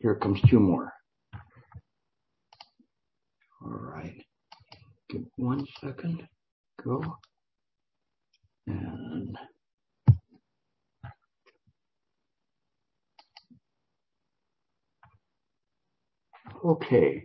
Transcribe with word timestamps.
Here 0.00 0.14
comes 0.14 0.40
two 0.48 0.60
more. 0.60 0.92
All 3.62 3.70
right. 3.70 4.24
Give 5.10 5.22
one 5.36 5.66
second. 5.80 6.26
Go. 6.82 7.02
And 8.66 9.36
okay. 16.64 17.24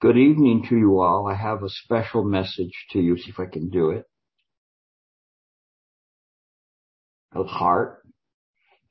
Good 0.00 0.18
evening 0.18 0.66
to 0.68 0.76
you 0.76 1.00
all. 1.00 1.26
I 1.28 1.34
have 1.34 1.62
a 1.62 1.70
special 1.70 2.24
message 2.24 2.86
to 2.90 3.00
you. 3.00 3.16
See 3.16 3.30
if 3.30 3.40
I 3.40 3.46
can 3.46 3.70
do 3.70 3.90
it. 3.90 4.04
A 7.34 7.44
heart. 7.44 8.03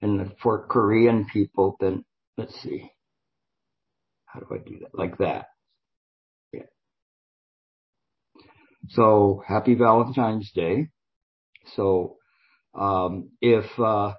And 0.03 0.33
for 0.43 0.67
Korean 0.67 1.25
people, 1.31 1.77
then 1.79 2.03
let's 2.37 2.53
see. 2.61 2.91
How 4.25 4.41
do 4.41 4.47
I 4.51 4.57
do 4.57 4.79
that? 4.79 4.93
Like 4.93 5.17
that. 5.19 5.45
Yeah. 6.51 6.63
So 8.89 9.41
happy 9.47 9.75
Valentine's 9.75 10.51
Day. 10.51 10.89
So, 11.77 12.17
um, 12.75 13.29
if, 13.39 13.63
uh, 13.79 14.15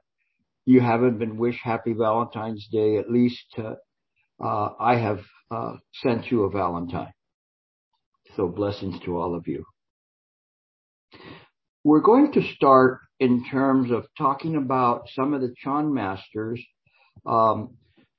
you 0.65 0.80
haven't 0.80 1.19
been 1.19 1.37
wished 1.37 1.61
happy 1.62 1.92
Valentine's 1.92 2.66
Day, 2.73 2.97
at 2.97 3.11
least, 3.11 3.45
uh, 3.59 3.75
uh, 4.42 4.70
I 4.80 4.97
have, 4.97 5.20
uh, 5.51 5.75
sent 5.92 6.30
you 6.30 6.45
a 6.45 6.51
Valentine. 6.51 7.12
So 8.37 8.48
blessings 8.48 8.98
to 9.01 9.19
all 9.19 9.34
of 9.34 9.47
you. 9.47 9.66
We're 11.84 12.01
going 12.01 12.33
to 12.33 12.42
start 12.55 13.01
in 13.24 13.45
terms 13.51 13.91
of 13.91 14.05
talking 14.19 14.56
about 14.56 15.09
some 15.14 15.33
of 15.34 15.41
the 15.41 15.55
Chan 15.62 15.92
masters, 15.92 16.60
um, 17.24 17.77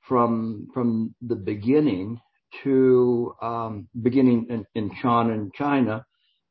from 0.07 0.67
from 0.73 1.15
the 1.21 1.35
beginning 1.35 2.19
to 2.63 3.35
um, 3.41 3.87
beginning 4.01 4.47
in, 4.49 4.65
in 4.73 4.91
Chan 5.01 5.29
and 5.29 5.53
China. 5.53 6.05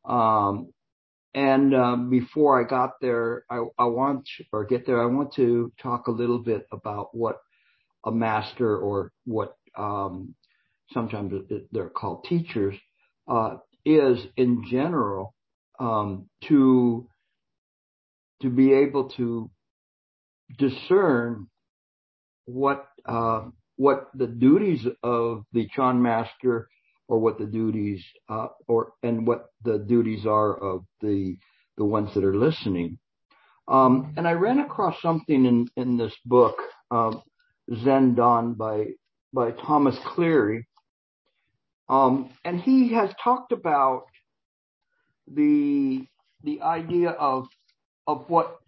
Um, 0.04 0.72
and 1.34 1.74
um, 1.74 2.10
before 2.10 2.62
I 2.62 2.68
got 2.68 3.00
there, 3.00 3.44
I, 3.50 3.64
I 3.76 3.86
want 3.86 4.28
or 4.52 4.64
get 4.64 4.86
there, 4.86 5.02
I 5.02 5.06
want 5.06 5.34
to 5.34 5.72
talk 5.82 6.06
a 6.06 6.12
little 6.12 6.38
bit 6.38 6.66
about 6.70 7.08
what 7.12 7.38
a 8.06 8.12
master 8.12 8.76
or 8.76 9.10
what 9.24 9.56
um, 9.76 10.34
sometimes 10.92 11.32
they're 11.72 11.88
called 11.88 12.24
teachers 12.28 12.76
uh, 13.26 13.56
is 13.84 14.18
in 14.36 14.64
general 14.70 15.34
um, 15.80 16.28
to 16.48 17.08
to 18.42 18.50
be 18.50 18.72
able 18.72 19.08
to 19.10 19.50
discern 20.58 21.46
what 22.46 22.86
uh, 23.06 23.42
what 23.76 24.08
the 24.14 24.26
duties 24.26 24.86
of 25.02 25.44
the 25.52 25.68
Chan 25.74 26.00
master 26.00 26.68
or 27.08 27.18
what 27.18 27.38
the 27.38 27.46
duties 27.46 28.04
uh, 28.28 28.48
or 28.68 28.92
and 29.02 29.26
what 29.26 29.46
the 29.64 29.78
duties 29.78 30.26
are 30.26 30.56
of 30.56 30.84
the 31.00 31.36
the 31.76 31.84
ones 31.84 32.10
that 32.14 32.24
are 32.24 32.36
listening. 32.36 32.98
Um, 33.66 34.14
and 34.16 34.28
I 34.28 34.32
ran 34.32 34.60
across 34.60 35.00
something 35.00 35.44
in 35.46 35.68
in 35.76 35.96
this 35.96 36.14
book, 36.24 36.56
um, 36.90 37.22
Zen 37.82 38.14
Dawn 38.14 38.54
by 38.54 38.88
by 39.32 39.50
Thomas 39.52 39.96
Cleary, 40.04 40.66
um, 41.88 42.30
and 42.44 42.60
he 42.60 42.92
has 42.92 43.10
talked 43.22 43.52
about 43.52 44.04
the 45.26 46.06
the 46.42 46.60
idea 46.60 47.10
of 47.10 47.46
of 48.06 48.24
what 48.28 48.58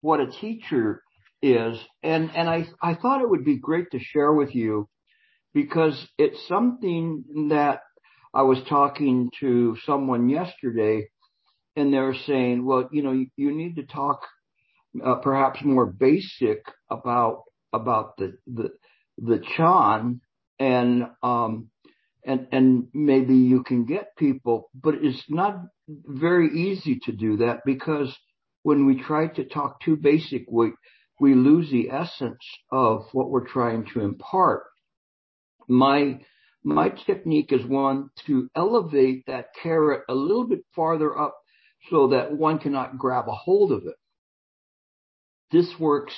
what 0.00 0.20
a 0.20 0.26
teacher 0.26 1.02
is. 1.42 1.78
And, 2.02 2.30
and 2.34 2.48
I, 2.48 2.66
I 2.82 2.94
thought 2.94 3.22
it 3.22 3.28
would 3.28 3.44
be 3.44 3.56
great 3.56 3.90
to 3.92 3.98
share 3.98 4.32
with 4.32 4.54
you 4.54 4.88
because 5.54 6.06
it's 6.18 6.46
something 6.48 7.48
that 7.50 7.80
I 8.34 8.42
was 8.42 8.58
talking 8.68 9.30
to 9.40 9.76
someone 9.86 10.28
yesterday 10.28 11.08
and 11.74 11.92
they're 11.92 12.14
saying, 12.26 12.64
well, 12.64 12.88
you 12.92 13.02
know, 13.02 13.12
you, 13.12 13.26
you 13.36 13.52
need 13.52 13.76
to 13.76 13.82
talk 13.82 14.20
uh, 15.04 15.16
perhaps 15.16 15.60
more 15.62 15.86
basic 15.86 16.64
about, 16.90 17.42
about 17.72 18.16
the, 18.16 18.36
the, 18.46 18.70
the 19.18 19.42
Chan 19.56 20.20
and, 20.58 21.04
um, 21.22 21.68
and, 22.24 22.48
and 22.50 22.88
maybe 22.92 23.34
you 23.34 23.62
can 23.62 23.84
get 23.84 24.16
people, 24.16 24.70
but 24.74 24.94
it's 25.00 25.22
not 25.28 25.56
very 25.88 26.48
easy 26.48 26.98
to 27.04 27.12
do 27.12 27.36
that 27.38 27.60
because 27.64 28.14
when 28.66 28.84
we 28.84 29.00
try 29.00 29.28
to 29.28 29.44
talk 29.44 29.80
too 29.80 29.94
basic, 29.94 30.44
we, 30.50 30.72
we 31.20 31.36
lose 31.36 31.70
the 31.70 31.88
essence 31.88 32.42
of 32.72 33.04
what 33.12 33.30
we're 33.30 33.46
trying 33.46 33.86
to 33.94 34.00
impart. 34.00 34.64
My, 35.68 36.18
my 36.64 36.88
technique 36.88 37.52
is 37.52 37.64
one 37.64 38.08
to 38.26 38.48
elevate 38.56 39.22
that 39.28 39.50
carrot 39.62 40.02
a 40.08 40.14
little 40.16 40.48
bit 40.48 40.64
farther 40.74 41.16
up 41.16 41.36
so 41.90 42.08
that 42.08 42.32
one 42.32 42.58
cannot 42.58 42.98
grab 42.98 43.26
a 43.28 43.36
hold 43.36 43.70
of 43.70 43.84
it. 43.86 43.94
This 45.52 45.72
works 45.78 46.14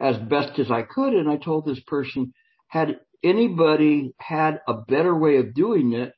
as 0.00 0.16
best 0.16 0.58
as 0.58 0.72
I 0.72 0.82
could. 0.82 1.14
And 1.14 1.30
I 1.30 1.36
told 1.36 1.64
this 1.64 1.80
person, 1.86 2.32
had 2.66 2.98
anybody 3.22 4.14
had 4.18 4.60
a 4.66 4.74
better 4.74 5.16
way 5.16 5.36
of 5.36 5.54
doing 5.54 5.92
it 5.92 6.12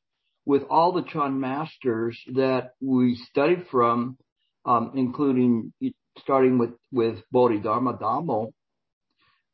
with 0.47 0.63
all 0.71 0.93
the 0.93 1.03
Chan 1.03 1.39
masters 1.39 2.19
that 2.33 2.71
we 2.81 3.15
studied 3.29 3.67
from, 3.71 4.17
including 4.95 5.73
starting 6.19 6.59
with, 6.59 6.71
with 6.93 7.19
Bodhidharma 7.31 7.95
Dhammo, 7.99 8.53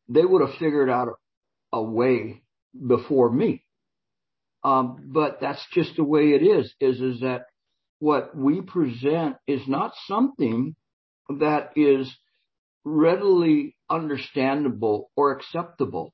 they 0.09 0.25
would 0.25 0.43
have 0.43 0.59
figured 0.59 0.91
out 0.91 1.09
a, 1.09 1.77
a 1.77 1.83
way 1.83 2.43
before 2.87 3.31
me. 3.31 3.65
Um, 4.65 5.11
but 5.13 5.41
that's 5.41 5.65
just 5.73 5.97
the 5.97 6.05
way 6.05 6.31
it 6.31 6.43
is, 6.43 6.73
is, 6.81 7.01
is 7.01 7.21
that 7.21 7.47
what 7.99 8.37
we 8.37 8.61
present 8.61 9.37
is 9.47 9.67
not 9.67 9.93
something 10.07 10.77
that 11.29 11.71
is 11.77 12.13
readily 12.85 13.77
understandable 13.91 15.11
or 15.17 15.33
acceptable. 15.33 16.13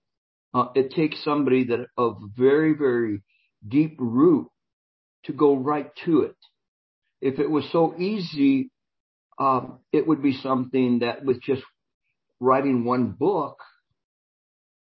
Uh, 0.54 0.66
it 0.74 0.92
takes 0.92 1.22
somebody 1.22 1.64
that 1.64 1.86
of 1.96 2.18
very, 2.36 2.74
very 2.74 3.22
deep 3.66 3.96
root 3.98 4.48
to 5.24 5.32
go 5.32 5.54
right 5.56 5.90
to 6.04 6.22
it. 6.22 6.36
If 7.20 7.38
it 7.38 7.50
was 7.50 7.64
so 7.70 7.94
easy 7.98 8.70
um, 9.38 9.78
it 9.92 10.06
would 10.06 10.22
be 10.22 10.32
something 10.32 11.00
that 11.00 11.24
with 11.24 11.40
just 11.42 11.62
writing 12.40 12.84
one 12.84 13.12
book, 13.12 13.58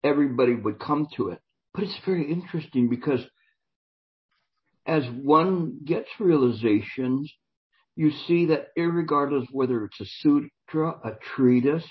everybody 0.03 0.53
would 0.53 0.79
come 0.79 1.07
to 1.17 1.29
it. 1.29 1.39
But 1.73 1.83
it's 1.83 1.99
very 2.05 2.31
interesting 2.31 2.89
because 2.89 3.21
as 4.85 5.03
one 5.09 5.79
gets 5.83 6.09
realizations, 6.19 7.31
you 7.95 8.11
see 8.27 8.47
that 8.47 8.67
regardless 8.77 9.47
whether 9.51 9.83
it's 9.85 9.99
a 9.99 10.05
sutra, 10.05 10.99
a 11.03 11.11
treatise, 11.35 11.85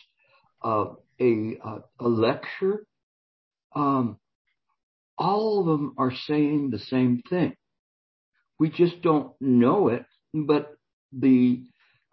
uh, 0.62 0.87
a, 1.20 1.59
a, 1.64 1.78
a 2.00 2.09
lecture, 2.09 2.87
um, 3.75 4.19
all 5.19 5.60
of 5.60 5.66
them 5.66 5.94
are 5.98 6.12
saying 6.26 6.70
the 6.70 6.78
same 6.78 7.22
thing. 7.28 7.56
We 8.59 8.70
just 8.70 9.03
don't 9.03 9.32
know 9.41 9.88
it, 9.88 10.04
but 10.32 10.76
the 11.12 11.64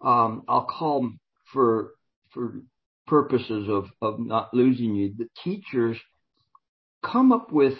I'll 0.03 0.67
call 0.69 1.01
them 1.01 1.19
for 1.53 1.91
for 2.33 2.61
purposes 3.07 3.67
of 3.69 3.89
of 4.01 4.19
not 4.19 4.53
losing 4.53 4.95
you. 4.95 5.13
The 5.17 5.29
teachers 5.43 5.97
come 7.03 7.31
up 7.31 7.51
with 7.51 7.77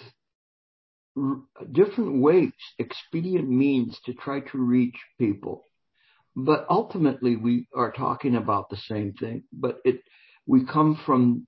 different 1.70 2.20
ways, 2.22 2.52
expedient 2.78 3.48
means 3.48 3.98
to 4.06 4.14
try 4.14 4.40
to 4.40 4.58
reach 4.58 4.96
people. 5.18 5.64
But 6.34 6.66
ultimately, 6.70 7.36
we 7.36 7.66
are 7.74 7.92
talking 7.92 8.36
about 8.36 8.70
the 8.70 8.78
same 8.78 9.12
thing. 9.12 9.44
But 9.52 9.78
it 9.84 10.00
we 10.46 10.64
come 10.64 10.98
from 11.04 11.46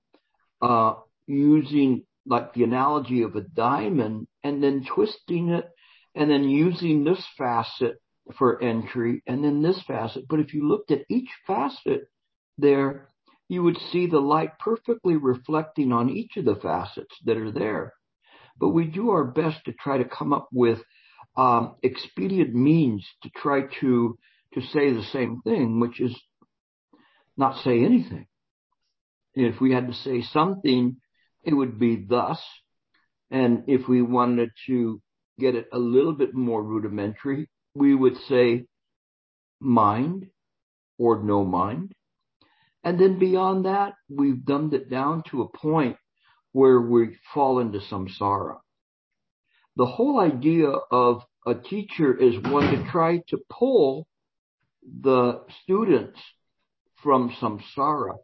uh, 0.61 0.95
using 1.27 2.03
like 2.25 2.53
the 2.53 2.63
analogy 2.63 3.21
of 3.21 3.35
a 3.35 3.41
diamond 3.41 4.27
and 4.43 4.63
then 4.63 4.85
twisting 4.85 5.49
it 5.49 5.69
and 6.15 6.29
then 6.29 6.49
using 6.49 7.03
this 7.03 7.23
facet 7.37 7.99
for 8.37 8.61
entry 8.61 9.21
and 9.27 9.43
then 9.43 9.61
this 9.61 9.81
facet. 9.87 10.27
But 10.27 10.39
if 10.39 10.53
you 10.53 10.67
looked 10.67 10.91
at 10.91 11.05
each 11.09 11.29
facet 11.45 12.09
there, 12.57 13.09
you 13.47 13.63
would 13.63 13.77
see 13.91 14.07
the 14.07 14.19
light 14.19 14.57
perfectly 14.59 15.15
reflecting 15.15 15.91
on 15.91 16.09
each 16.09 16.35
of 16.37 16.45
the 16.45 16.55
facets 16.55 17.15
that 17.25 17.37
are 17.37 17.51
there. 17.51 17.93
But 18.57 18.69
we 18.69 18.85
do 18.85 19.11
our 19.11 19.25
best 19.25 19.65
to 19.65 19.73
try 19.73 19.97
to 19.97 20.05
come 20.05 20.33
up 20.33 20.47
with 20.51 20.79
um, 21.37 21.75
expedient 21.83 22.55
means 22.55 23.05
to 23.23 23.29
try 23.29 23.63
to 23.81 24.17
to 24.53 24.61
say 24.61 24.93
the 24.93 25.03
same 25.11 25.41
thing, 25.41 25.81
which 25.81 25.99
is 25.99 26.17
not 27.35 27.61
say 27.63 27.83
anything. 27.83 28.25
If 29.33 29.59
we 29.59 29.73
had 29.73 29.87
to 29.87 29.93
say 29.93 30.21
something, 30.21 30.95
it 31.43 31.53
would 31.53 31.77
be 31.77 31.97
thus. 31.97 32.41
And 33.29 33.63
if 33.67 33.87
we 33.89 34.01
wanted 34.01 34.51
to 34.67 35.01
get 35.37 35.55
it 35.55 35.67
a 35.73 35.77
little 35.77 36.13
bit 36.13 36.33
more 36.33 36.63
rudimentary, 36.63 37.49
we 37.75 37.93
would 37.93 38.17
say 38.27 38.65
mind 39.59 40.27
or 40.97 41.21
no 41.21 41.43
mind. 41.43 41.93
And 42.83 42.99
then 42.99 43.19
beyond 43.19 43.65
that, 43.65 43.93
we've 44.09 44.45
dumbed 44.45 44.73
it 44.73 44.89
down 44.89 45.23
to 45.31 45.41
a 45.41 45.57
point 45.57 45.97
where 46.51 46.79
we 46.79 47.17
fall 47.33 47.59
into 47.59 47.79
samsara. 47.79 48.57
The 49.75 49.85
whole 49.85 50.19
idea 50.19 50.69
of 50.69 51.23
a 51.45 51.53
teacher 51.53 52.15
is 52.17 52.39
one 52.39 52.71
to 52.71 52.89
try 52.91 53.21
to 53.27 53.39
pull 53.49 54.07
the 55.01 55.41
students 55.63 56.19
from 57.03 57.35
samsara. 57.41 58.15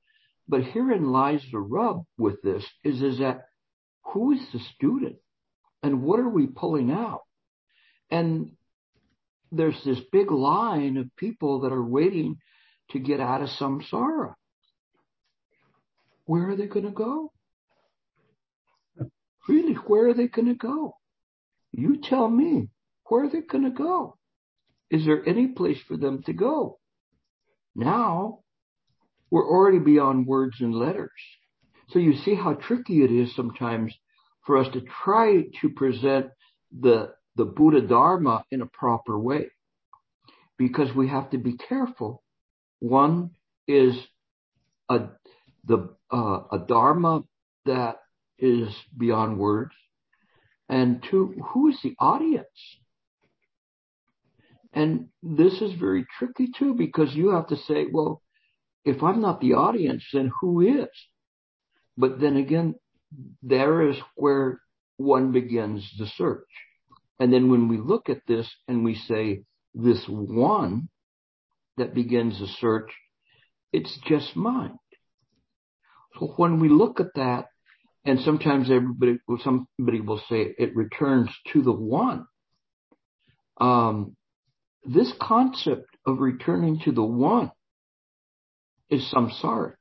But 0.47 0.63
herein 0.63 1.11
lies 1.11 1.43
the 1.51 1.59
rub 1.59 2.03
with 2.17 2.41
this 2.41 2.65
is, 2.83 3.01
is 3.01 3.19
that 3.19 3.41
who 4.05 4.31
is 4.31 4.41
the 4.53 4.59
student 4.75 5.17
and 5.83 6.03
what 6.03 6.19
are 6.19 6.29
we 6.29 6.47
pulling 6.47 6.91
out? 6.91 7.21
And 8.09 8.51
there's 9.51 9.81
this 9.83 9.99
big 10.11 10.31
line 10.31 10.97
of 10.97 11.15
people 11.17 11.61
that 11.61 11.71
are 11.71 11.83
waiting 11.83 12.37
to 12.91 12.99
get 12.99 13.19
out 13.19 13.41
of 13.41 13.49
samsara. 13.49 14.33
Where 16.25 16.49
are 16.49 16.55
they 16.55 16.67
going 16.67 16.85
to 16.85 16.91
go? 16.91 17.31
Really, 19.47 19.73
where 19.73 20.09
are 20.09 20.13
they 20.13 20.27
going 20.27 20.47
to 20.47 20.55
go? 20.55 20.95
You 21.71 21.99
tell 22.01 22.27
me, 22.29 22.69
where 23.05 23.25
are 23.25 23.29
they 23.29 23.41
going 23.41 23.63
to 23.63 23.71
go? 23.71 24.17
Is 24.89 25.05
there 25.05 25.27
any 25.27 25.47
place 25.47 25.79
for 25.87 25.97
them 25.97 26.21
to 26.23 26.33
go? 26.33 26.79
Now, 27.75 28.39
we're 29.29 29.49
already 29.49 29.79
beyond 29.79 30.27
words 30.27 30.57
and 30.59 30.75
letters. 30.75 31.09
So 31.89 31.99
you 31.99 32.13
see 32.13 32.35
how 32.35 32.53
tricky 32.53 33.03
it 33.03 33.11
is 33.11 33.35
sometimes 33.35 33.93
for 34.45 34.57
us 34.57 34.67
to 34.73 34.81
try 35.03 35.43
to 35.61 35.69
present 35.69 36.27
the, 36.77 37.13
the 37.35 37.45
Buddha 37.45 37.81
Dharma 37.81 38.45
in 38.51 38.61
a 38.61 38.65
proper 38.65 39.17
way. 39.17 39.47
Because 40.57 40.93
we 40.95 41.07
have 41.07 41.31
to 41.31 41.37
be 41.37 41.57
careful. 41.57 42.23
One 42.79 43.31
is 43.67 43.95
a, 44.89 45.09
the, 45.65 45.95
uh, 46.11 46.41
a 46.51 46.59
Dharma 46.67 47.23
that 47.65 47.97
is 48.37 48.69
beyond 48.97 49.37
words. 49.37 49.73
And 50.69 51.03
two, 51.09 51.35
who 51.51 51.69
is 51.69 51.77
the 51.83 51.95
audience? 51.99 52.47
And 54.73 55.07
this 55.21 55.61
is 55.61 55.73
very 55.73 56.05
tricky 56.17 56.47
too, 56.57 56.75
because 56.75 57.13
you 57.13 57.31
have 57.31 57.47
to 57.47 57.57
say, 57.57 57.87
well, 57.91 58.21
if 58.85 59.03
I'm 59.03 59.21
not 59.21 59.41
the 59.41 59.53
audience, 59.53 60.03
then 60.13 60.31
who 60.39 60.61
is? 60.61 60.89
But 61.97 62.19
then 62.19 62.37
again, 62.37 62.75
there 63.43 63.89
is 63.89 63.97
where 64.15 64.61
one 64.97 65.31
begins 65.31 65.89
the 65.99 66.07
search. 66.07 66.47
And 67.21 67.31
then 67.31 67.51
when 67.51 67.67
we 67.67 67.77
look 67.77 68.09
at 68.09 68.25
this 68.27 68.49
and 68.67 68.83
we 68.83 68.95
say, 68.95 69.43
this 69.75 70.03
one 70.07 70.89
that 71.77 71.93
begins 71.93 72.39
the 72.39 72.47
search, 72.47 72.91
it's 73.71 73.95
just 74.07 74.35
mind. 74.35 74.79
So 76.19 76.33
when 76.37 76.59
we 76.59 76.67
look 76.67 76.99
at 76.99 77.13
that, 77.13 77.45
and 78.05 78.19
sometimes 78.21 78.71
everybody, 78.71 79.19
somebody 79.43 80.01
will 80.01 80.19
say 80.29 80.55
it 80.57 80.75
returns 80.75 81.29
to 81.53 81.61
the 81.61 81.71
one. 81.71 82.25
Um, 83.59 84.15
this 84.83 85.13
concept 85.21 85.95
of 86.07 86.21
returning 86.21 86.79
to 86.85 86.91
the 86.91 87.03
one 87.03 87.51
is 88.89 89.07
samsaric. 89.13 89.75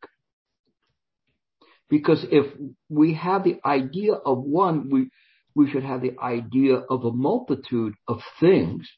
Because 1.88 2.22
if 2.30 2.52
we 2.90 3.14
have 3.14 3.44
the 3.44 3.60
idea 3.64 4.12
of 4.12 4.42
one, 4.42 4.90
we, 4.90 5.08
we 5.60 5.70
should 5.70 5.84
have 5.84 6.00
the 6.00 6.18
idea 6.22 6.74
of 6.74 7.04
a 7.04 7.12
multitude 7.12 7.92
of 8.08 8.22
things 8.40 8.88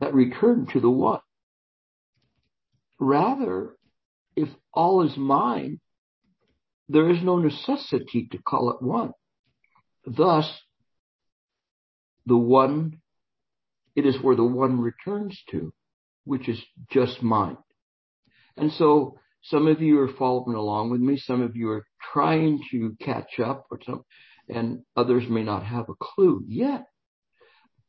that 0.00 0.12
return 0.12 0.66
to 0.72 0.80
the 0.80 0.90
one. 0.90 1.20
Rather, 2.98 3.76
if 4.34 4.48
all 4.74 5.06
is 5.06 5.16
mine, 5.16 5.78
there 6.88 7.08
is 7.08 7.22
no 7.22 7.38
necessity 7.38 8.26
to 8.32 8.38
call 8.38 8.70
it 8.70 8.82
one. 8.82 9.12
Thus, 10.04 10.50
the 12.26 12.36
one, 12.36 12.98
it 13.94 14.04
is 14.04 14.20
where 14.20 14.34
the 14.34 14.42
one 14.44 14.80
returns 14.80 15.40
to, 15.52 15.72
which 16.24 16.48
is 16.48 16.60
just 16.90 17.22
mind. 17.22 17.58
And 18.56 18.72
so 18.72 19.16
some 19.44 19.68
of 19.68 19.80
you 19.80 20.00
are 20.00 20.12
following 20.18 20.56
along 20.56 20.90
with 20.90 21.00
me. 21.00 21.18
Some 21.18 21.40
of 21.40 21.54
you 21.54 21.70
are 21.70 21.86
trying 22.12 22.60
to 22.72 22.96
catch 23.00 23.38
up 23.38 23.66
or 23.70 23.78
some, 23.86 24.02
and 24.54 24.82
others 24.96 25.24
may 25.28 25.42
not 25.42 25.64
have 25.64 25.88
a 25.88 25.94
clue 26.00 26.44
yet. 26.46 26.86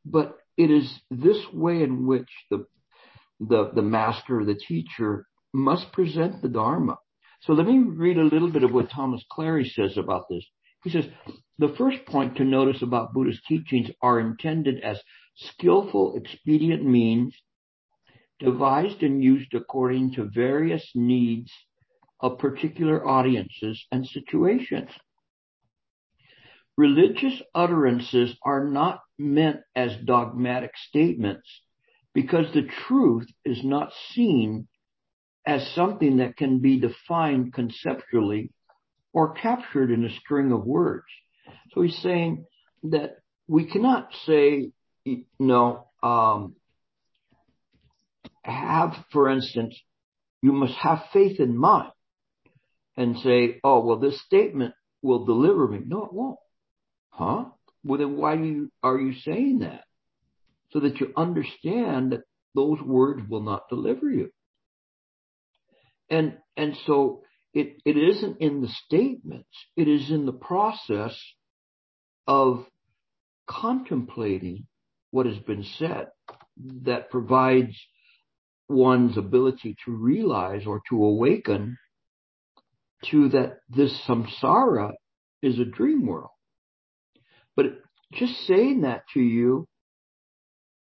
But 0.06 0.38
it 0.58 0.72
is 0.72 0.92
this 1.10 1.40
way 1.54 1.84
in 1.84 2.08
which 2.08 2.30
the, 2.50 2.66
the, 3.40 3.72
the 3.74 3.81
master, 3.81 4.44
the 4.44 4.56
teacher 4.56 5.28
must 5.54 5.92
present 5.92 6.42
the 6.42 6.50
Dharma. 6.50 6.98
So 7.42 7.54
let 7.54 7.68
me 7.68 7.80
read 7.80 8.18
a 8.18 8.24
little 8.24 8.52
bit 8.52 8.63
of 8.63 8.72
what 8.72 8.92
Thomas 8.92 9.24
Cleary 9.31 9.66
says 9.66 9.98
about 9.98 10.25
this. 10.30 10.46
He 10.84 10.90
says, 10.90 11.06
the 11.58 11.74
first 11.78 12.06
point 12.06 12.38
to 12.38 12.44
notice 12.44 12.81
about 12.81 13.13
Buddha's 13.13 13.40
teachings 13.48 13.90
are 14.02 14.19
intended 14.19 14.81
as 14.84 15.00
skillful, 15.36 16.16
expedient 16.16 16.84
means 16.86 17.36
devised 18.40 19.04
and 19.04 19.24
used 19.24 19.54
according 19.54 20.13
to 20.13 20.30
various 20.34 20.90
needs 20.96 21.52
of 22.19 22.40
particular 22.40 23.08
audiences 23.08 23.86
and 23.92 24.06
situations. 24.08 24.90
Religious 26.78 27.42
utterances 27.54 28.36
are 28.44 28.66
not 28.66 29.02
meant 29.18 29.58
as 29.76 29.92
dogmatic 30.06 30.72
statements 30.90 31.48
because 32.14 32.52
the 32.54 32.68
truth 32.88 33.28
is 33.46 33.64
not 33.64 33.92
seen 34.12 34.68
as 35.46 35.68
something 35.74 36.18
that 36.18 36.38
can 36.38 36.60
be 36.60 36.80
defined 36.80 37.54
conceptually 37.54 38.52
or 39.14 39.34
captured 39.34 39.92
in 39.92 40.06
a 40.06 40.20
string 40.20 40.52
of 40.52 40.66
words. 40.66 41.06
So 41.72 41.82
he's 41.82 41.98
saying 41.98 42.46
that 42.84 43.18
we 43.48 43.66
cannot 43.66 44.10
say, 44.26 44.72
no, 45.40 45.88
um, 46.02 46.56
have, 48.44 48.96
for 49.12 49.30
instance, 49.30 49.80
you 50.42 50.52
must 50.52 50.76
have 50.76 51.04
faith 51.14 51.40
in 51.40 51.58
mind 51.58 51.92
and 52.98 53.18
say, 53.20 53.60
oh, 53.64 53.86
well, 53.86 54.00
this 54.00 54.22
statement 54.22 54.74
will 55.02 55.26
deliver 55.26 55.68
me. 55.68 55.80
No, 55.86 56.06
it 56.06 56.14
won't. 56.14 56.40
Huh? 57.12 57.46
Well, 57.84 58.00
then 58.00 58.18
why 58.18 58.36
you, 58.36 58.72
are 58.81 58.98
you 58.98 59.13
saying 59.13 59.60
that? 59.60 59.84
So 60.72 60.80
that 60.80 61.00
you 61.00 61.13
understand 61.16 62.13
that 62.13 62.22
those 62.56 62.81
words 62.81 63.22
will 63.30 63.44
not 63.44 63.69
deliver 63.69 64.10
you. 64.10 64.31
And, 66.10 66.38
and 66.58 66.75
so 66.86 67.24
it, 67.54 67.81
it 67.86 67.98
isn't 67.98 68.38
in 68.40 68.62
the 68.62 68.69
statements. 68.86 69.50
It 69.75 69.88
is 69.88 70.10
in 70.10 70.25
the 70.25 70.34
process 70.34 71.18
of 72.27 72.65
contemplating 73.48 74.68
what 75.12 75.25
has 75.25 75.38
been 75.39 75.65
said 75.77 76.08
that 76.84 77.10
provides 77.10 77.75
one's 78.70 79.18
ability 79.18 79.75
to 79.86 79.91
realize 79.91 80.65
or 80.65 80.82
to 80.89 81.03
awaken 81.03 81.77
to 83.06 83.30
that 83.30 83.60
this 83.70 83.94
samsara 84.08 84.91
is 85.41 85.60
a 85.60 85.65
dream 85.65 86.06
world. 86.06 86.30
But 87.55 87.65
just 88.13 88.46
saying 88.48 88.81
that 88.81 89.03
to 89.13 89.20
you, 89.20 89.67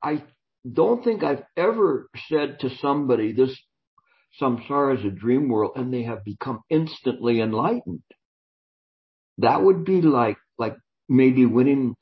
I 0.02 0.24
don't 0.72 1.04
think 1.04 1.24
I've 1.24 1.44
ever 1.56 2.10
said 2.30 2.60
to 2.62 2.76
somebody 2.78 3.34
this 3.34 3.56
samsara 4.42 5.00
is 5.00 5.06
a 5.06 5.10
dream 5.10 5.50
world 5.50 5.74
and 5.76 5.94
they 5.94 6.04
have 6.04 6.24
become 6.24 6.62
instantly 6.70 7.40
enlightened. 7.40 8.04
That 9.38 9.62
would 9.62 9.86
be 9.86 10.02
like, 10.02 10.38
like 10.58 10.76
maybe 11.08 11.46
winning 11.46 11.96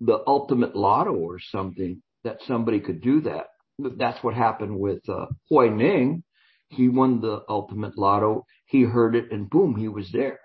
the 0.00 0.18
ultimate 0.26 0.76
lotto 0.76 1.14
or 1.14 1.38
something 1.38 2.02
that 2.24 2.42
somebody 2.46 2.80
could 2.80 3.00
do 3.00 3.20
that 3.22 3.46
that's 3.78 4.22
what 4.22 4.34
happened 4.34 4.78
with 4.78 5.08
uh, 5.08 5.26
Huineng. 5.50 6.22
He 6.68 6.88
won 6.88 7.20
the 7.20 7.42
ultimate 7.48 7.98
lotto. 7.98 8.46
He 8.66 8.82
heard 8.82 9.14
it 9.14 9.30
and 9.30 9.48
boom, 9.50 9.76
he 9.76 9.88
was 9.88 10.10
there. 10.12 10.40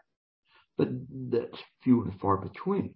But 0.78 0.90
that's 1.12 1.58
few 1.84 2.04
and 2.04 2.20
far 2.20 2.38
between. 2.38 2.96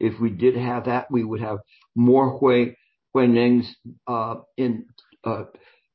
If 0.00 0.20
we 0.20 0.30
did 0.30 0.56
have 0.56 0.86
that, 0.86 1.10
we 1.10 1.24
would 1.24 1.40
have 1.40 1.58
more 1.94 2.38
Hui, 2.38 2.74
Huinengs, 3.14 3.66
uh, 4.06 4.36
in, 4.56 4.86
uh, 5.24 5.44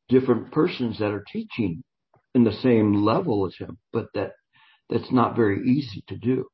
different 0.08 0.52
persons 0.52 1.00
that 1.00 1.12
are 1.12 1.26
teaching 1.32 1.84
in 2.34 2.44
the 2.44 2.54
same 2.54 3.04
level 3.04 3.46
as 3.46 3.56
him, 3.58 3.78
but 3.92 4.08
that, 4.14 4.32
that's 4.90 5.12
not 5.12 5.36
very 5.36 5.68
easy 5.70 6.04
to 6.08 6.18
do. 6.18 6.46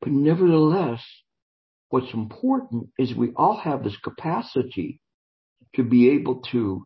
But 0.00 0.10
nevertheless, 0.10 1.02
what's 1.90 2.12
important 2.12 2.88
is 2.98 3.14
we 3.14 3.30
all 3.36 3.56
have 3.56 3.84
this 3.84 3.96
capacity 3.96 5.00
to 5.76 5.82
be 5.82 6.10
able 6.10 6.40
to, 6.52 6.84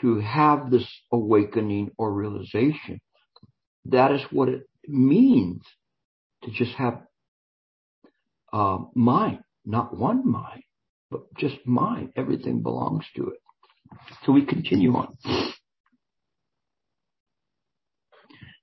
to 0.00 0.20
have 0.20 0.70
this 0.70 0.86
awakening 1.12 1.90
or 1.96 2.12
realization. 2.12 3.00
That 3.86 4.12
is 4.12 4.22
what 4.30 4.48
it 4.48 4.62
means 4.86 5.62
to 6.44 6.50
just 6.50 6.72
have 6.72 7.02
uh, 8.52 8.78
mind, 8.94 9.40
not 9.64 9.96
one 9.96 10.28
mine, 10.28 10.62
but 11.10 11.22
just 11.38 11.56
mine. 11.66 12.12
Everything 12.16 12.62
belongs 12.62 13.04
to 13.16 13.28
it. 13.28 13.40
So 14.24 14.32
we 14.32 14.44
continue 14.44 14.94
on. 14.94 15.16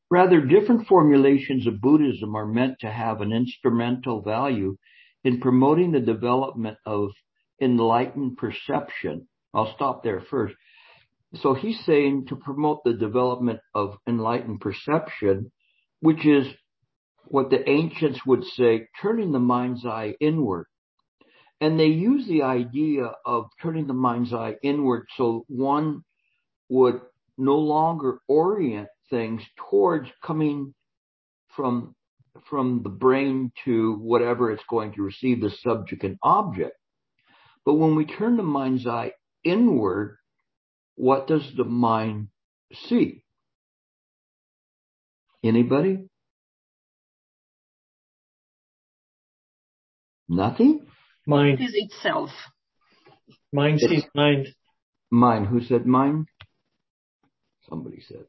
Rather, 0.10 0.40
different 0.40 0.88
formulations 0.88 1.68
of 1.68 1.82
Buddhism 1.82 2.36
are 2.36 2.46
meant 2.46 2.80
to 2.80 2.90
have 2.90 3.20
an 3.20 3.34
instrumental 3.34 4.22
value 4.22 4.78
in 5.26 5.42
promoting 5.42 5.92
the 5.92 6.00
development 6.00 6.78
of 6.86 7.10
enlightened 7.62 8.38
perception. 8.38 9.28
I'll 9.54 9.74
stop 9.76 10.04
there 10.04 10.22
first. 10.22 10.56
So 11.42 11.54
he's 11.54 11.84
saying 11.86 12.28
to 12.28 12.38
promote 12.38 12.84
the 12.86 12.94
development 12.94 13.60
of 13.74 13.98
enlightened 14.08 14.62
perception, 14.62 15.52
which 16.00 16.26
is 16.26 16.48
what 17.30 17.50
the 17.50 17.70
ancients 17.70 18.26
would 18.26 18.44
say, 18.44 18.88
turning 19.02 19.32
the 19.32 19.40
mind's 19.40 19.86
eye 19.86 20.16
inward. 20.20 20.66
And 21.60 21.80
they 21.80 21.88
use 21.88 22.28
the 22.28 22.44
idea 22.44 23.12
of 23.26 23.46
turning 23.62 23.88
the 23.88 23.94
mind's 23.94 24.34
eye 24.34 24.56
inward 24.62 25.08
so 25.18 25.44
one 25.48 26.04
would 26.70 27.02
no 27.38 27.58
longer 27.58 28.20
orient 28.28 28.90
things 29.10 29.42
towards 29.70 30.10
coming 30.24 30.74
from 31.56 31.96
from 32.50 32.82
the 32.84 32.90
brain 32.90 33.52
to 33.66 33.96
whatever 33.96 34.52
it's 34.52 34.64
going 34.70 34.94
to 34.94 35.02
receive 35.02 35.42
the 35.42 35.50
subject 35.50 36.04
and 36.04 36.18
object. 36.22 36.76
But 37.66 37.74
when 37.74 37.96
we 37.96 38.06
turn 38.06 38.38
the 38.38 38.44
mind's 38.44 38.86
eye 38.86 39.14
inward, 39.44 40.18
what 40.96 41.28
does 41.28 41.52
the 41.56 41.64
mind 41.64 42.28
see? 42.88 43.24
Anybody? 45.44 46.10
Nothing? 50.30 50.86
Mind. 51.26 51.60
It 51.60 51.64
is 51.64 51.74
itself. 51.74 52.30
Mind 53.52 53.80
sees 53.80 54.04
mind. 54.14 54.48
Mind. 55.10 55.48
Who 55.48 55.62
said 55.62 55.86
mind? 55.86 56.28
Somebody 57.70 58.02
said. 58.08 58.26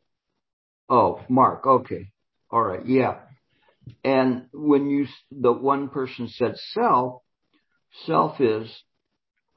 Oh, 0.88 1.20
Mark. 1.28 1.66
Okay. 1.66 2.10
All 2.50 2.62
right. 2.62 2.84
Yeah. 2.86 3.16
And 4.04 4.46
when 4.52 4.88
you, 4.88 5.06
the 5.30 5.52
one 5.52 5.88
person 5.88 6.28
said 6.28 6.56
self, 6.72 7.22
self 8.06 8.40
is 8.40 8.70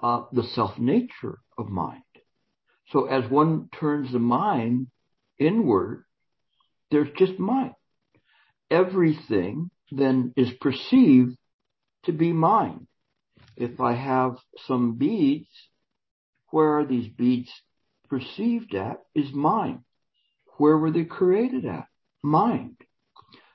uh, 0.02 0.24
the 0.32 0.44
self 0.44 0.78
nature 0.78 1.40
of 1.58 1.70
mind. 1.70 2.04
So 2.90 3.06
as 3.06 3.30
one 3.30 3.70
turns 3.80 4.12
the 4.12 4.20
mind 4.20 4.88
inward, 5.40 6.06
there's 6.90 7.10
just 7.18 7.40
mind. 7.40 7.74
Everything 8.70 9.70
then 9.92 10.34
is 10.36 10.50
perceived 10.60 11.38
to 12.06 12.12
be 12.12 12.34
mine. 12.34 12.88
If 13.56 13.80
I 13.80 13.94
have 13.94 14.38
some 14.68 14.98
beads, 14.98 15.50
where 16.50 16.80
are 16.80 16.86
these 16.86 17.08
beads 17.08 17.52
perceived 18.10 18.76
at 18.76 19.00
is 19.16 19.34
mine. 19.34 19.84
Where 20.58 20.78
were 20.78 20.92
they 20.92 21.06
created 21.06 21.66
at? 21.66 21.88
Mind. 22.22 22.76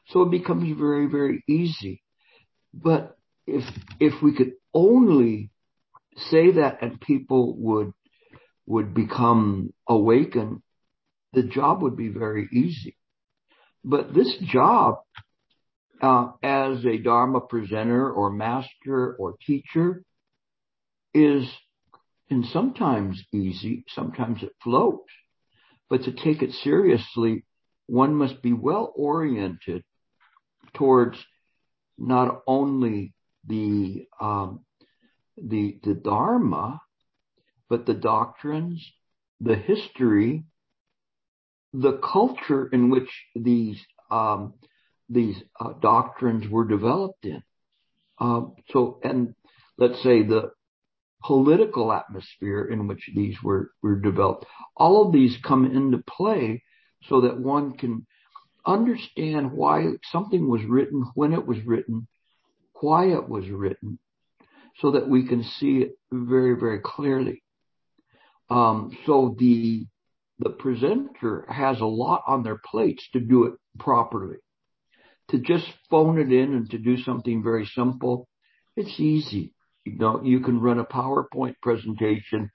So 0.08 0.22
it 0.22 0.30
becomes 0.30 0.76
very, 0.78 1.06
very 1.06 1.44
easy. 1.48 2.02
But 2.72 3.16
if, 3.46 3.64
if 4.00 4.22
we 4.22 4.34
could 4.34 4.52
only 4.72 5.50
say 6.30 6.52
that 6.52 6.82
and 6.82 7.00
people 7.00 7.56
would, 7.58 7.92
would 8.66 8.94
become 8.94 9.72
awakened, 9.88 10.62
the 11.32 11.42
job 11.42 11.82
would 11.82 11.96
be 11.96 12.08
very 12.08 12.48
easy. 12.52 12.96
But 13.84 14.14
this 14.14 14.34
job, 14.40 14.96
as 16.02 16.84
a 16.84 16.98
Dharma 16.98 17.40
presenter 17.40 18.10
or 18.10 18.30
master 18.30 19.16
or 19.16 19.36
teacher 19.46 20.02
is 21.14 21.48
and 22.28 22.44
sometimes 22.46 23.22
easy, 23.32 23.84
sometimes 23.88 24.42
it 24.42 24.52
floats. 24.62 25.12
But 25.88 26.02
to 26.04 26.12
take 26.12 26.42
it 26.42 26.52
seriously, 26.52 27.44
one 27.86 28.14
must 28.14 28.42
be 28.42 28.52
well 28.52 28.92
oriented 28.96 29.84
towards 30.74 31.24
not 31.96 32.42
only 32.46 33.14
the 33.46 34.06
um, 34.20 34.64
the 35.36 35.78
the 35.84 35.94
Dharma, 35.94 36.80
but 37.68 37.86
the 37.86 37.94
doctrines, 37.94 38.84
the 39.40 39.54
history, 39.54 40.44
the 41.72 41.98
culture 41.98 42.66
in 42.66 42.90
which 42.90 43.10
these 43.36 43.80
um, 44.10 44.54
these 45.08 45.36
uh, 45.60 45.72
doctrines 45.80 46.48
were 46.48 46.66
developed 46.66 47.25
in. 47.25 47.42
Um, 48.18 48.54
so, 48.70 48.98
and 49.02 49.34
let's 49.78 50.02
say 50.02 50.22
the 50.22 50.50
political 51.22 51.92
atmosphere 51.92 52.64
in 52.64 52.86
which 52.86 53.10
these 53.14 53.36
were, 53.42 53.70
were 53.82 53.96
developed. 53.96 54.46
All 54.76 55.06
of 55.06 55.12
these 55.12 55.36
come 55.44 55.64
into 55.64 56.02
play 56.08 56.62
so 57.08 57.22
that 57.22 57.38
one 57.38 57.76
can 57.76 58.06
understand 58.64 59.52
why 59.52 59.86
something 60.10 60.48
was 60.48 60.62
written, 60.64 61.04
when 61.14 61.32
it 61.32 61.46
was 61.46 61.58
written, 61.64 62.08
why 62.80 63.06
it 63.06 63.28
was 63.28 63.48
written, 63.48 63.98
so 64.80 64.92
that 64.92 65.08
we 65.08 65.26
can 65.26 65.42
see 65.42 65.78
it 65.78 65.98
very, 66.10 66.58
very 66.58 66.80
clearly. 66.80 67.42
Um, 68.50 68.96
so 69.06 69.34
the 69.38 69.86
the 70.38 70.50
presenter 70.50 71.46
has 71.48 71.80
a 71.80 71.86
lot 71.86 72.22
on 72.26 72.42
their 72.42 72.60
plates 72.62 73.08
to 73.14 73.20
do 73.20 73.44
it 73.44 73.54
properly. 73.78 74.36
To 75.30 75.38
just 75.38 75.66
phone 75.90 76.18
it 76.18 76.33
in 76.33 76.54
and 76.54 76.71
to 76.71 76.78
do 76.78 76.99
something 76.99 77.42
very 77.42 77.66
simple, 77.66 78.28
it's 78.76 79.00
easy. 79.00 79.54
You 79.85 79.99
know, 79.99 80.23
you 80.23 80.40
can 80.40 80.61
run 80.61 80.78
a 80.78 80.85
PowerPoint 80.85 81.54
presentation 81.62 82.50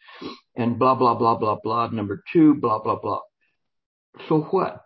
and 0.55 0.77
blah, 0.79 0.95
blah, 0.95 1.15
blah, 1.15 1.37
blah, 1.37 1.57
blah. 1.63 1.87
Number 1.87 2.23
two, 2.31 2.55
blah, 2.55 2.81
blah, 2.81 2.99
blah. 2.99 3.19
So 4.27 4.41
what? 4.41 4.81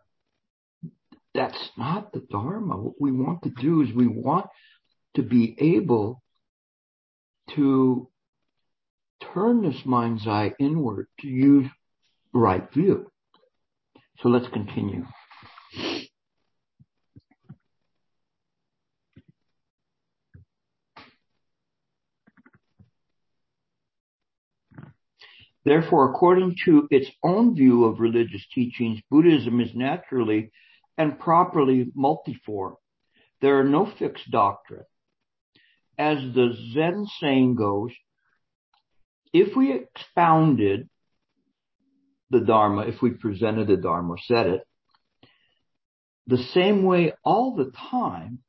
That's 1.34 1.70
not 1.78 2.14
the 2.14 2.22
Dharma. 2.32 2.78
What 2.78 2.96
we 3.00 3.12
want 3.12 3.44
to 3.44 3.50
do 3.50 3.82
is 3.82 3.94
we 3.94 4.08
want 4.08 4.46
to 5.16 5.22
be 5.22 5.56
able 5.60 6.22
to 7.56 8.10
turn 9.34 9.62
this 9.62 9.82
mind's 9.86 10.28
eye 10.28 10.54
inward 10.60 11.08
to 11.22 11.28
use 11.28 11.68
right 12.34 12.72
view. 12.74 13.12
So 14.20 14.30
let's 14.30 14.48
continue. 14.50 15.06
Therefore, 25.66 26.12
according 26.12 26.58
to 26.66 26.88
its 26.92 27.10
own 27.24 27.56
view 27.56 27.86
of 27.86 28.00
religious 28.00 28.46
teachings, 28.54 29.02
Buddhism 29.10 29.60
is 29.60 29.74
naturally 29.74 30.52
and 30.96 31.20
properly 31.20 31.92
multiform. 31.98 32.76
There 33.42 33.60
are 33.60 33.64
no 33.64 33.92
fixed 33.98 34.30
doctrine. 34.30 34.86
As 35.98 36.20
the 36.20 36.56
Zen 36.74 37.08
saying 37.20 37.56
goes, 37.56 37.92
if 39.34 39.56
we 39.56 39.74
expounded 39.74 40.88
the 42.30 42.42
Dharma, 42.42 42.84
if 42.84 43.02
we 43.02 43.12
presented 43.12 43.68
the 43.68 43.78
Dharma, 43.78 44.16
said 44.28 44.48
it, 44.48 44.68
the 46.28 46.44
same 46.54 46.84
way 46.84 47.14
all 47.24 47.56
the 47.56 47.72
time, 47.90 48.40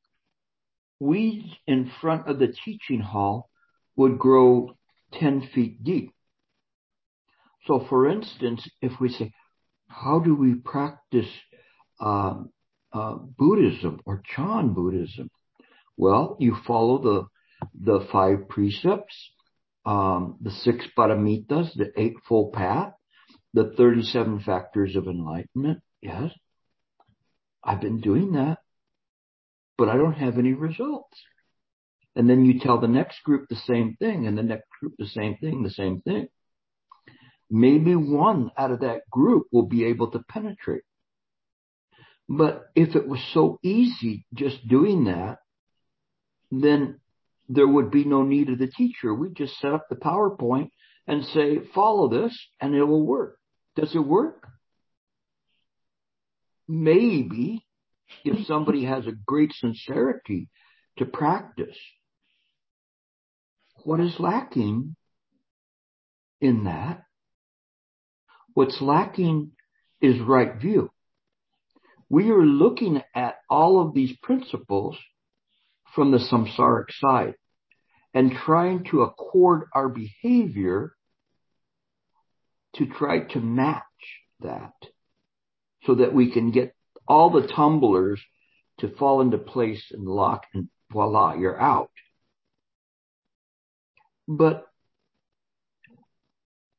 weeds 1.00 1.49
in 1.66 1.90
front 2.00 2.28
of 2.28 2.38
the 2.38 2.54
teaching 2.64 3.00
hall 3.00 3.49
would 3.96 4.18
grow 4.18 4.76
10 5.12 5.49
feet 5.54 5.82
deep. 5.82 6.12
So 7.66 7.85
for 7.88 8.08
instance, 8.08 8.68
if 8.80 8.92
we 9.00 9.08
say, 9.08 9.32
how 9.88 10.20
do 10.20 10.35
we 10.35 10.54
practice 10.54 11.28
uh, 12.00 12.42
uh, 12.92 13.14
Buddhism 13.14 14.00
or 14.04 14.23
Chan 14.35 14.73
Buddhism? 14.75 15.28
Well, 15.96 16.37
you 16.38 16.56
follow 16.66 17.02
the 17.02 17.26
the 17.75 18.06
five 18.12 18.49
precepts, 18.49 19.30
um, 19.87 20.37
the 20.42 20.50
six 20.50 20.87
paramitas, 20.96 21.75
the 21.75 21.90
eightfold 21.96 22.52
path, 22.52 22.92
the 23.54 23.73
37 23.76 24.40
factors 24.40 24.94
of 24.94 25.06
enlightenment. 25.06 25.80
Yes, 26.02 26.32
I've 27.64 27.80
been 27.80 28.00
doing 28.00 28.32
that, 28.32 28.58
but 29.78 29.88
I 29.88 29.96
don't 29.96 30.12
have 30.12 30.38
any 30.38 30.52
results. 30.52 31.18
And 32.14 32.28
then 32.28 32.44
you 32.44 32.61
tell 32.61 32.78
the 32.78 32.88
next 32.88 33.23
group 33.25 33.49
the 33.49 33.56
same 33.56 33.96
thing, 33.99 34.26
and 34.26 34.37
the 34.37 34.42
next 34.42 34.68
group 34.80 34.94
the 34.99 35.06
same 35.06 35.37
thing, 35.40 35.62
the 35.62 35.70
same 35.70 36.02
thing 36.02 36.28
maybe 37.50 37.95
one 37.95 38.50
out 38.57 38.73
of 38.73 38.81
that 38.81 39.09
group 39.11 39.47
will 39.53 39.67
be 39.67 39.85
able 39.85 40.11
to 40.11 40.21
penetrate. 40.29 40.83
But 42.29 42.67
if 42.75 42.97
it 42.97 43.07
was 43.07 43.21
so 43.33 43.59
easy 43.62 44.26
just 44.35 44.67
doing 44.67 45.05
that, 45.05 45.38
then 46.50 47.00
there 47.49 47.69
would 47.69 47.91
be 47.91 48.05
no 48.05 48.23
need 48.23 48.50
of 48.50 48.59
the 48.59 48.67
teacher. 48.67 49.15
We 49.15 49.31
just 49.31 49.59
set 49.61 49.73
up 49.73 49.87
the 49.88 49.97
PowerPoint 49.97 50.71
and 51.07 51.25
say, 51.25 51.61
follow 51.75 52.09
this 52.09 52.37
and 52.61 52.75
it 52.75 52.83
will 52.83 53.07
work. 53.07 53.38
Does 53.76 53.95
it 53.95 54.00
work? 54.00 54.49
Maybe 56.67 57.65
if 58.25 58.47
somebody 58.47 58.85
has 58.85 59.07
a 59.07 59.12
great 59.12 59.53
sincerity 59.53 60.49
to 60.99 61.05
practice. 61.05 61.76
What 63.85 64.00
is 64.00 64.19
lacking 64.19 64.97
in 66.41 66.65
that 66.65 67.05
What's 68.56 68.80
lacking 68.80 69.52
is 70.00 70.18
right 70.18 70.56
view. 70.56 70.90
we 72.08 72.30
are 72.30 72.42
looking 72.42 73.02
at 73.14 73.34
all 73.50 73.82
of 73.82 73.92
these 73.92 74.16
principles 74.22 74.96
from 75.94 76.10
the 76.10 76.16
samsaric 76.16 76.90
side 76.98 77.34
and 78.14 78.32
trying 78.32 78.84
to 78.84 79.02
accord 79.02 79.64
our 79.75 79.90
behavior 79.90 80.96
to 82.76 82.86
try 82.86 83.25
to 83.34 83.40
match 83.40 83.82
that 84.40 84.72
so 85.82 85.96
that 85.96 86.14
we 86.14 86.30
can 86.30 86.50
get 86.50 86.75
all 87.06 87.28
the 87.28 87.46
tumblers 87.46 88.22
to 88.78 88.88
fall 88.88 89.20
into 89.20 89.36
place 89.36 89.84
and 89.90 90.06
lock 90.06 90.46
and 90.54 90.70
voila, 90.90 91.34
you're 91.34 91.60
out. 91.60 91.90
But 94.26 94.64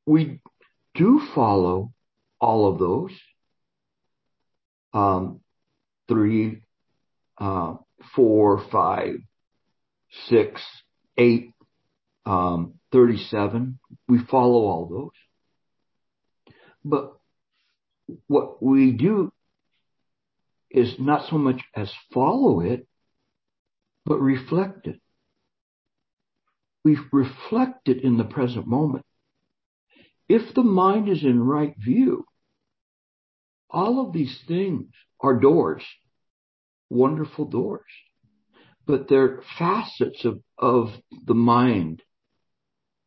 we 0.07 0.39
do 0.97 1.21
follow 1.33 1.91
all 2.39 2.71
of 2.71 2.79
those. 2.79 3.11
Um, 4.93 5.41
three, 6.07 6.61
uh, 7.37 7.75
four, 8.15 8.63
five, 8.71 9.15
six, 10.27 10.61
eight, 11.17 11.53
um, 12.25 12.75
37. 12.91 13.79
We 14.07 14.19
follow 14.29 14.65
all 14.65 14.87
those. 14.87 16.57
But 16.83 17.13
what 18.27 18.63
we 18.63 18.91
do 18.91 19.31
is 20.71 20.95
not 20.99 21.29
so 21.29 21.37
much 21.37 21.61
as 21.75 21.91
follow 22.13 22.61
it, 22.61 22.87
but 24.05 24.19
reflect 24.19 24.87
it. 24.87 24.99
We 26.83 26.97
reflect 27.11 27.89
it 27.89 28.03
in 28.03 28.17
the 28.17 28.23
present 28.23 28.67
moment. 28.67 29.05
If 30.29 30.53
the 30.53 30.63
mind 30.63 31.09
is 31.09 31.23
in 31.23 31.39
right 31.39 31.73
view, 31.77 32.25
all 33.69 34.05
of 34.05 34.13
these 34.13 34.37
things 34.47 34.87
are 35.19 35.39
doors, 35.39 35.83
wonderful 36.89 37.45
doors, 37.45 37.89
but 38.85 39.07
they're 39.07 39.41
facets 39.57 40.25
of, 40.25 40.41
of 40.57 40.89
the 41.25 41.33
mind. 41.33 42.01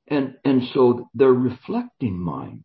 And, 0.08 0.34
and 0.44 0.64
so 0.74 1.08
they're 1.14 1.32
reflecting 1.32 2.18
mind 2.18 2.64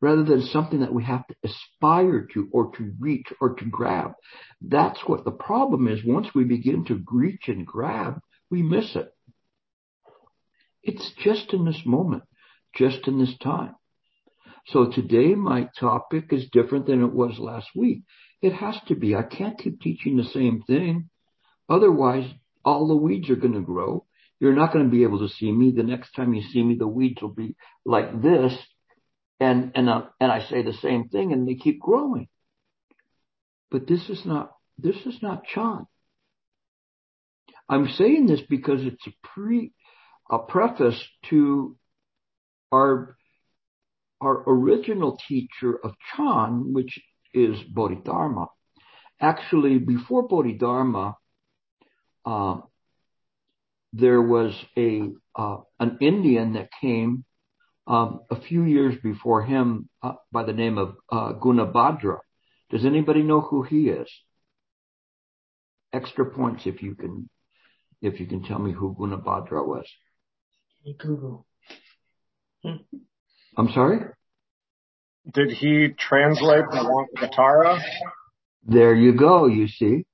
rather 0.00 0.22
than 0.22 0.42
something 0.42 0.80
that 0.80 0.92
we 0.92 1.02
have 1.02 1.26
to 1.26 1.34
aspire 1.42 2.26
to 2.34 2.48
or 2.52 2.70
to 2.76 2.92
reach 3.00 3.26
or 3.40 3.54
to 3.54 3.64
grab. 3.64 4.12
That's 4.60 5.00
what 5.06 5.24
the 5.24 5.30
problem 5.30 5.88
is. 5.88 6.04
Once 6.04 6.28
we 6.34 6.44
begin 6.44 6.84
to 6.86 7.02
reach 7.10 7.48
and 7.48 7.66
grab, 7.66 8.20
we 8.50 8.62
miss 8.62 8.94
it. 8.96 9.08
It's 10.82 11.10
just 11.22 11.54
in 11.54 11.64
this 11.64 11.80
moment, 11.86 12.24
just 12.76 13.08
in 13.08 13.18
this 13.18 13.34
time. 13.38 13.74
So 14.68 14.90
today 14.90 15.34
my 15.34 15.68
topic 15.78 16.32
is 16.32 16.48
different 16.50 16.86
than 16.86 17.02
it 17.02 17.12
was 17.12 17.38
last 17.38 17.68
week. 17.74 18.02
It 18.40 18.52
has 18.54 18.76
to 18.88 18.94
be. 18.94 19.14
I 19.14 19.22
can't 19.22 19.58
keep 19.58 19.80
teaching 19.80 20.16
the 20.16 20.24
same 20.24 20.62
thing. 20.66 21.10
Otherwise, 21.68 22.30
all 22.64 22.88
the 22.88 22.96
weeds 22.96 23.30
are 23.30 23.36
going 23.36 23.54
to 23.54 23.60
grow. 23.60 24.06
You're 24.40 24.54
not 24.54 24.72
going 24.72 24.84
to 24.84 24.90
be 24.90 25.04
able 25.04 25.20
to 25.20 25.34
see 25.34 25.50
me. 25.50 25.72
The 25.74 25.82
next 25.82 26.12
time 26.12 26.34
you 26.34 26.42
see 26.42 26.62
me, 26.62 26.76
the 26.78 26.88
weeds 26.88 27.22
will 27.22 27.34
be 27.34 27.56
like 27.84 28.20
this 28.20 28.54
and 29.40 29.72
and 29.74 29.88
uh, 29.88 30.02
and 30.20 30.30
I 30.30 30.40
say 30.48 30.62
the 30.62 30.72
same 30.72 31.08
thing, 31.08 31.32
and 31.32 31.46
they 31.46 31.54
keep 31.54 31.80
growing. 31.80 32.28
But 33.70 33.86
this 33.86 34.08
is 34.08 34.22
not 34.24 34.52
this 34.78 34.96
is 35.06 35.18
not 35.22 35.44
Chan. 35.44 35.86
I'm 37.68 37.88
saying 37.88 38.26
this 38.26 38.42
because 38.48 38.80
it's 38.84 39.06
a 39.06 39.12
pre 39.22 39.72
a 40.30 40.38
preface 40.38 41.02
to 41.30 41.76
our 42.72 43.16
our 44.24 44.42
original 44.46 45.18
teacher 45.28 45.78
of 45.84 45.94
Chan, 46.16 46.72
which 46.72 46.98
is 47.34 47.60
Bodhidharma. 47.62 48.46
Actually, 49.20 49.78
before 49.78 50.26
Bodhidharma, 50.26 51.16
uh, 52.24 52.56
there 53.92 54.22
was 54.22 54.54
a 54.76 55.10
uh, 55.36 55.58
an 55.78 55.98
Indian 56.00 56.54
that 56.54 56.70
came 56.80 57.24
um, 57.86 58.20
a 58.30 58.40
few 58.40 58.64
years 58.64 58.94
before 59.02 59.42
him 59.42 59.88
uh, 60.02 60.12
by 60.32 60.44
the 60.44 60.52
name 60.52 60.78
of 60.78 60.96
uh, 61.12 61.32
Gunabhadra. 61.34 62.18
Does 62.70 62.84
anybody 62.84 63.22
know 63.22 63.40
who 63.40 63.62
he 63.62 63.88
is? 63.88 64.08
Extra 65.92 66.24
points 66.30 66.62
if 66.66 66.82
you 66.82 66.94
can, 66.94 67.28
if 68.00 68.20
you 68.20 68.26
can 68.26 68.42
tell 68.42 68.58
me 68.58 68.72
who 68.72 68.96
Gunabhadra 68.98 69.66
was. 69.66 69.86
Google. 70.98 71.46
I'm 73.56 73.70
sorry? 73.72 74.00
Did 75.32 75.52
he 75.52 75.88
translate 75.98 76.64
the 76.70 76.78
Lankavatara? 76.78 77.82
There 78.66 78.94
you 78.94 79.14
go, 79.16 79.46
you 79.46 79.68
see. 79.68 80.04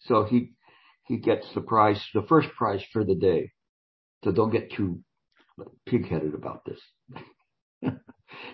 So 0.00 0.24
he, 0.24 0.52
he 1.04 1.16
gets 1.18 1.46
the 1.54 1.60
prize, 1.60 2.02
the 2.14 2.22
first 2.28 2.48
prize 2.56 2.82
for 2.92 3.04
the 3.04 3.14
day. 3.14 3.52
So 4.24 4.32
don't 4.32 4.50
get 4.50 4.72
too 4.72 5.00
pig-headed 5.86 6.34
about 6.34 6.64
this. 6.64 6.80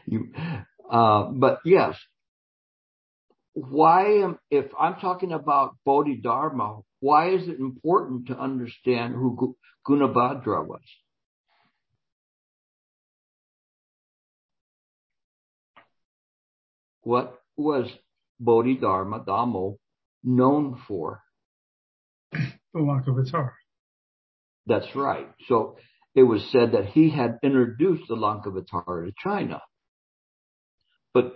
you, 0.06 0.32
uh, 0.90 1.24
but 1.24 1.60
yes, 1.64 1.96
why 3.54 4.22
am, 4.22 4.38
if 4.50 4.66
I'm 4.78 4.96
talking 4.96 5.32
about 5.32 5.76
Bodhidharma, 5.84 6.80
why 7.00 7.30
is 7.30 7.48
it 7.48 7.58
important 7.58 8.28
to 8.28 8.38
understand 8.38 9.14
who 9.14 9.56
Gunabhadra 9.86 10.66
was? 10.66 10.82
What 17.04 17.38
was 17.56 17.86
Bodhidharma, 18.40 19.20
Dhammo, 19.20 19.76
known 20.22 20.80
for? 20.88 21.22
The 22.32 22.80
Lankavatara. 22.80 23.52
That's 24.66 24.96
right. 24.96 25.28
So 25.46 25.76
it 26.14 26.22
was 26.22 26.42
said 26.50 26.72
that 26.72 26.86
he 26.86 27.10
had 27.10 27.38
introduced 27.42 28.04
the 28.08 28.16
Lankavatara 28.16 29.06
to 29.06 29.12
China. 29.22 29.60
But 31.12 31.34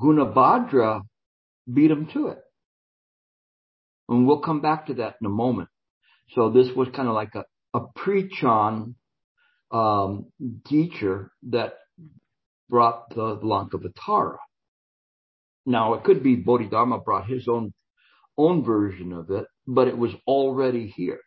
Gunabhadra 0.00 1.02
beat 1.72 1.90
him 1.90 2.08
to 2.12 2.28
it. 2.28 2.38
And 4.08 4.26
we'll 4.26 4.40
come 4.40 4.60
back 4.60 4.86
to 4.86 4.94
that 4.94 5.16
in 5.20 5.26
a 5.26 5.30
moment. 5.30 5.68
So 6.34 6.50
this 6.50 6.68
was 6.76 6.88
kind 6.94 7.08
of 7.08 7.14
like 7.14 7.34
a, 7.34 7.44
a 7.74 7.80
pre-Chan 7.96 8.94
um, 9.70 10.26
teacher 10.66 11.32
that 11.50 11.74
brought 12.68 13.10
the 13.10 13.36
Lankavatara. 13.42 14.36
Now 15.68 15.92
it 15.92 16.04
could 16.04 16.22
be 16.22 16.34
Bodhidharma 16.34 17.00
brought 17.00 17.28
his 17.28 17.46
own 17.46 17.74
own 18.38 18.64
version 18.64 19.12
of 19.12 19.30
it, 19.30 19.44
but 19.66 19.86
it 19.86 19.98
was 19.98 20.12
already 20.26 20.86
here. 20.96 21.20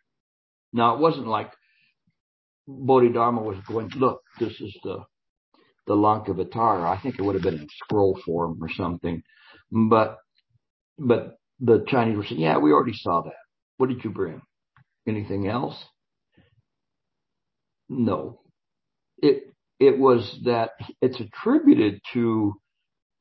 Now 0.72 0.94
it 0.94 1.00
wasn't 1.00 1.28
like 1.28 1.52
Bodhidharma 2.66 3.40
was 3.40 3.58
going, 3.68 3.90
look, 3.94 4.20
this 4.40 4.60
is 4.60 4.76
the, 4.82 5.04
the 5.86 5.94
Lankavatara. 5.94 6.84
I 6.84 7.00
think 7.00 7.18
it 7.18 7.22
would 7.22 7.36
have 7.36 7.44
been 7.44 7.60
in 7.60 7.68
scroll 7.84 8.18
form 8.26 8.58
or 8.60 8.68
something. 8.68 9.22
But, 9.70 10.18
but 10.98 11.36
the 11.60 11.84
Chinese 11.86 12.16
were 12.16 12.24
saying, 12.24 12.40
yeah, 12.40 12.58
we 12.58 12.72
already 12.72 12.96
saw 12.96 13.22
that. 13.22 13.34
What 13.76 13.90
did 13.90 14.02
you 14.02 14.10
bring? 14.10 14.42
Anything 15.06 15.46
else? 15.46 15.76
No. 17.88 18.40
It, 19.18 19.44
it 19.78 19.98
was 19.98 20.40
that 20.46 20.70
it's 21.00 21.20
attributed 21.20 22.00
to, 22.14 22.54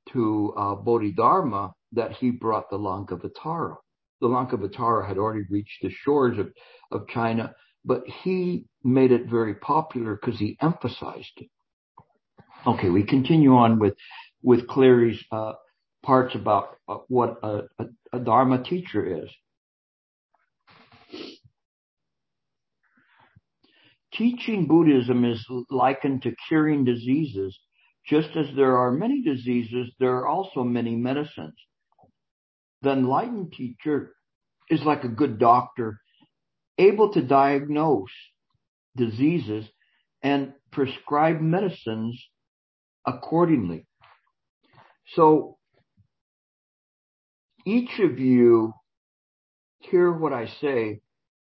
to, 0.10 0.54
uh, 0.58 0.76
Bodhidharma 0.76 1.74
that 1.94 2.14
he 2.14 2.32
brought 2.32 2.70
the 2.70 2.78
Lankavatara. 2.78 3.76
The 4.20 4.28
Lankavatara 4.28 5.08
had 5.08 5.18
already 5.18 5.46
reached 5.50 5.82
the 5.82 5.90
shores 5.90 6.38
of, 6.38 6.52
of 6.92 7.08
China 7.08 7.54
but 7.84 8.04
he 8.08 8.66
made 8.84 9.12
it 9.12 9.28
very 9.28 9.56
popular 9.56 10.16
because 10.16 10.40
he 10.40 10.58
emphasized 10.62 11.32
it. 11.38 11.50
Okay, 12.66 12.90
we 12.90 13.04
continue 13.04 13.56
on 13.56 13.80
with 13.80 13.96
with 14.44 14.68
Cleary's 14.68 15.24
uh, 15.32 15.54
parts 16.04 16.36
about 16.36 16.78
uh, 16.88 16.98
what 17.08 17.38
a, 17.44 17.64
a, 17.80 17.86
a 18.14 18.20
Dharma 18.20 18.64
teacher 18.64 19.24
is. 19.24 19.30
Teaching 24.14 24.68
Buddhism 24.68 25.26
is 25.26 25.46
likened 25.70 26.24
to 26.24 26.36
curing 26.48 26.84
diseases. 26.84 27.58
Just 28.12 28.36
as 28.36 28.48
there 28.58 28.76
are 28.76 28.92
many 28.92 29.22
diseases, 29.22 29.90
there 29.98 30.18
are 30.18 30.28
also 30.28 30.66
many 30.66 30.98
medicines. 30.98 31.56
The 32.82 32.92
enlightened 32.92 33.54
teacher 33.54 34.14
is 34.70 34.84
like 34.84 35.06
a 35.06 35.08
good 35.08 35.40
doctor 35.40 35.98
able 36.78 37.14
to 37.14 37.22
diagnose 37.22 38.12
diseases 38.98 39.66
and 40.22 40.52
prescribe 40.74 41.40
medicines 41.40 42.22
accordingly. 43.08 43.88
So 45.16 45.58
each 47.66 47.98
of 48.00 48.20
you 48.20 48.74
hear 49.80 50.12
what 50.12 50.34
I 50.34 50.48
say, 50.60 51.00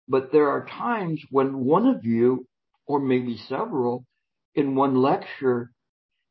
but 0.07 0.31
there 0.31 0.49
are 0.49 0.67
times 0.67 1.19
when 1.31 1.65
one 1.65 1.87
of 1.87 2.05
you, 2.05 2.45
or 2.85 2.99
maybe 2.99 3.37
several, 3.37 4.05
in 4.53 4.75
one 4.75 4.95
lecture 4.95 5.71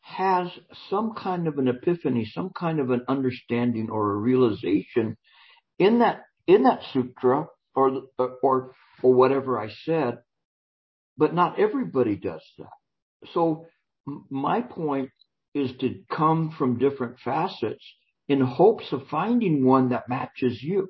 has 0.08 0.48
some 0.88 1.14
kind 1.14 1.46
of 1.46 1.58
an 1.58 1.68
epiphany, 1.68 2.24
some 2.24 2.50
kind 2.58 2.80
of 2.80 2.90
an 2.90 3.02
understanding 3.08 3.90
or 3.90 4.12
a 4.12 4.16
realization 4.16 5.16
in 5.78 5.98
that 6.00 6.22
in 6.46 6.64
that 6.64 6.80
sutra 6.92 7.46
or 7.74 8.02
or 8.42 8.72
or 9.02 9.14
whatever 9.14 9.60
I 9.60 9.68
said, 9.84 10.18
but 11.16 11.34
not 11.34 11.60
everybody 11.60 12.16
does 12.16 12.42
that. 12.58 13.28
So 13.32 13.66
my 14.30 14.62
point 14.62 15.10
is 15.54 15.70
to 15.80 16.00
come 16.10 16.54
from 16.56 16.78
different 16.78 17.18
facets 17.20 17.84
in 18.28 18.40
hopes 18.40 18.92
of 18.92 19.08
finding 19.10 19.64
one 19.64 19.90
that 19.90 20.08
matches 20.08 20.62
you, 20.62 20.88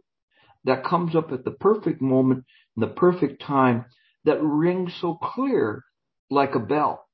that 0.64 0.84
comes 0.84 1.14
up 1.16 1.32
at 1.32 1.44
the 1.44 1.50
perfect 1.50 2.00
moment, 2.00 2.44
in 2.76 2.80
the 2.80 2.86
perfect 2.86 3.42
time, 3.42 3.84
that 4.24 4.42
rings 4.42 4.96
so 5.00 5.14
clear 5.14 5.84
like 6.30 6.54
a 6.54 6.60
bell. 6.60 7.04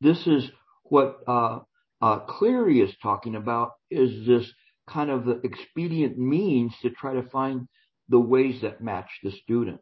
This 0.00 0.26
is 0.26 0.50
what 0.90 1.20
uh, 1.26 1.60
uh, 2.02 2.18
Cleary 2.20 2.80
is 2.80 2.94
talking 3.02 3.36
about 3.36 3.72
is 3.90 4.26
this 4.26 4.52
kind 4.88 5.10
of 5.10 5.28
expedient 5.44 6.18
means 6.18 6.74
to 6.82 6.90
try 6.90 7.14
to 7.14 7.22
find 7.30 7.66
the 8.08 8.18
ways 8.18 8.60
that 8.62 8.82
match 8.82 9.08
the 9.22 9.30
student. 9.30 9.80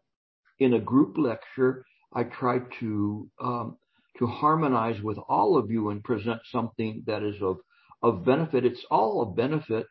In 0.59 0.75
a 0.75 0.81
group 0.81 1.16
lecture, 1.16 1.85
I 2.12 2.25
try 2.25 2.61
to 2.81 3.31
um, 3.40 3.77
to 4.18 4.27
harmonize 4.27 5.01
with 5.03 5.18
all 5.29 5.57
of 5.57 5.71
you 5.71 5.90
and 5.90 6.05
present 6.05 6.40
something 6.53 7.05
that 7.07 7.23
is 7.23 7.40
of 7.42 7.59
of 8.03 8.25
benefit. 8.25 8.64
It's 8.66 8.85
all 8.90 9.23
of 9.23 9.37
benefit, 9.37 9.87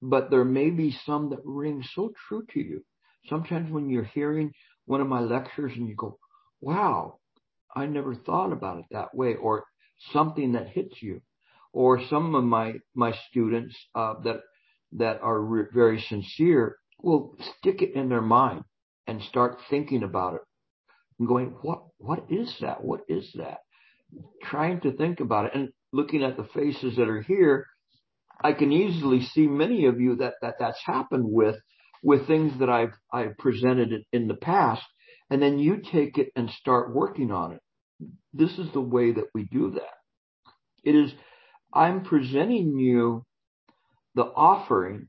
but 0.00 0.30
there 0.30 0.44
may 0.44 0.70
be 0.70 0.96
some 1.04 1.30
that 1.30 1.40
ring 1.44 1.84
so 1.94 2.12
true 2.28 2.44
to 2.54 2.60
you. 2.60 2.82
Sometimes 3.28 3.70
when 3.70 3.90
you're 3.90 4.04
hearing 4.04 4.52
one 4.86 5.00
of 5.00 5.06
my 5.08 5.20
lectures 5.20 5.72
and 5.76 5.88
you 5.88 5.94
go, 5.96 6.18
"Wow, 6.60 7.18
I 7.76 7.86
never 7.86 8.14
thought 8.14 8.52
about 8.52 8.78
it 8.78 8.86
that 8.90 9.14
way," 9.14 9.34
or 9.34 9.64
something 10.12 10.52
that 10.52 10.68
hits 10.68 11.02
you, 11.02 11.22
or 11.72 12.00
some 12.08 12.34
of 12.34 12.44
my 12.44 12.74
my 12.94 13.12
students 13.28 13.76
uh, 13.94 14.14
that 14.24 14.40
that 14.92 15.20
are 15.22 15.40
re- 15.40 15.64
very 15.72 16.00
sincere 16.00 16.76
will 17.02 17.36
stick 17.58 17.82
it 17.82 17.94
in 17.94 18.08
their 18.08 18.22
mind 18.22 18.64
and 19.06 19.22
start 19.22 19.58
thinking 19.70 20.02
about 20.02 20.34
it 20.34 20.42
and 21.18 21.28
going, 21.28 21.54
what 21.62 21.82
what 21.98 22.24
is 22.30 22.54
that? 22.60 22.82
What 22.82 23.00
is 23.08 23.30
that? 23.34 23.58
Trying 24.42 24.80
to 24.82 24.92
think 24.96 25.20
about 25.20 25.46
it 25.46 25.52
and 25.54 25.70
looking 25.92 26.22
at 26.22 26.36
the 26.36 26.48
faces 26.54 26.96
that 26.96 27.08
are 27.08 27.22
here, 27.22 27.66
I 28.42 28.52
can 28.52 28.72
easily 28.72 29.22
see 29.22 29.46
many 29.46 29.86
of 29.86 30.00
you 30.00 30.16
that, 30.16 30.34
that 30.42 30.54
that's 30.58 30.80
happened 30.84 31.24
with 31.26 31.56
with 32.02 32.26
things 32.26 32.58
that 32.58 32.68
I've 32.68 32.94
I've 33.12 33.38
presented 33.38 34.04
in 34.12 34.26
the 34.28 34.34
past, 34.34 34.82
and 35.30 35.40
then 35.40 35.58
you 35.58 35.80
take 35.92 36.18
it 36.18 36.30
and 36.34 36.50
start 36.50 36.94
working 36.94 37.30
on 37.30 37.52
it. 37.52 37.60
This 38.32 38.58
is 38.58 38.72
the 38.72 38.80
way 38.80 39.12
that 39.12 39.28
we 39.34 39.44
do 39.44 39.72
that. 39.72 39.98
It 40.84 40.94
is, 40.94 41.12
I'm 41.72 42.04
presenting 42.04 42.78
you 42.78 43.24
the 44.14 44.24
offering, 44.24 45.08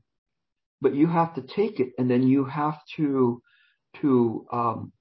but 0.80 0.94
you 0.94 1.06
have 1.06 1.34
to 1.34 1.42
take 1.42 1.80
it 1.80 1.92
and 1.98 2.10
then 2.10 2.22
you 2.22 2.44
have 2.44 2.78
to, 2.96 3.42
to, 4.00 4.46
um, 4.52 4.92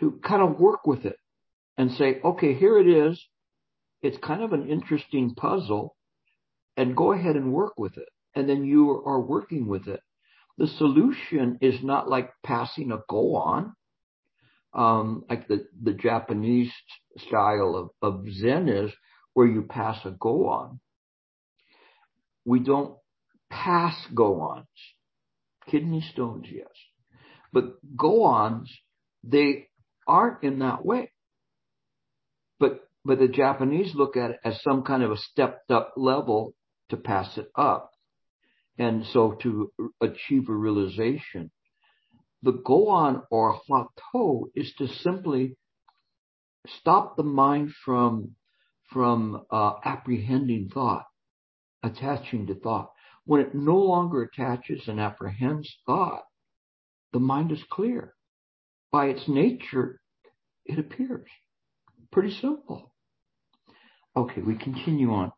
to 0.00 0.20
kind 0.24 0.42
of 0.42 0.58
work 0.58 0.86
with 0.86 1.04
it 1.04 1.16
and 1.76 1.92
say, 1.92 2.20
okay, 2.24 2.54
here 2.54 2.78
it 2.78 2.88
is. 2.88 3.20
It's 4.02 4.18
kind 4.18 4.42
of 4.42 4.52
an 4.52 4.68
interesting 4.68 5.34
puzzle 5.34 5.96
and 6.76 6.96
go 6.96 7.12
ahead 7.12 7.36
and 7.36 7.52
work 7.52 7.74
with 7.78 7.96
it. 7.96 8.08
And 8.34 8.48
then 8.48 8.64
you 8.64 8.90
are 8.90 9.20
working 9.20 9.66
with 9.66 9.88
it. 9.88 10.00
The 10.58 10.66
solution 10.66 11.58
is 11.60 11.82
not 11.82 12.08
like 12.08 12.30
passing 12.44 12.92
a 12.92 12.98
koan, 13.10 13.72
um, 14.74 15.24
like 15.28 15.48
the, 15.48 15.66
the 15.82 15.92
Japanese 15.92 16.72
style 17.16 17.92
of, 18.02 18.14
of 18.14 18.24
Zen 18.32 18.68
is, 18.68 18.92
where 19.34 19.46
you 19.46 19.62
pass 19.62 19.98
a 20.04 20.10
koan. 20.10 20.80
We 22.44 22.60
don't 22.60 22.96
pass 23.50 23.94
koans. 24.14 24.64
Kidney 25.70 26.00
stones, 26.12 26.46
yes. 26.50 26.66
But 27.52 27.76
koans, 27.96 28.68
they 29.22 29.68
aren't 30.06 30.42
in 30.42 30.60
that 30.60 30.84
way. 30.84 31.12
But, 32.58 32.80
but 33.04 33.18
the 33.18 33.28
Japanese 33.28 33.94
look 33.94 34.16
at 34.16 34.30
it 34.30 34.40
as 34.44 34.62
some 34.62 34.82
kind 34.82 35.02
of 35.02 35.12
a 35.12 35.16
stepped 35.16 35.70
up 35.70 35.94
level 35.96 36.54
to 36.90 36.96
pass 36.96 37.36
it 37.36 37.50
up. 37.54 37.90
And 38.78 39.04
so 39.12 39.32
to 39.42 39.72
achieve 40.00 40.48
a 40.48 40.54
realization, 40.54 41.50
the 42.42 42.52
koan 42.52 43.22
or 43.30 43.60
huatou 43.68 44.50
is 44.54 44.72
to 44.78 44.88
simply 44.88 45.56
stop 46.80 47.16
the 47.16 47.22
mind 47.22 47.72
from 47.84 48.34
from 48.90 49.42
uh, 49.50 49.74
apprehending 49.84 50.70
thought, 50.72 51.04
attaching 51.82 52.46
to 52.46 52.54
thought. 52.54 52.90
When 53.24 53.42
it 53.42 53.54
no 53.54 53.76
longer 53.76 54.22
attaches 54.22 54.88
and 54.88 54.98
apprehends 54.98 55.70
thought, 55.84 56.22
the 57.12 57.18
mind 57.18 57.52
is 57.52 57.62
clear. 57.70 58.14
By 58.90 59.06
its 59.06 59.28
nature, 59.28 60.00
it 60.64 60.78
appears. 60.78 61.28
Pretty 62.10 62.34
simple. 62.40 62.94
Okay, 64.16 64.40
we 64.40 64.56
continue 64.56 65.12
on. 65.12 65.32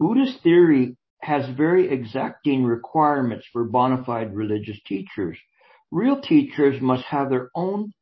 Buddhist 0.00 0.42
theory 0.42 0.96
has 1.20 1.48
very 1.56 1.90
exacting 1.90 2.64
requirements 2.64 3.46
for 3.52 3.64
bona 3.64 4.04
fide 4.04 4.34
religious 4.34 4.78
teachers. 4.86 5.36
Real 5.90 6.20
teachers 6.20 6.80
must 6.80 7.04
have 7.04 7.30
their 7.30 7.50
own 7.54 7.92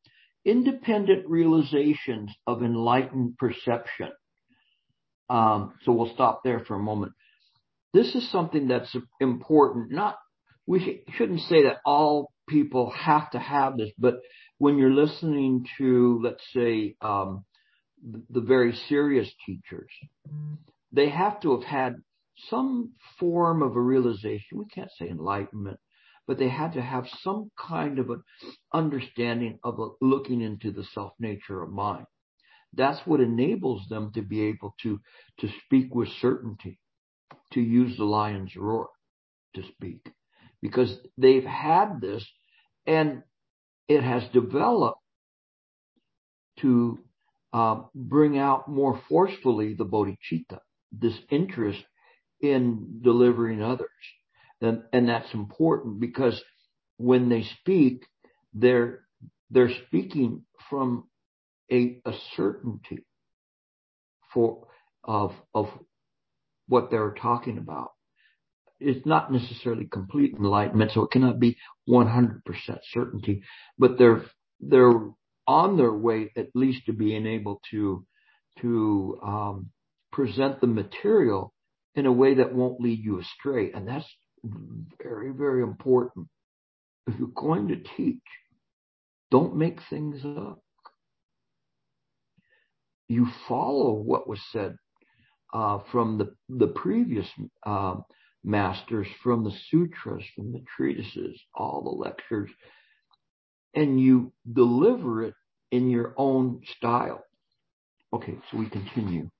independent 0.45 1.27
realizations 1.29 2.31
of 2.47 2.63
enlightened 2.63 3.37
perception. 3.39 4.11
Um, 5.29 5.75
so 5.85 5.93
we'll 5.93 6.15
stop 6.15 6.43
there 6.45 6.61
for 6.61 6.75
a 6.75 6.83
moment. 6.83 7.13
This 7.93 8.15
is 8.15 8.31
something 8.31 8.69
that's 8.69 8.95
important. 9.21 9.91
Not 9.91 10.17
we 10.67 11.05
shouldn't 11.17 11.41
say 11.43 11.63
that 11.65 11.79
all 11.85 12.33
people 12.49 12.91
have 12.91 13.31
to 13.31 13.39
have 13.39 13.77
this, 13.77 13.91
but 13.99 14.21
when 14.59 14.79
you're 14.79 14.93
listening 14.93 15.67
to, 15.79 16.21
let's 16.23 16.43
say, 16.55 16.97
um, 17.01 17.45
the, 18.05 18.23
the 18.31 18.41
very 18.41 18.75
serious 18.89 19.31
teachers, 19.47 19.91
they 20.93 21.09
have 21.09 21.41
to 21.41 21.53
have 21.53 21.65
had 21.65 21.97
some 22.51 22.93
form 23.19 23.63
of 23.63 23.77
a 23.77 23.81
realization. 23.81 24.59
We 24.59 24.67
can't 24.67 24.91
say 24.99 25.09
enlightenment, 25.09 25.79
but 26.27 26.39
they 26.39 26.49
had 26.49 26.73
to 26.75 26.83
have 26.83 27.07
some 27.23 27.51
kind 27.59 27.99
of 27.99 28.11
an 28.11 28.23
understanding 28.73 29.59
of 29.65 29.79
a, 29.79 29.89
looking 30.01 30.41
into 30.41 30.71
the 30.71 30.85
self 30.85 31.13
nature 31.19 31.63
of 31.63 31.71
mind. 31.71 32.07
That's 32.73 33.01
what 33.07 33.21
enables 33.21 33.89
them 33.89 34.13
to 34.15 34.23
be 34.23 34.43
able 34.43 34.75
to, 34.83 35.01
to 35.41 35.49
speak 35.65 35.95
with 35.95 36.09
certainty, 36.21 36.79
to 37.53 37.61
use 37.61 37.97
the 37.97 38.05
lion's 38.05 38.55
roar 38.57 38.89
to 39.55 39.63
speak, 39.73 40.11
because 40.61 40.95
they've 41.17 41.45
had 41.45 42.01
this 42.01 42.27
and 42.87 43.23
it 43.89 44.03
has 44.03 44.25
developed 44.33 45.01
to 46.61 46.99
uh, 47.53 47.83
bring 47.95 48.39
out 48.39 48.69
more 48.69 49.01
forcefully 49.09 49.75
the 49.75 49.85
bodhicitta, 49.85 50.59
this 50.93 51.17
interest 51.31 51.83
in 52.41 53.01
delivering 53.03 53.63
others. 53.63 53.89
And, 54.61 54.83
and 54.93 55.09
that's 55.09 55.33
important 55.35 56.01
because 56.01 56.41
when 56.97 57.29
they 57.29 57.45
speak, 57.61 58.07
they're, 58.55 59.01
they're 59.51 59.75
speaking 59.87 60.43
from 60.71 61.05
a, 61.71 62.01
a 62.05 62.13
certainty 62.37 63.05
for, 64.33 64.67
of, 65.05 65.33
of 65.55 65.69
what 66.69 66.91
they're 66.91 67.15
talking 67.21 67.59
about. 67.59 67.91
It's 68.79 69.07
not 69.07 69.33
necessarily 69.33 69.87
complete 69.87 70.35
enlightenment, 70.39 70.93
so 70.93 71.03
it 71.03 71.11
cannot 71.11 71.41
be 71.41 71.57
100% 71.89 72.41
certainty, 72.93 73.43
but 73.79 73.99
they're, 73.99 74.23
they're 74.61 75.01
on 75.47 75.77
their 75.77 75.93
way 75.93 76.33
at 76.37 76.49
least 76.55 76.87
to 76.87 76.93
being 76.93 77.27
able 77.27 77.61
to, 77.71 78.05
to, 78.61 79.19
um, 79.25 79.71
present 80.13 80.61
the 80.63 80.67
material 80.67 81.53
in 81.97 82.07
a 82.07 82.13
way 82.13 82.35
that 82.35 82.55
won't 82.55 82.81
lead 82.81 83.03
you 83.03 83.19
astray. 83.19 83.73
And 83.73 83.89
that's 83.89 84.07
very, 85.03 85.31
very 85.31 85.63
important. 85.63 86.29
If 87.07 87.19
you're 87.19 87.29
going 87.35 87.69
to 87.69 87.77
teach, 87.97 88.23
don't 89.31 89.57
make 89.57 89.81
things 89.89 90.25
up. 90.25 90.61
You 93.09 93.29
follow 93.49 93.93
what 93.93 94.29
was 94.29 94.41
said 94.53 94.77
uh, 95.55 95.79
from 95.91 96.19
the 96.19 96.35
the 96.49 96.67
previous 96.67 97.29
uh, 97.65 97.97
masters, 98.45 99.07
from 99.23 99.45
the 99.45 99.53
sutras, 99.71 100.25
from 100.35 100.53
the 100.53 100.63
treatises, 100.77 101.41
all 101.55 101.83
the 101.83 101.91
lectures, 101.91 102.51
and 103.75 104.01
you 104.01 104.33
deliver 104.53 105.23
it 105.23 105.35
in 105.71 105.89
your 105.89 106.15
own 106.17 106.61
style. 106.77 107.25
Okay, 108.13 108.37
so 108.51 108.59
we 108.59 108.69
continue. 108.69 109.31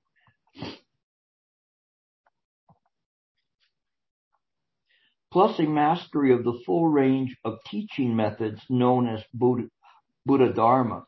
Plus 5.37 5.59
a 5.59 5.63
mastery 5.67 6.33
of 6.33 6.43
the 6.43 6.59
full 6.65 6.87
range 6.87 7.37
of 7.45 7.59
teaching 7.67 8.15
methods 8.15 8.59
known 8.71 9.07
as 9.07 9.23
Buddha, 9.35 9.67
Buddha 10.25 10.51
Dharma. 10.51 11.03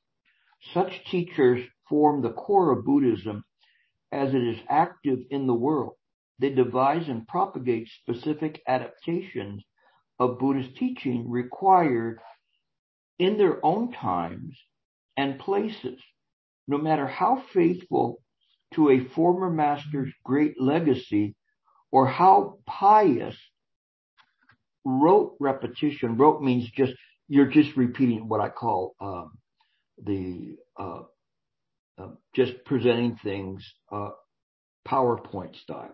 Such 0.71 1.03
teachers 1.09 1.67
form 1.89 2.21
the 2.21 2.33
core 2.33 2.71
of 2.71 2.85
Buddhism 2.85 3.43
as 4.11 4.35
it 4.35 4.43
is 4.43 4.59
active 4.69 5.17
in 5.31 5.47
the 5.47 5.55
world. 5.55 5.93
They 6.37 6.51
devise 6.51 7.09
and 7.09 7.27
propagate 7.27 7.87
specific 7.87 8.61
adaptations 8.67 9.63
of 10.19 10.37
Buddhist 10.37 10.77
teaching 10.77 11.27
required 11.27 12.19
in 13.17 13.39
their 13.39 13.65
own 13.65 13.91
times 13.93 14.59
and 15.17 15.39
places. 15.39 15.99
No 16.67 16.77
matter 16.77 17.07
how 17.07 17.41
faithful 17.51 18.19
to 18.75 18.91
a 18.91 19.05
former 19.05 19.49
master's 19.49 20.13
great 20.23 20.61
legacy 20.61 21.35
or 21.91 22.05
how 22.05 22.59
pious 22.67 23.35
rote 25.01 25.35
repetition, 25.39 26.17
rote 26.17 26.41
means 26.41 26.69
just, 26.75 26.93
you're 27.27 27.49
just 27.49 27.75
repeating 27.77 28.27
what 28.27 28.41
I 28.41 28.49
call 28.49 28.95
um, 28.99 29.37
the 30.03 30.57
uh, 30.77 31.01
uh, 31.97 32.07
just 32.33 32.53
presenting 32.65 33.19
things 33.23 33.63
uh, 33.91 34.09
PowerPoint 34.87 35.55
style. 35.61 35.93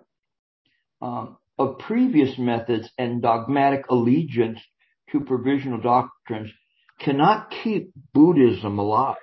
Um, 1.01 1.37
of 1.57 1.79
previous 1.79 2.37
methods 2.37 2.89
and 2.97 3.21
dogmatic 3.21 3.85
allegiance 3.89 4.59
to 5.11 5.21
provisional 5.21 5.79
doctrines 5.79 6.51
cannot 6.99 7.51
keep 7.63 7.91
Buddhism 8.13 8.79
alive. 8.79 9.17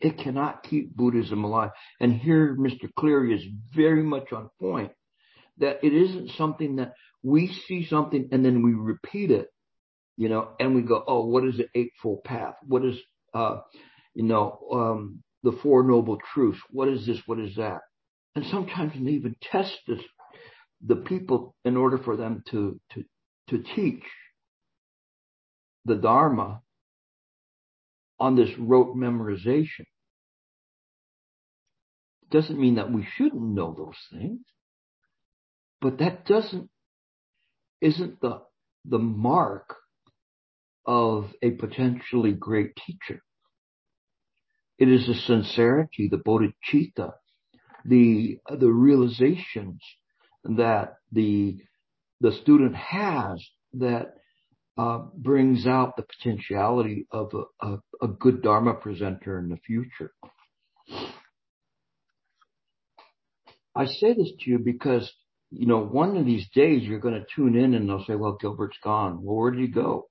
It 0.00 0.18
cannot 0.18 0.64
keep 0.64 0.94
Buddhism 0.94 1.44
alive. 1.44 1.70
And 2.00 2.14
here 2.14 2.56
Mr. 2.58 2.92
Cleary 2.98 3.34
is 3.34 3.44
very 3.74 4.02
much 4.02 4.32
on 4.32 4.50
point 4.60 4.92
that 5.58 5.78
it 5.82 5.92
isn't 5.92 6.30
something 6.36 6.76
that 6.76 6.94
we 7.24 7.48
see 7.66 7.86
something 7.86 8.28
and 8.30 8.44
then 8.44 8.62
we 8.62 8.74
repeat 8.74 9.30
it, 9.30 9.48
you 10.16 10.28
know, 10.28 10.50
and 10.60 10.74
we 10.74 10.82
go, 10.82 11.02
oh, 11.08 11.24
what 11.24 11.44
is 11.44 11.56
the 11.56 11.66
Eightfold 11.74 12.22
Path? 12.22 12.54
What 12.62 12.84
is, 12.84 12.96
uh, 13.32 13.60
you 14.14 14.24
know, 14.24 14.58
um, 14.70 15.22
the 15.42 15.58
Four 15.62 15.82
Noble 15.82 16.18
Truths? 16.32 16.60
What 16.70 16.88
is 16.88 17.06
this? 17.06 17.18
What 17.26 17.40
is 17.40 17.56
that? 17.56 17.80
And 18.36 18.44
sometimes 18.50 18.92
they 18.92 19.12
even 19.12 19.36
test 19.40 19.72
this, 19.88 20.00
the 20.86 20.96
people 20.96 21.56
in 21.64 21.78
order 21.78 21.96
for 21.96 22.16
them 22.16 22.44
to, 22.50 22.78
to, 22.92 23.04
to 23.48 23.64
teach 23.74 24.04
the 25.86 25.94
Dharma 25.94 26.60
on 28.20 28.36
this 28.36 28.50
rote 28.58 28.94
memorization. 28.94 29.86
Doesn't 32.30 32.60
mean 32.60 32.74
that 32.74 32.92
we 32.92 33.06
shouldn't 33.16 33.42
know 33.42 33.74
those 33.76 33.96
things, 34.12 34.40
but 35.80 35.98
that 35.98 36.26
doesn't, 36.26 36.68
isn't 37.84 38.20
the, 38.20 38.40
the 38.84 38.98
mark 38.98 39.76
of 40.86 41.30
a 41.42 41.50
potentially 41.50 42.32
great 42.32 42.72
teacher. 42.86 43.20
It 44.78 44.88
is 44.88 45.06
the 45.06 45.14
sincerity, 45.14 46.08
the 46.10 46.18
bodhicitta, 46.18 47.12
the, 47.84 48.38
the 48.50 48.70
realizations 48.70 49.80
that 50.44 50.94
the, 51.12 51.58
the 52.20 52.32
student 52.32 52.74
has 52.74 53.44
that 53.74 54.14
uh, 54.76 54.98
brings 55.14 55.66
out 55.66 55.96
the 55.96 56.02
potentiality 56.02 57.06
of 57.12 57.32
a, 57.34 57.66
a, 57.66 57.78
a 58.02 58.08
good 58.08 58.42
Dharma 58.42 58.74
presenter 58.74 59.38
in 59.38 59.48
the 59.48 59.58
future. 59.58 60.12
I 63.76 63.86
say 63.86 64.14
this 64.14 64.32
to 64.40 64.50
you 64.50 64.58
because, 64.58 65.12
you 65.56 65.66
know, 65.66 65.78
one 65.78 66.16
of 66.16 66.26
these 66.26 66.46
days 66.54 66.82
you're 66.82 67.00
going 67.00 67.14
to 67.14 67.26
tune 67.34 67.56
in 67.56 67.74
and 67.74 67.88
they'll 67.88 68.04
say, 68.04 68.14
well, 68.14 68.38
Gilbert's 68.40 68.78
gone. 68.82 69.22
Well, 69.22 69.36
where 69.36 69.50
did 69.50 69.60
he 69.60 69.68
go? 69.68 70.08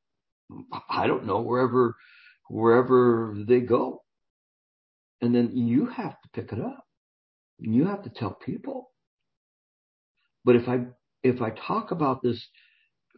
I 0.89 1.07
don't 1.07 1.25
know, 1.25 1.41
wherever, 1.41 1.95
wherever 2.49 3.35
they 3.47 3.59
go. 3.59 4.03
And 5.21 5.33
then 5.33 5.51
you 5.55 5.85
have 5.87 6.11
to 6.21 6.29
pick 6.33 6.51
it 6.51 6.59
up. 6.59 6.85
You 7.59 7.85
have 7.85 8.03
to 8.03 8.09
tell 8.09 8.31
people. 8.33 8.91
But 10.43 10.55
if 10.57 10.67
I, 10.67 10.85
if 11.23 11.41
I 11.41 11.51
talk 11.51 11.91
about 11.91 12.21
this 12.21 12.45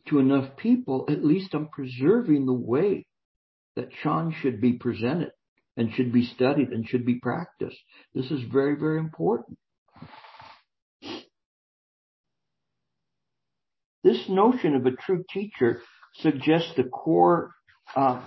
to 0.07 0.19
enough 0.19 0.55
people, 0.57 1.05
at 1.09 1.25
least 1.25 1.53
I'm 1.53 1.67
preserving 1.69 2.45
the 2.45 2.53
way 2.53 3.07
that 3.75 3.89
Chan 4.03 4.35
should 4.41 4.61
be 4.61 4.73
presented 4.73 5.31
and 5.75 5.93
should 5.93 6.13
be 6.13 6.25
studied 6.25 6.69
and 6.69 6.87
should 6.87 7.05
be 7.05 7.19
practiced. 7.19 7.77
This 8.13 8.31
is 8.31 8.41
very, 8.51 8.75
very 8.75 8.99
important. 8.99 9.57
This 14.05 14.29
notion 14.29 14.75
of 14.75 14.85
a 14.85 14.91
true 14.91 15.23
teacher 15.33 15.81
suggests 16.17 16.71
the 16.77 16.83
core 16.83 17.55
uh, 17.95 18.21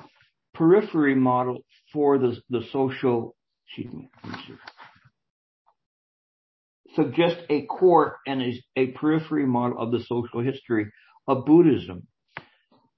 periphery 0.53 1.15
model 1.15 1.59
for 1.93 2.19
the, 2.19 2.37
the 2.51 2.63
social, 2.73 3.37
excuse 3.69 3.95
me, 3.95 4.11
suggest 6.97 7.37
a 7.49 7.65
core 7.67 8.17
and 8.27 8.43
a, 8.43 8.63
a 8.75 8.87
periphery 8.89 9.47
model 9.47 9.79
of 9.79 9.93
the 9.93 10.01
social 10.01 10.41
history 10.43 10.91
of 11.29 11.47
Buddhism. 11.47 12.09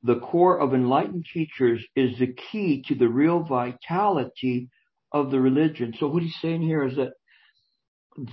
The 0.02 0.18
core 0.18 0.58
of 0.58 0.72
enlightened 0.72 1.26
teachers 1.34 1.84
is 1.94 2.18
the 2.18 2.34
key 2.50 2.82
to 2.88 2.94
the 2.94 3.08
real 3.08 3.40
vitality 3.40 4.70
of 5.12 5.30
the 5.30 5.38
religion. 5.38 5.92
So 6.00 6.06
what 6.06 6.22
he's 6.22 6.40
saying 6.40 6.62
here 6.62 6.86
is 6.86 6.96
that 6.96 7.12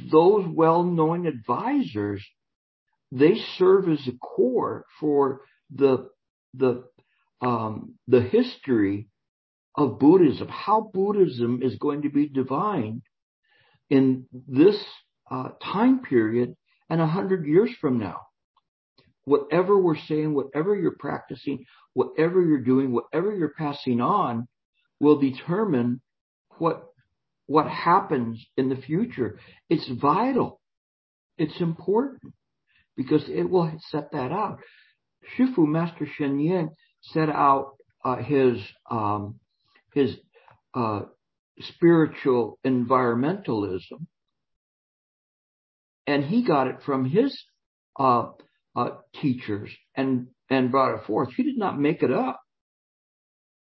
those 0.09 0.47
well-known 0.47 1.27
advisors, 1.27 2.25
they 3.11 3.35
serve 3.57 3.89
as 3.89 4.05
a 4.07 4.17
core 4.17 4.85
for 4.99 5.41
the, 5.73 6.09
the, 6.53 6.83
um, 7.41 7.95
the 8.07 8.21
history 8.21 9.07
of 9.75 9.99
Buddhism, 9.99 10.47
how 10.47 10.89
Buddhism 10.93 11.61
is 11.61 11.75
going 11.75 12.01
to 12.03 12.09
be 12.09 12.27
divine 12.27 13.01
in 13.89 14.25
this 14.47 14.77
uh, 15.29 15.49
time 15.63 16.01
period 16.01 16.55
and 16.89 17.01
a 17.01 17.07
hundred 17.07 17.45
years 17.45 17.69
from 17.79 17.99
now 17.99 18.21
whatever 19.27 19.77
we're 19.77 19.97
saying, 20.07 20.33
whatever 20.33 20.73
you're 20.73 20.95
practicing, 20.97 21.65
whatever 21.93 22.41
you're 22.41 22.63
doing, 22.63 22.93
whatever 22.93 23.35
you're 23.35 23.53
passing 23.57 23.99
on 23.99 24.47
will 25.01 25.19
determine 25.19 25.99
what, 26.59 26.85
what 27.45 27.67
happens 27.67 28.41
in 28.55 28.69
the 28.69 28.77
future. 28.77 29.37
It's 29.69 29.85
vital. 30.01 30.61
It's 31.37 31.59
important 31.59 32.21
because 32.97 33.23
it 33.29 33.49
will 33.49 33.71
set 33.89 34.11
that 34.11 34.31
out. 34.31 34.59
Shifu 35.37 35.65
Master 35.65 36.07
Sheng 36.17 36.39
Yen 36.39 36.71
set 37.01 37.29
out 37.29 37.77
uh, 38.03 38.17
his 38.17 38.57
um, 38.89 39.39
his 39.93 40.17
uh, 40.73 41.01
spiritual 41.59 42.59
environmentalism, 42.65 44.07
and 46.05 46.23
he 46.23 46.43
got 46.43 46.67
it 46.67 46.77
from 46.85 47.05
his 47.05 47.37
uh, 47.99 48.27
uh, 48.75 48.89
teachers 49.19 49.71
and, 49.95 50.27
and 50.49 50.71
brought 50.71 50.95
it 50.95 51.05
forth. 51.05 51.29
He 51.35 51.43
did 51.43 51.57
not 51.57 51.79
make 51.79 52.03
it 52.03 52.11
up. 52.11 52.39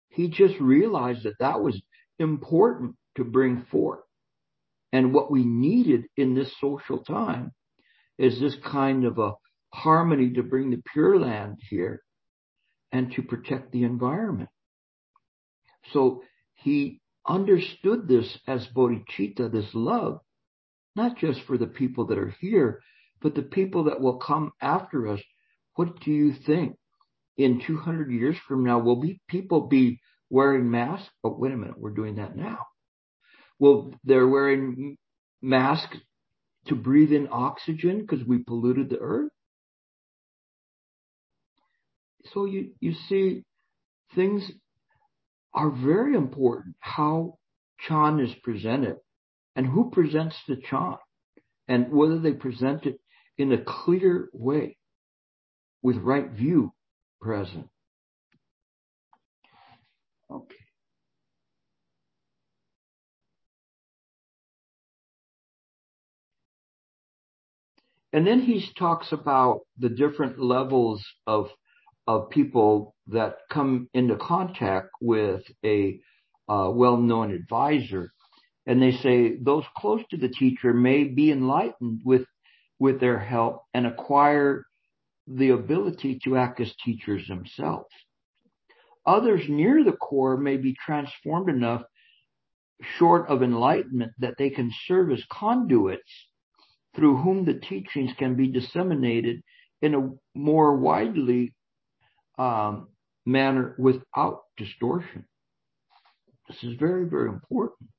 He 0.08 0.28
just 0.28 0.58
realized 0.60 1.24
that 1.24 1.38
that 1.40 1.60
was 1.60 1.80
important 2.18 2.96
to 3.16 3.24
bring 3.24 3.66
forth. 3.70 4.00
And 4.92 5.12
what 5.12 5.30
we 5.30 5.44
needed 5.44 6.04
in 6.16 6.34
this 6.34 6.52
social 6.60 6.98
time 6.98 7.52
is 8.18 8.38
this 8.40 8.56
kind 8.64 9.04
of 9.04 9.18
a 9.18 9.32
harmony 9.72 10.32
to 10.34 10.42
bring 10.42 10.70
the 10.70 10.82
Pure 10.92 11.20
Land 11.20 11.58
here 11.68 12.02
and 12.92 13.12
to 13.12 13.22
protect 13.22 13.72
the 13.72 13.82
environment. 13.82 14.50
So 15.92 16.22
he 16.54 17.00
understood 17.26 18.06
this 18.06 18.38
as 18.46 18.66
bodhicitta, 18.68 19.50
this 19.50 19.68
love, 19.74 20.20
not 20.94 21.18
just 21.18 21.40
for 21.42 21.58
the 21.58 21.66
people 21.66 22.06
that 22.06 22.18
are 22.18 22.34
here, 22.40 22.80
but 23.20 23.34
the 23.34 23.42
people 23.42 23.84
that 23.84 24.00
will 24.00 24.18
come 24.18 24.52
after 24.60 25.08
us, 25.08 25.20
what 25.74 26.00
do 26.00 26.12
you 26.12 26.34
think? 26.46 26.76
In 27.36 27.62
200 27.66 28.12
years 28.12 28.36
from 28.46 28.64
now, 28.64 28.78
will 28.78 29.00
be 29.00 29.20
people 29.28 29.62
be 29.66 30.00
wearing 30.30 30.70
masks? 30.70 31.08
Oh, 31.24 31.34
wait 31.36 31.52
a 31.52 31.56
minute, 31.56 31.78
we're 31.78 31.90
doing 31.90 32.16
that 32.16 32.36
now. 32.36 32.58
Well, 33.58 33.92
they're 34.04 34.28
wearing 34.28 34.96
masks 35.42 35.96
to 36.66 36.74
breathe 36.74 37.12
in 37.12 37.28
oxygen 37.30 38.00
because 38.00 38.26
we 38.26 38.38
polluted 38.38 38.88
the 38.88 38.98
earth. 38.98 39.30
So 42.32 42.46
you, 42.46 42.70
you 42.80 42.94
see, 43.08 43.44
things 44.14 44.50
are 45.52 45.70
very 45.70 46.14
important. 46.16 46.76
How 46.80 47.38
Chan 47.86 48.20
is 48.20 48.34
presented 48.42 48.96
and 49.54 49.66
who 49.66 49.90
presents 49.90 50.36
the 50.48 50.56
Chan 50.56 50.96
and 51.68 51.92
whether 51.92 52.18
they 52.18 52.32
present 52.32 52.86
it 52.86 53.00
in 53.36 53.52
a 53.52 53.58
clear 53.58 54.28
way 54.32 54.76
with 55.82 55.96
right 55.98 56.30
view 56.30 56.72
present. 57.20 57.68
Okay. 60.30 60.63
And 68.14 68.24
then 68.24 68.40
he 68.40 68.64
talks 68.78 69.10
about 69.10 69.62
the 69.76 69.88
different 69.88 70.38
levels 70.38 71.04
of 71.26 71.50
of 72.06 72.30
people 72.30 72.94
that 73.08 73.38
come 73.50 73.88
into 73.94 74.16
contact 74.16 74.88
with 75.00 75.42
a 75.64 75.98
uh, 76.48 76.70
well-known 76.72 77.32
advisor, 77.32 78.12
And 78.66 78.80
they 78.80 78.92
say 78.92 79.36
those 79.36 79.64
close 79.76 80.02
to 80.10 80.16
the 80.16 80.28
teacher 80.28 80.72
may 80.72 81.04
be 81.04 81.30
enlightened 81.30 82.02
with, 82.04 82.26
with 82.78 83.00
their 83.00 83.18
help 83.18 83.62
and 83.74 83.86
acquire 83.86 84.64
the 85.26 85.50
ability 85.50 86.20
to 86.24 86.36
act 86.36 86.60
as 86.60 86.74
teachers 86.84 87.26
themselves. 87.26 87.88
Others 89.06 89.48
near 89.48 89.82
the 89.82 89.92
core 89.92 90.36
may 90.36 90.56
be 90.56 90.74
transformed 90.74 91.48
enough 91.50 91.82
short 92.98 93.28
of 93.28 93.42
enlightenment 93.42 94.12
that 94.18 94.34
they 94.38 94.50
can 94.50 94.70
serve 94.86 95.10
as 95.10 95.24
conduits 95.30 96.28
through 96.94 97.18
whom 97.18 97.44
the 97.44 97.54
teachings 97.54 98.12
can 98.18 98.36
be 98.36 98.48
disseminated 98.48 99.42
in 99.82 99.94
a 99.94 100.10
more 100.38 100.76
widely 100.76 101.52
um, 102.38 102.88
manner 103.26 103.74
without 103.78 104.42
distortion. 104.56 105.24
This 106.48 106.62
is 106.62 106.78
very, 106.78 107.06
very 107.08 107.28
important. 107.28 107.90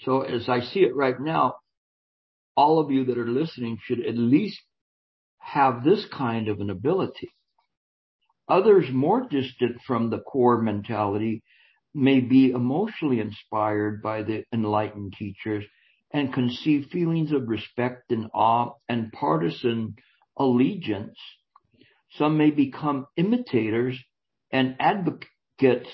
So 0.00 0.22
as 0.22 0.48
I 0.48 0.60
see 0.60 0.80
it 0.80 0.94
right 0.94 1.18
now, 1.18 1.54
all 2.56 2.78
of 2.78 2.90
you 2.90 3.04
that 3.06 3.18
are 3.18 3.28
listening 3.28 3.78
should 3.82 4.04
at 4.04 4.16
least 4.16 4.60
have 5.38 5.82
this 5.82 6.04
kind 6.06 6.48
of 6.48 6.60
an 6.60 6.70
ability. 6.70 7.30
Others 8.48 8.86
more 8.92 9.26
distant 9.28 9.80
from 9.86 10.10
the 10.10 10.18
core 10.18 10.60
mentality 10.60 11.42
may 11.94 12.20
be 12.20 12.50
emotionally 12.50 13.20
inspired 13.20 14.02
by 14.02 14.22
the 14.22 14.44
enlightened 14.52 15.14
teachers 15.18 15.64
and 16.12 16.32
conceive 16.32 16.86
feelings 16.90 17.32
of 17.32 17.48
respect 17.48 18.10
and 18.10 18.28
awe 18.34 18.72
and 18.88 19.12
partisan 19.12 19.94
allegiance. 20.36 21.18
Some 22.18 22.36
may 22.36 22.50
become 22.50 23.06
imitators 23.16 23.98
and 24.50 24.76
advocates 24.80 25.88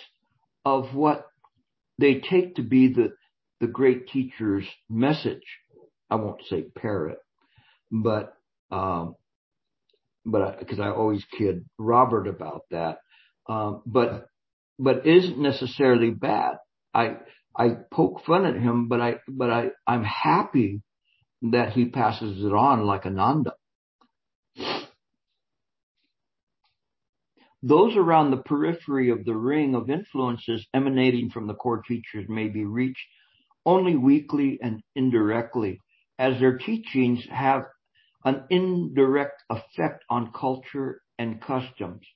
of 0.64 0.94
what 0.94 1.26
they 1.98 2.20
take 2.20 2.56
to 2.56 2.62
be 2.62 2.92
the, 2.92 3.12
the 3.60 3.66
great 3.66 4.08
teacher's 4.08 4.66
message. 4.88 5.42
I 6.10 6.16
won't 6.16 6.42
say 6.48 6.62
parrot, 6.62 7.18
but, 7.90 8.34
um, 8.70 9.16
but 10.24 10.58
because 10.58 10.80
I, 10.80 10.86
I, 10.88 10.90
always 10.90 11.24
kid 11.36 11.66
Robert 11.78 12.26
about 12.26 12.62
that. 12.70 12.98
Um, 13.48 13.82
but, 13.86 14.28
but 14.78 15.06
isn't 15.06 15.38
necessarily 15.38 16.10
bad. 16.10 16.56
I, 16.94 17.16
I 17.58 17.70
poke 17.90 18.24
fun 18.24 18.44
at 18.44 18.56
him, 18.56 18.88
but 18.88 19.00
I, 19.00 19.16
but 19.28 19.50
I, 19.50 19.70
I'm 19.86 20.04
happy 20.04 20.82
that 21.42 21.72
he 21.72 21.86
passes 21.86 22.44
it 22.44 22.52
on 22.52 22.84
like 22.84 23.06
Ananda. 23.06 23.54
Those 27.62 27.96
around 27.96 28.30
the 28.30 28.36
periphery 28.36 29.10
of 29.10 29.24
the 29.24 29.34
ring 29.34 29.74
of 29.74 29.90
influences 29.90 30.66
emanating 30.74 31.30
from 31.30 31.46
the 31.46 31.54
core 31.54 31.82
teachers 31.82 32.26
may 32.28 32.48
be 32.48 32.64
reached 32.64 33.06
only 33.64 33.96
weakly 33.96 34.58
and 34.62 34.82
indirectly, 34.94 35.80
as 36.18 36.38
their 36.38 36.58
teachings 36.58 37.26
have 37.30 37.64
an 38.24 38.44
indirect 38.50 39.42
effect 39.50 40.04
on 40.08 40.32
culture 40.32 41.00
and 41.18 41.40
customs. 41.40 42.06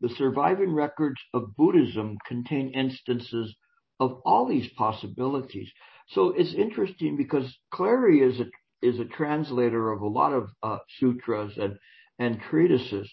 The 0.00 0.08
surviving 0.10 0.72
records 0.72 1.20
of 1.32 1.56
Buddhism 1.56 2.16
contain 2.26 2.70
instances 2.74 3.56
of 4.00 4.20
all 4.24 4.46
these 4.46 4.68
possibilities. 4.76 5.70
So 6.08 6.34
it's 6.36 6.54
interesting 6.54 7.16
because 7.16 7.56
Cleary 7.72 8.20
is 8.20 8.40
a 8.40 8.46
is 8.82 9.00
a 9.00 9.04
translator 9.06 9.92
of 9.92 10.02
a 10.02 10.06
lot 10.06 10.32
of 10.34 10.50
uh, 10.62 10.78
sutras 10.98 11.56
and 11.56 11.78
and 12.18 12.40
treatises, 12.50 13.10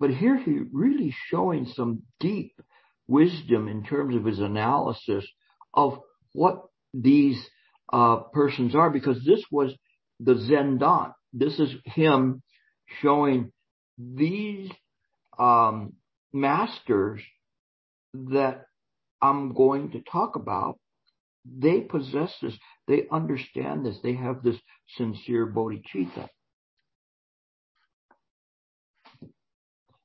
but 0.00 0.10
here 0.10 0.36
he 0.36 0.60
really 0.72 1.14
showing 1.30 1.66
some 1.66 2.02
deep 2.18 2.52
wisdom 3.06 3.68
in 3.68 3.84
terms 3.84 4.14
of 4.16 4.24
his 4.24 4.40
analysis 4.40 5.24
of 5.74 6.00
what 6.32 6.64
these 6.92 7.38
uh, 7.92 8.16
persons 8.32 8.74
are, 8.74 8.90
because 8.90 9.24
this 9.24 9.42
was 9.50 9.72
the 10.20 10.36
Zen 10.36 10.78
Dawn. 10.78 11.12
This 11.32 11.58
is 11.58 11.74
him 11.84 12.42
showing 13.00 13.52
these 13.98 14.70
um, 15.38 15.94
masters 16.32 17.22
that 18.14 18.64
I'm 19.22 19.54
going 19.54 19.92
to 19.92 20.00
talk 20.00 20.34
about, 20.36 20.78
they 21.44 21.80
possess 21.80 22.34
this. 22.42 22.54
They 22.88 23.04
understand 23.10 23.86
this. 23.86 23.96
They 24.02 24.14
have 24.14 24.42
this 24.42 24.56
sincere 24.96 25.46
bodhicitta. 25.46 26.28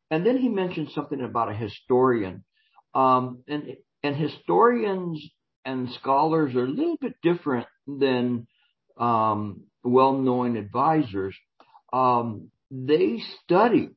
And 0.10 0.25
then 0.25 0.38
he 0.38 0.47
mentioned 0.47 0.91
something 0.93 1.19
about 1.19 1.49
a 1.49 1.56
historian. 1.56 2.43
Um, 2.93 3.43
and, 3.47 3.75
and 4.03 4.15
historians 4.15 5.21
and 5.65 5.91
scholars 5.91 6.56
are 6.56 6.65
a 6.65 6.69
little 6.69 6.97
bit 7.01 7.15
different 7.21 7.67
than 7.88 8.47
um, 8.97 9.63
well-known 9.84 10.56
advisors. 10.56 11.36
Um, 11.91 12.51
they 12.71 13.21
study 13.43 13.89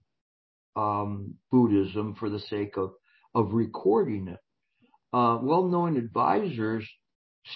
um, 0.77 1.35
Buddhism 1.51 2.17
for 2.19 2.31
the 2.31 2.41
sake 2.41 2.77
of 2.77 2.93
of 3.33 3.53
recording 3.53 4.27
it 4.27 4.41
uh, 5.13 5.39
well-known 5.43 5.97
advisors 5.97 6.89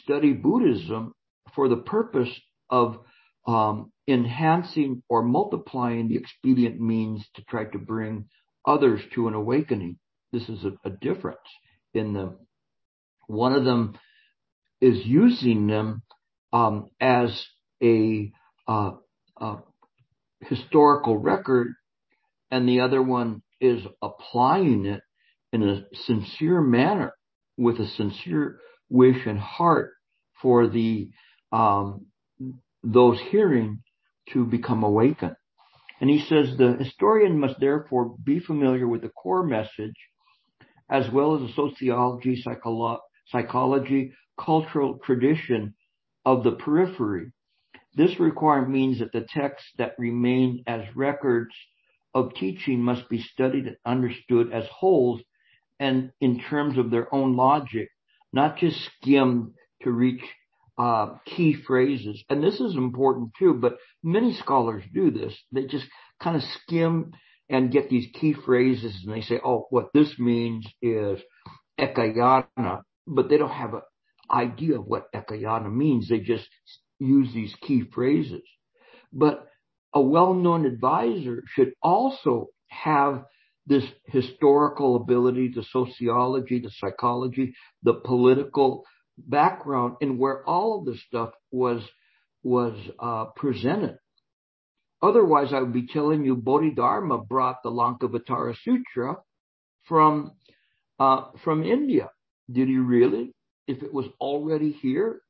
study 0.02 0.32
Buddhism 0.32 1.14
for 1.54 1.68
the 1.68 1.76
purpose 1.76 2.30
of 2.70 2.98
um, 3.46 3.92
enhancing 4.08 5.02
or 5.08 5.22
multiplying 5.22 6.08
the 6.08 6.16
expedient 6.16 6.80
means 6.80 7.24
to 7.34 7.44
try 7.44 7.64
to 7.64 7.78
bring 7.78 8.26
others 8.66 9.00
to 9.14 9.28
an 9.28 9.34
awakening. 9.34 9.98
This 10.32 10.48
is 10.48 10.64
a, 10.64 10.72
a 10.88 10.90
difference 10.90 11.38
in 11.92 12.12
them. 12.12 12.38
One 13.26 13.52
of 13.52 13.64
them 13.64 13.98
is 14.80 15.04
using 15.04 15.66
them 15.66 16.02
um, 16.52 16.88
as 17.00 17.46
a, 17.82 18.32
uh, 18.66 18.92
a 19.40 19.56
historical 20.40 21.16
record, 21.16 21.74
and 22.50 22.68
the 22.68 22.80
other 22.80 23.02
one 23.02 23.42
is 23.60 23.82
applying 24.02 24.86
it 24.86 25.00
in 25.52 25.62
a 25.62 25.84
sincere 26.06 26.60
manner 26.60 27.12
with 27.56 27.78
a 27.80 27.86
sincere 27.86 28.58
wish 28.88 29.26
and 29.26 29.38
heart 29.38 29.92
for 30.40 30.66
the 30.68 31.10
um, 31.52 32.06
those 32.82 33.20
hearing 33.30 33.82
to 34.32 34.44
become 34.44 34.82
awakened. 34.82 35.36
And 36.00 36.10
he 36.10 36.20
says 36.20 36.56
the 36.56 36.76
historian 36.78 37.38
must 37.38 37.60
therefore 37.60 38.16
be 38.22 38.40
familiar 38.40 38.86
with 38.88 39.02
the 39.02 39.08
core 39.08 39.46
message 39.46 39.94
as 40.90 41.10
well 41.10 41.34
as 41.34 41.40
the 41.40 41.52
sociology, 41.54 42.42
psycholo- 42.44 42.98
psychology, 43.26 44.12
cultural 44.38 44.98
tradition 44.98 45.74
of 46.24 46.44
the 46.44 46.52
periphery. 46.52 47.32
This 47.94 48.18
requirement 48.18 48.72
means 48.72 48.98
that 48.98 49.12
the 49.12 49.26
texts 49.32 49.70
that 49.78 49.94
remain 49.98 50.62
as 50.66 50.84
records 50.96 51.54
of 52.12 52.34
teaching 52.34 52.82
must 52.82 53.08
be 53.08 53.20
studied 53.20 53.66
and 53.66 53.76
understood 53.86 54.52
as 54.52 54.66
wholes 54.66 55.22
and 55.80 56.10
in 56.20 56.40
terms 56.40 56.78
of 56.78 56.90
their 56.90 57.12
own 57.14 57.37
logic, 57.37 57.88
not 58.32 58.56
just 58.58 58.78
skim 58.84 59.54
to 59.82 59.90
reach 59.90 60.22
uh, 60.78 61.14
key 61.24 61.54
phrases. 61.54 62.22
And 62.28 62.42
this 62.42 62.60
is 62.60 62.76
important 62.76 63.30
too, 63.38 63.54
but 63.54 63.76
many 64.02 64.34
scholars 64.34 64.82
do 64.92 65.10
this. 65.10 65.34
They 65.52 65.66
just 65.66 65.87
kind 66.20 66.37
of 66.37 66.42
skim 66.42 67.12
and 67.48 67.70
get 67.70 67.90
these 67.90 68.08
key 68.14 68.32
phrases 68.32 69.02
and 69.04 69.14
they 69.14 69.20
say, 69.20 69.40
oh, 69.44 69.66
what 69.70 69.90
this 69.92 70.18
means 70.18 70.66
is 70.80 71.20
ekayana, 71.78 72.82
but 73.06 73.28
they 73.28 73.37
don't 73.37 73.50
have 73.50 73.74
an 73.74 73.82
idea 74.30 74.78
of 74.78 74.87
what 74.87 75.12
ekayana 75.12 75.72
means. 75.72 76.08
They 76.08 76.20
just 76.20 76.48
use 76.98 77.32
these 77.32 77.54
key 77.60 77.84
phrases. 77.94 78.42
But 79.12 79.46
a 79.92 80.00
well-known 80.00 80.66
advisor 80.66 81.44
should 81.46 81.72
also 81.82 82.48
have 82.68 83.24
this 83.66 83.85
historical 84.07 84.96
ability, 84.96 85.53
the 85.55 85.64
sociology, 85.72 86.59
the 86.61 86.70
psychology, 86.79 87.55
the 87.83 87.94
political 87.94 88.85
background, 89.16 89.96
and 90.00 90.18
where 90.18 90.46
all 90.46 90.79
of 90.79 90.87
this 90.87 91.03
stuff 91.07 91.31
was 91.50 91.83
was 92.42 92.77
uh, 92.98 93.27
presented. 93.37 93.97
Otherwise, 95.03 95.49
I 95.53 95.61
would 95.61 95.72
be 95.72 95.86
telling 95.86 96.24
you 96.24 96.36
Bodhidharma 96.36 97.18
brought 97.18 97.62
the 97.62 97.70
Lankavatara 97.70 98.55
Sutra 98.62 99.16
from 99.84 100.32
uh, 100.99 101.26
from 101.43 101.64
India. 101.64 102.11
Did 102.51 102.68
he 102.68 102.76
really? 102.76 103.34
If 103.66 103.82
it 103.82 103.93
was 103.93 104.07
already 104.20 104.72
here, 104.72 105.20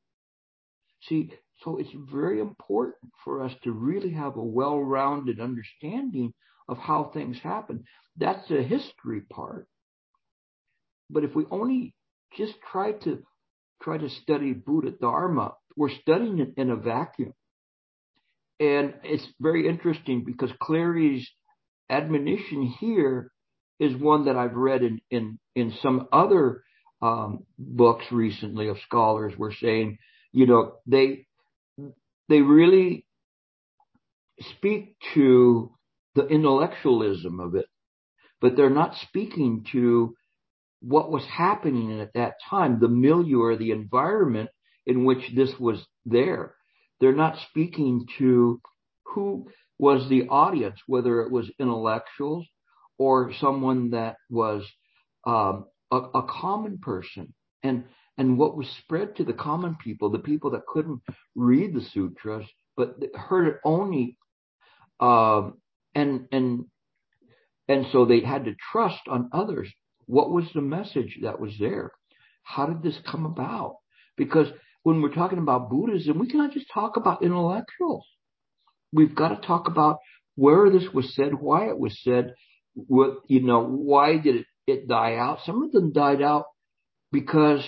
see. 1.07 1.31
So 1.63 1.77
it's 1.77 1.89
very 2.11 2.41
important 2.41 3.13
for 3.23 3.41
us 3.41 3.53
to 3.63 3.71
really 3.71 4.11
have 4.11 4.35
a 4.35 4.43
well-rounded 4.43 5.39
understanding 5.39 6.33
of 6.67 6.77
how 6.77 7.11
things 7.13 7.37
happen. 7.41 7.83
That's 8.17 8.47
the 8.47 8.63
history 8.63 9.21
part. 9.21 9.67
But 11.09 11.23
if 11.23 11.35
we 11.35 11.45
only 11.51 11.93
just 12.37 12.53
try 12.71 12.93
to 13.03 13.23
try 13.81 13.97
to 13.97 14.09
study 14.09 14.53
Buddha 14.53 14.91
Dharma, 14.91 15.53
we're 15.75 15.89
studying 15.89 16.39
it 16.39 16.53
in 16.57 16.71
a 16.71 16.75
vacuum. 16.75 17.33
And 18.59 18.93
it's 19.03 19.27
very 19.39 19.67
interesting 19.67 20.23
because 20.25 20.51
Cleary's 20.61 21.29
admonition 21.89 22.73
here 22.79 23.31
is 23.79 23.95
one 23.95 24.25
that 24.25 24.37
I've 24.37 24.55
read 24.55 24.81
in, 24.81 25.01
in, 25.11 25.39
in 25.55 25.73
some 25.81 26.07
other 26.13 26.63
um, 27.01 27.43
books 27.59 28.05
recently 28.11 28.69
of 28.69 28.77
scholars 28.87 29.33
were 29.37 29.53
saying, 29.53 29.97
you 30.31 30.47
know, 30.47 30.75
they 30.87 31.27
they 32.27 32.41
really 32.41 33.05
speak 34.57 34.95
to 35.13 35.74
the 36.15 36.27
intellectualism 36.27 37.39
of 37.39 37.55
it, 37.55 37.65
but 38.41 38.55
they're 38.55 38.69
not 38.69 38.95
speaking 39.07 39.65
to 39.71 40.15
what 40.81 41.11
was 41.11 41.25
happening 41.25 41.99
at 41.99 42.13
that 42.13 42.35
time, 42.49 42.79
the 42.79 42.87
milieu 42.87 43.41
or 43.41 43.55
the 43.55 43.71
environment 43.71 44.49
in 44.85 45.03
which 45.03 45.33
this 45.35 45.51
was 45.59 45.83
there. 46.05 46.55
They're 46.99 47.15
not 47.15 47.37
speaking 47.49 48.07
to 48.19 48.61
who 49.03 49.49
was 49.77 50.07
the 50.09 50.27
audience, 50.27 50.79
whether 50.87 51.21
it 51.21 51.31
was 51.31 51.51
intellectuals 51.59 52.45
or 52.97 53.33
someone 53.39 53.91
that 53.91 54.15
was 54.29 54.65
um, 55.25 55.65
a, 55.91 55.97
a, 55.97 56.23
common 56.23 56.77
person. 56.77 57.33
And 57.63 57.85
and 58.17 58.37
what 58.37 58.55
was 58.55 58.67
spread 58.83 59.15
to 59.17 59.25
the 59.25 59.33
common 59.33 59.75
people, 59.83 60.09
the 60.09 60.19
people 60.19 60.51
that 60.51 60.65
couldn't 60.67 61.01
read 61.35 61.73
the 61.73 61.81
sutras, 61.81 62.45
but 62.77 62.95
heard 63.13 63.47
it 63.47 63.57
only, 63.65 64.17
um, 65.01 65.57
and 65.95 66.27
and 66.31 66.65
and 67.67 67.87
so 67.91 68.05
they 68.05 68.19
had 68.19 68.45
to 68.45 68.55
trust 68.71 69.01
on 69.07 69.29
others. 69.31 69.71
What 70.05 70.29
was 70.29 70.45
the 70.53 70.61
message 70.61 71.19
that 71.23 71.39
was 71.39 71.53
there? 71.59 71.91
How 72.43 72.67
did 72.67 72.83
this 72.83 72.99
come 73.09 73.25
about? 73.25 73.77
Because 74.17 74.47
when 74.83 75.01
we're 75.01 75.13
talking 75.13 75.39
about 75.39 75.69
Buddhism, 75.69 76.19
we 76.19 76.27
cannot 76.27 76.51
just 76.51 76.67
talk 76.71 76.95
about 76.95 77.23
intellectuals. 77.23 78.05
We've 78.93 79.15
got 79.15 79.29
to 79.29 79.47
talk 79.47 79.67
about 79.67 79.97
where 80.35 80.69
this 80.69 80.87
was 80.93 81.15
said, 81.15 81.33
why 81.33 81.69
it 81.69 81.79
was 81.79 81.99
said, 82.03 82.35
what, 82.75 83.21
you 83.27 83.41
know, 83.41 83.65
why 83.65 84.17
did 84.17 84.35
it, 84.35 84.45
it 84.67 84.87
die 84.87 85.15
out? 85.15 85.39
Some 85.45 85.63
of 85.63 85.71
them 85.71 85.91
died 85.91 86.21
out 86.21 86.45
because 87.11 87.65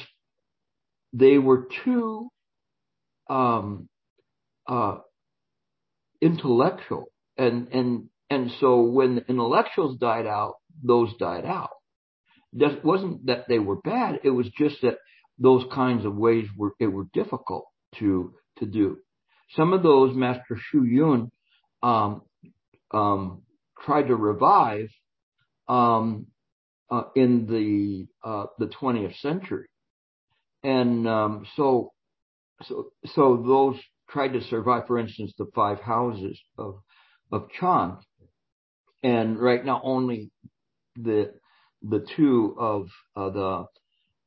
they 1.12 1.40
were 1.40 1.68
too, 1.84 2.30
um, 3.30 3.90
uh, 4.68 4.98
intellectual. 6.22 7.06
And, 7.36 7.70
and, 7.70 8.10
and 8.30 8.52
so 8.60 8.82
when 8.82 9.24
intellectuals 9.30 9.98
died 9.98 10.26
out, 10.26 10.56
those 10.84 11.16
died 11.18 11.46
out. 11.46 11.70
It 12.54 12.84
wasn't 12.84 13.28
that 13.28 13.46
they 13.48 13.60
were 13.60 13.78
bad. 13.78 14.20
It 14.24 14.32
was 14.32 14.48
just 14.58 14.82
that 14.82 14.98
those 15.40 15.64
kinds 15.74 16.06
of 16.06 16.16
ways 16.16 16.48
were 16.58 16.74
it 16.80 16.88
were 16.88 17.08
difficult 17.14 17.66
to 18.00 18.34
to 18.60 18.66
do. 18.66 18.98
Some 19.56 19.74
of 19.74 19.84
those 19.84 20.16
Master 20.16 20.60
Xu 20.74 20.90
Yun 20.90 21.32
um, 21.84 22.22
um, 22.92 23.44
tried 23.80 24.08
to 24.08 24.16
revive 24.16 24.90
um, 25.68 26.28
uh, 26.90 27.04
in 27.16 27.46
the 27.48 28.08
uh, 28.28 28.48
the 28.58 28.68
20th 28.68 29.18
century, 29.20 29.68
and 30.64 31.08
um, 31.08 31.46
so 31.56 31.94
so 32.64 32.92
so 33.06 33.44
those 33.46 33.80
tried 34.10 34.34
to 34.34 34.42
survive. 34.44 34.88
For 34.88 34.98
instance, 34.98 35.34
the 35.38 35.48
five 35.54 35.80
houses 35.80 36.40
of 36.58 36.80
of 37.32 37.50
Chan, 37.60 37.98
and 39.08 39.39
right 39.39 39.64
now 39.64 39.80
only 39.84 40.30
the 40.97 41.32
the 41.82 42.05
two 42.16 42.55
of 42.60 42.88
uh, 43.16 43.30
the 43.30 43.66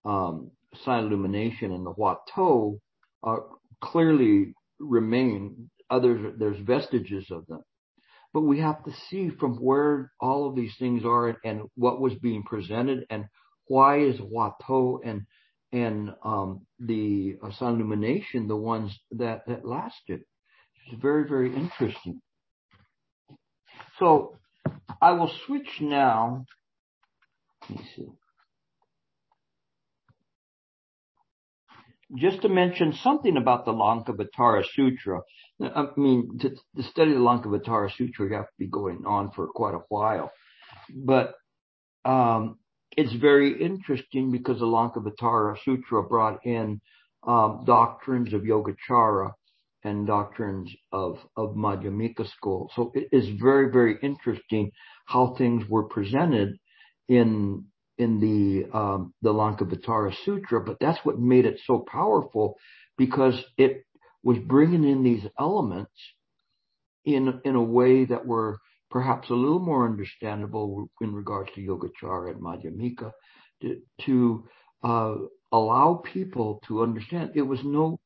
um, 0.09 0.51
silent 0.85 1.13
illumination 1.13 1.73
and 1.73 1.85
the 1.85 1.95
To 2.35 2.81
are 3.23 3.45
clearly 3.83 4.55
remain. 4.79 5.71
Others, 5.91 6.35
there's 6.39 6.61
vestiges 6.61 7.27
of 7.33 7.47
them. 7.49 7.63
But 8.33 8.43
we 8.43 8.61
have 8.61 8.85
to 8.85 8.93
see 9.09 9.31
from 9.41 9.57
where 9.57 10.13
all 10.21 10.49
of 10.49 10.55
these 10.55 10.75
things 10.79 11.05
are 11.05 11.37
and 11.45 11.63
what 11.75 12.01
was 12.01 12.15
being 12.15 12.45
presented 12.45 13.05
and 13.11 13.25
why 13.67 13.99
is 13.99 14.17
To 14.21 15.01
and 15.05 15.23
and 15.73 16.11
um, 16.25 16.67
the 16.79 17.37
uh, 17.43 17.51
silent 17.59 17.81
illumination 17.81 18.49
the 18.49 18.57
ones 18.57 18.97
that 19.11 19.43
that 19.49 19.65
lasted. 19.65 20.21
It's 20.87 21.03
very 21.03 21.29
very 21.29 21.55
interesting. 21.55 22.21
So 23.99 24.40
I 25.01 25.13
will 25.13 25.33
switch 25.47 25.81
now. 25.81 26.45
Let 27.69 27.79
me 27.79 27.87
see. 27.97 28.09
just 32.17 32.43
to 32.43 32.49
mention 32.49 32.93
something 32.93 33.37
about 33.37 33.65
the 33.65 33.73
Lankavatara 33.73 34.65
Sutra. 34.75 35.21
I 35.63 35.87
mean, 35.97 36.39
to, 36.41 36.51
to 36.51 36.83
study 36.83 37.13
the 37.13 37.19
Lankavatara 37.19 37.91
Sutra, 37.97 38.29
you 38.29 38.35
have 38.35 38.47
to 38.47 38.59
be 38.59 38.67
going 38.67 39.05
on 39.07 39.31
for 39.31 39.47
quite 39.49 39.75
a 39.75 39.83
while. 39.89 40.31
But 40.93 41.35
um, 42.05 42.59
it's 42.97 43.13
very 43.13 43.63
interesting 43.63 44.33
because 44.33 44.59
the 44.59 44.67
Lankavatara 44.67 45.57
Sutra 45.65 46.03
brought 46.03 46.45
in 46.45 46.81
um, 47.27 47.63
doctrines 47.65 48.33
of 48.33 48.43
Yogacara 48.43 49.33
and 49.85 50.07
doctrines 50.07 50.71
of, 50.93 51.19
of 51.37 51.55
Madhyamika 51.55 52.29
school. 52.37 52.71
So 52.75 52.93
it 52.95 53.09
is 53.13 53.29
very, 53.41 53.71
very 53.71 53.97
interesting 54.03 54.73
how 55.07 55.35
things 55.37 55.65
were 55.69 55.85
presented 55.85 56.57
in 57.09 57.65
in 57.99 58.19
the 58.19 58.77
um, 58.77 59.13
the 59.21 59.33
Lankavatara 59.33 60.15
Sutra, 60.25 60.63
but 60.65 60.79
that's 60.81 60.99
what 61.05 61.19
made 61.19 61.45
it 61.45 61.61
so 61.67 61.85
powerful 61.91 62.57
because 62.97 63.35
it 63.59 63.85
was 64.23 64.39
bringing 64.39 64.85
in 64.85 65.03
these 65.03 65.25
elements 65.39 65.93
in 67.05 67.41
in 67.45 67.57
a 67.57 67.63
way 67.63 68.07
that 68.07 68.27
were 68.27 68.59
perhaps 68.91 69.31
a 69.31 69.35
little 69.35 69.61
more 69.61 69.85
understandable 69.87 70.89
in 71.01 71.15
regards 71.15 71.51
to 71.55 71.61
Yogacara 71.61 72.31
and 72.33 72.43
Madhyamika 72.43 73.13
to, 73.63 73.81
to 74.07 74.45
uh, 74.83 75.15
allow 75.53 76.03
people 76.13 76.61
to 76.67 76.83
understand. 76.83 77.33
It 77.35 77.43
was 77.43 77.61
no 77.63 78.01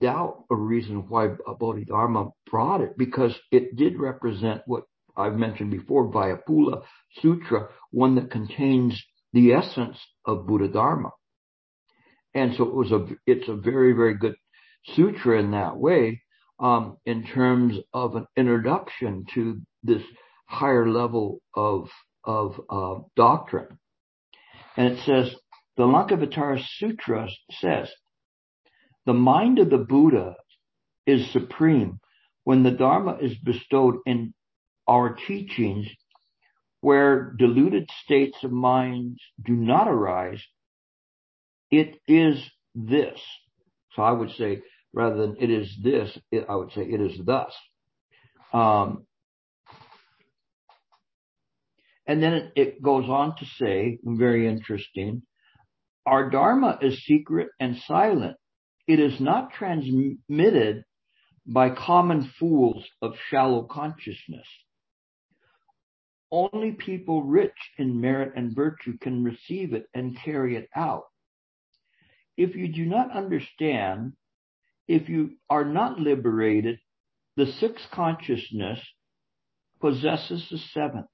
doubt 0.00 0.44
a 0.50 0.54
reason 0.54 1.08
why 1.08 1.28
Bodhidharma 1.58 2.30
brought 2.50 2.80
it 2.80 2.96
because 2.98 3.34
it 3.50 3.76
did 3.76 3.98
represent 3.98 4.62
what 4.66 4.84
I've 5.16 5.36
mentioned 5.36 5.70
before, 5.70 6.10
Vaipulya 6.12 6.82
Sutra, 7.20 7.68
one 7.90 8.16
that 8.16 8.30
contains 8.30 9.02
the 9.32 9.52
essence 9.52 9.98
of 10.24 10.46
Buddha 10.46 10.68
Dharma. 10.68 11.10
And 12.34 12.54
so 12.54 12.64
it 12.64 12.74
was 12.74 12.92
a, 12.92 13.06
it's 13.26 13.48
a 13.48 13.56
very, 13.56 13.92
very 13.92 14.14
good 14.14 14.34
sutra 14.94 15.40
in 15.40 15.52
that 15.52 15.76
way, 15.76 16.22
um, 16.60 16.98
in 17.06 17.26
terms 17.26 17.76
of 17.92 18.14
an 18.14 18.26
introduction 18.36 19.24
to 19.34 19.60
this 19.82 20.02
higher 20.46 20.88
level 20.88 21.40
of, 21.54 21.88
of, 22.24 22.60
uh, 22.68 23.02
doctrine. 23.16 23.78
And 24.76 24.92
it 24.92 24.98
says, 25.06 25.34
the 25.76 25.84
Lankavatara 25.84 26.62
Sutra 26.78 27.28
says, 27.50 27.90
the 29.06 29.14
mind 29.14 29.58
of 29.58 29.70
the 29.70 29.78
Buddha 29.78 30.34
is 31.06 31.30
supreme 31.30 32.00
when 32.44 32.62
the 32.62 32.72
Dharma 32.72 33.18
is 33.20 33.36
bestowed 33.38 33.96
in 34.04 34.34
our 34.86 35.14
teachings 35.14 35.86
where 36.80 37.34
deluded 37.38 37.88
states 38.04 38.36
of 38.44 38.52
minds 38.52 39.20
do 39.44 39.52
not 39.52 39.88
arise, 39.88 40.42
it 41.70 41.98
is 42.06 42.38
this. 42.74 43.20
So 43.94 44.02
I 44.02 44.12
would 44.12 44.30
say, 44.32 44.62
rather 44.92 45.16
than 45.16 45.36
it 45.40 45.50
is 45.50 45.76
this, 45.82 46.16
it, 46.30 46.46
I 46.48 46.54
would 46.54 46.72
say 46.72 46.82
it 46.82 47.00
is 47.00 47.18
thus. 47.24 47.52
Um, 48.52 49.06
and 52.06 52.22
then 52.22 52.34
it, 52.34 52.52
it 52.54 52.82
goes 52.82 53.08
on 53.08 53.34
to 53.36 53.44
say, 53.58 53.98
very 54.04 54.46
interesting, 54.46 55.22
our 56.04 56.30
Dharma 56.30 56.78
is 56.80 57.04
secret 57.04 57.48
and 57.58 57.76
silent. 57.78 58.36
It 58.86 59.00
is 59.00 59.20
not 59.20 59.52
transmitted 59.52 60.84
by 61.46 61.70
common 61.70 62.30
fools 62.38 62.84
of 63.02 63.14
shallow 63.30 63.64
consciousness. 63.64 64.46
Only 66.30 66.72
people 66.72 67.22
rich 67.22 67.56
in 67.78 68.00
merit 68.00 68.32
and 68.36 68.54
virtue 68.54 68.98
can 68.98 69.22
receive 69.22 69.72
it 69.74 69.86
and 69.94 70.18
carry 70.24 70.56
it 70.56 70.68
out. 70.74 71.04
If 72.36 72.54
you 72.56 72.68
do 72.68 72.84
not 72.84 73.16
understand, 73.16 74.12
if 74.88 75.08
you 75.08 75.36
are 75.48 75.64
not 75.64 75.98
liberated, 75.98 76.78
the 77.36 77.46
sixth 77.46 77.90
consciousness 77.92 78.80
possesses 79.80 80.48
the 80.50 80.58
seventh 80.58 81.06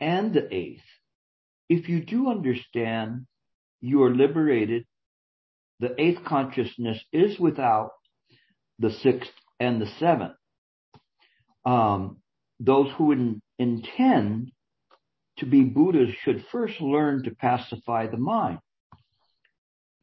and 0.00 0.32
the 0.32 0.52
eighth. 0.54 0.82
If 1.68 1.88
you 1.88 2.04
do 2.04 2.30
understand, 2.30 3.26
you 3.80 4.02
are 4.02 4.14
liberated. 4.14 4.86
The 5.80 5.94
eighth 5.98 6.24
consciousness 6.24 7.02
is 7.12 7.38
without 7.38 7.90
the 8.78 8.90
sixth 8.90 9.30
and 9.60 9.80
the 9.80 9.86
seventh. 9.98 10.34
Um, 11.64 12.18
those 12.60 12.90
who 12.96 13.12
in, 13.12 13.42
intend 13.58 14.52
to 15.38 15.46
be 15.46 15.62
Buddhas 15.62 16.14
should 16.22 16.44
first 16.50 16.80
learn 16.80 17.22
to 17.24 17.30
pacify 17.30 18.06
the 18.08 18.16
mind. 18.16 18.58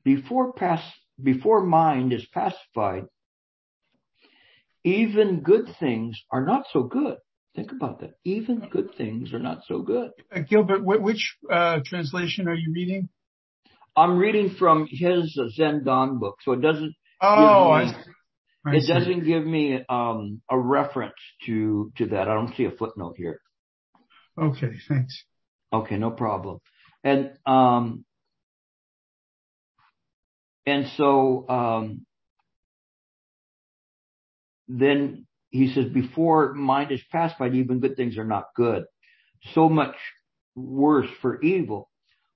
Before 0.03 0.53
pass, 0.53 0.82
before 1.21 1.65
mind 1.65 2.13
is 2.13 2.26
pacified, 2.28 3.05
even 4.84 5.41
good 5.41 5.76
things 5.80 6.21
are 6.32 6.45
not 6.45 6.65
so 6.71 6.84
good. 6.84 7.17
Think 7.55 7.71
about 7.71 8.01
that. 8.01 8.11
Even 8.23 8.59
good 8.69 8.95
things 8.97 9.34
are 9.34 9.39
not 9.39 9.63
so 9.67 9.82
good. 9.82 10.11
Uh, 10.34 10.41
Gilbert, 10.41 10.84
which 10.84 11.36
uh, 11.49 11.80
translation 11.86 12.47
are 12.47 12.53
you 12.53 12.71
reading? 12.71 13.09
I'm 13.95 14.17
reading 14.17 14.55
from 14.57 14.87
his 14.89 15.37
Zen 15.55 15.83
Dawn 15.83 16.19
book, 16.19 16.37
so 16.43 16.51
it 16.53 16.61
doesn't. 16.61 16.93
Oh, 17.21 17.35
me, 17.35 17.93
I, 17.93 17.95
I 18.65 18.75
it 18.75 18.81
see. 18.81 18.93
doesn't 18.93 19.25
give 19.25 19.45
me 19.45 19.79
um, 19.87 20.41
a 20.49 20.57
reference 20.57 21.13
to 21.45 21.91
to 21.97 22.07
that. 22.07 22.27
I 22.27 22.33
don't 22.33 22.53
see 22.55 22.65
a 22.65 22.71
footnote 22.71 23.15
here. 23.17 23.39
Okay, 24.37 24.71
thanks. 24.87 25.23
Okay, 25.71 25.97
no 25.97 26.11
problem. 26.11 26.59
And 27.03 27.31
um, 27.45 28.05
and 30.65 30.87
so 30.97 31.47
um, 31.47 32.05
then 34.67 35.27
he 35.51 35.71
says, 35.73 35.85
before 35.85 36.53
mind 36.53 36.91
is 36.91 37.01
pacified, 37.11 37.55
even 37.55 37.79
good 37.79 37.95
things 37.95 38.17
are 38.17 38.25
not 38.25 38.45
good. 38.55 38.83
So 39.53 39.69
much 39.69 39.95
worse 40.55 41.07
for 41.21 41.41
evil. 41.41 41.89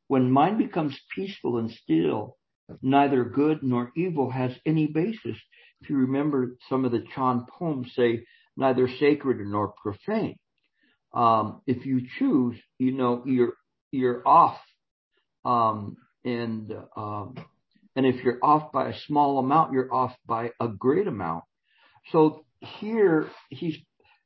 When 0.09 0.31
mind 0.31 0.57
becomes 0.57 0.99
peaceful 1.13 1.59
and 1.59 1.69
still, 1.69 2.35
neither 2.81 3.23
good 3.23 3.59
nor 3.61 3.91
evil 3.95 4.31
has 4.31 4.51
any 4.65 4.87
basis. 4.87 5.37
If 5.81 5.89
you 5.91 5.97
remember 5.97 6.55
some 6.67 6.83
of 6.83 6.91
the 6.91 7.05
Chan 7.13 7.45
poems 7.47 7.93
say 7.95 8.25
neither 8.57 8.89
sacred 8.99 9.37
nor 9.39 9.75
profane. 9.81 10.37
Um, 11.13 11.61
if 11.67 11.85
you 11.85 12.07
choose, 12.17 12.57
you 12.79 12.91
know, 12.91 13.21
you're, 13.23 13.53
you're 13.91 14.27
off. 14.27 14.57
Um, 15.45 15.97
and, 16.25 16.73
um, 16.97 17.35
and 17.95 18.07
if 18.07 18.23
you're 18.23 18.39
off 18.41 18.71
by 18.71 18.89
a 18.89 18.99
small 19.05 19.37
amount, 19.37 19.73
you're 19.73 19.93
off 19.93 20.15
by 20.25 20.49
a 20.59 20.69
great 20.69 21.05
amount. 21.05 21.43
So 22.11 22.45
here 22.79 23.29
he's, 23.51 23.77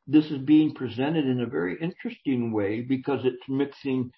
this 0.07 0.25
is 0.27 0.38
being 0.38 0.75
presented 0.75 1.25
in 1.25 1.41
a 1.41 1.45
very 1.45 1.77
interesting 1.81 2.53
way 2.53 2.79
because 2.79 3.25
it's 3.25 3.43
mixing 3.49 4.11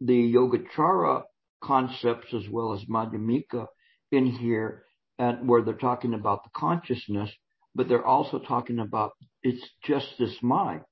the 0.00 0.34
Yogacara 0.34 1.22
concepts 1.62 2.32
as 2.34 2.48
well 2.50 2.72
as 2.74 2.84
Madhyamika 2.84 3.66
in 4.12 4.26
here 4.26 4.84
and 5.18 5.48
where 5.48 5.62
they're 5.62 5.74
talking 5.74 6.14
about 6.14 6.44
the 6.44 6.50
consciousness, 6.54 7.30
but 7.74 7.88
they're 7.88 8.04
also 8.04 8.38
talking 8.38 8.78
about 8.78 9.12
it's 9.42 9.66
just 9.84 10.06
this 10.18 10.36
mind. 10.42 10.82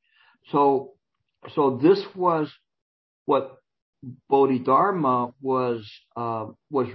So, 0.51 0.93
so 1.55 1.79
this 1.83 2.01
was 2.15 2.51
what 3.27 3.57
Bodhidharma 4.29 5.33
was, 5.41 5.91
uh, 6.17 6.47
was 6.71 6.89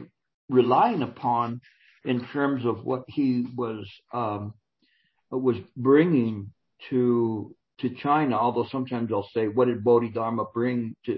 relying 0.49 1.01
upon 1.01 1.61
in 2.05 2.25
terms 2.27 2.65
of 2.65 2.83
what 2.83 3.03
he 3.07 3.45
was, 3.55 3.87
um, 4.13 4.53
was 5.31 5.57
bringing 5.75 6.51
to, 6.89 7.55
to 7.81 7.89
China, 7.95 8.35
although 8.35 8.67
sometimes 8.71 9.09
they'll 9.09 9.27
say, 9.33 9.47
what 9.47 9.67
did 9.67 9.83
Bodhidharma 9.83 10.45
bring 10.53 10.95
to, 11.05 11.17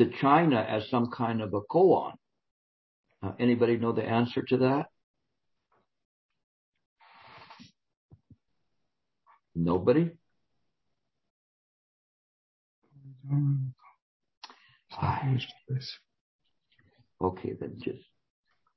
to 0.00 0.10
China 0.18 0.64
as 0.66 0.88
some 0.88 1.10
kind 1.10 1.42
of 1.42 1.52
a 1.52 1.60
koan? 1.60 2.12
Uh, 3.22 3.32
anybody 3.38 3.76
know 3.76 3.92
the 3.92 4.02
answer 4.02 4.42
to 4.48 4.56
that? 4.56 4.86
Nobody? 9.54 10.10
Okay, 17.22 17.52
then 17.60 17.76
just 17.84 17.98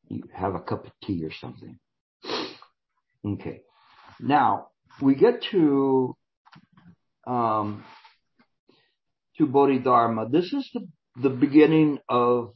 you 0.10 0.24
have 0.34 0.56
a 0.56 0.60
cup 0.60 0.86
of 0.86 0.92
tea 1.02 1.24
or 1.24 1.32
something. 1.40 1.80
Okay. 3.26 3.62
Now 4.20 4.68
we 5.02 5.16
get 5.16 5.42
to 5.52 6.18
um, 7.26 7.86
to 9.38 9.48
Bodhidharma. 9.48 10.30
This 10.30 10.52
is 10.52 10.70
the 10.74 10.86
the 11.22 11.30
beginning 11.30 12.00
of 12.10 12.54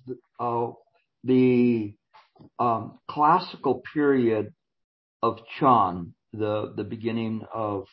the 1.24 1.94
um, 2.60 3.00
classical 3.10 3.82
period 3.94 4.54
of 5.22 5.40
Chan, 5.60 6.14
the 6.34 6.74
the 6.76 6.84
beginning 6.84 7.42
of 7.54 7.86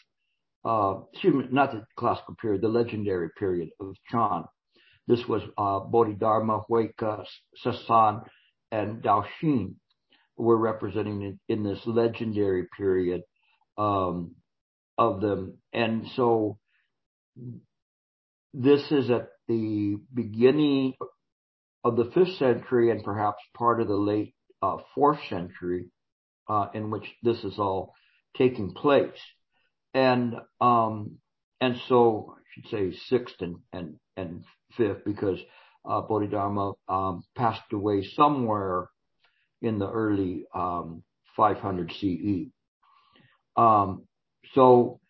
uh, 0.65 1.01
excuse 1.13 1.35
me, 1.35 1.45
not 1.51 1.73
the 1.73 1.85
classical 1.97 2.35
period, 2.41 2.63
the 2.63 2.69
legendary 2.69 3.29
period 3.39 3.69
of 3.81 3.95
Chan. 4.11 4.45
This 5.07 5.21
was 5.29 5.43
uh, 5.59 5.81
Bodhidharma, 5.81 6.63
Huike, 6.71 7.27
Sengcan, 7.65 8.25
and 8.73 9.03
Daoxin 9.03 9.75
were 10.37 10.57
representing 10.57 11.23
in, 11.23 11.41
in 11.49 11.63
this 11.63 11.81
legendary 11.85 12.67
period 12.77 13.23
um, 13.77 14.35
of 14.97 15.21
them. 15.21 15.59
And 15.73 16.07
so 16.17 16.59
this 18.55 18.81
is 18.91 19.11
at 19.11 19.29
the 19.49 19.97
beginning 20.13 20.95
of 21.83 21.97
the 21.97 22.11
fifth 22.15 22.37
century 22.37 22.91
and 22.91 23.05
perhaps 23.05 23.43
part 23.57 23.81
of 23.81 23.89
the 23.89 23.97
late 23.97 24.35
uh, 24.63 24.79
fourth 24.95 25.19
century 25.29 25.87
uh, 26.49 26.69
in 26.75 26.91
which 26.91 27.05
this 27.23 27.45
is 27.45 27.59
all 27.59 27.95
taking 28.37 28.73
place. 28.73 29.21
And 29.93 30.35
um, 30.61 31.19
and 31.61 31.81
so 31.89 32.35
I 32.37 32.41
should 32.53 32.71
say 32.71 32.99
sixth 33.09 33.37
and 33.41 33.57
and, 33.73 33.97
and 34.17 34.45
fifth 34.77 35.05
because 35.05 35.39
uh, 35.89 36.01
Bodhidharma 36.01 36.73
um, 36.89 37.23
passed 37.37 37.73
away 37.73 38.05
somewhere 38.17 38.89
in 39.63 39.79
the 39.79 39.89
early 39.89 40.45
um, 40.55 41.03
500 41.37 41.93
CE. 41.93 42.51
Um, 43.57 44.05
so 44.55 45.01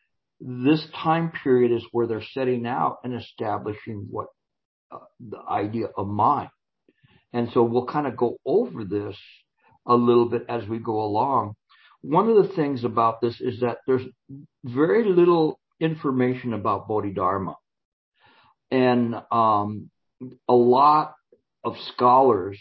this 0.47 0.87
time 1.03 1.33
period 1.43 1.73
is 1.73 1.83
where 1.93 2.07
they're 2.07 2.23
setting 2.33 2.67
out 2.67 2.99
and 3.03 3.15
establishing 3.15 4.07
what 4.11 4.27
uh, 4.93 4.99
the 5.19 5.39
idea 5.51 5.87
of 5.97 6.07
mind. 6.07 6.51
And 7.33 7.49
so 7.53 7.63
we'll 7.63 7.87
kind 7.87 8.07
of 8.07 8.17
go 8.17 8.37
over 8.45 8.85
this 8.85 9.17
a 9.87 9.95
little 9.95 10.29
bit 10.29 10.45
as 10.49 10.69
we 10.69 10.79
go 10.79 11.03
along. 11.03 11.55
One 12.03 12.29
of 12.29 12.37
the 12.37 12.55
things 12.55 12.85
about 12.85 13.23
this 13.23 13.41
is 13.41 13.61
that 13.61 13.79
there's 13.87 14.05
very 14.63 15.05
little 15.05 15.59
information 15.81 16.53
about 16.53 16.89
Bodhidharma. 16.89 17.57
And 18.71 19.15
um, 19.33 19.91
a 20.47 20.55
lot 20.55 21.15
of 21.65 21.77
scholars 21.95 22.61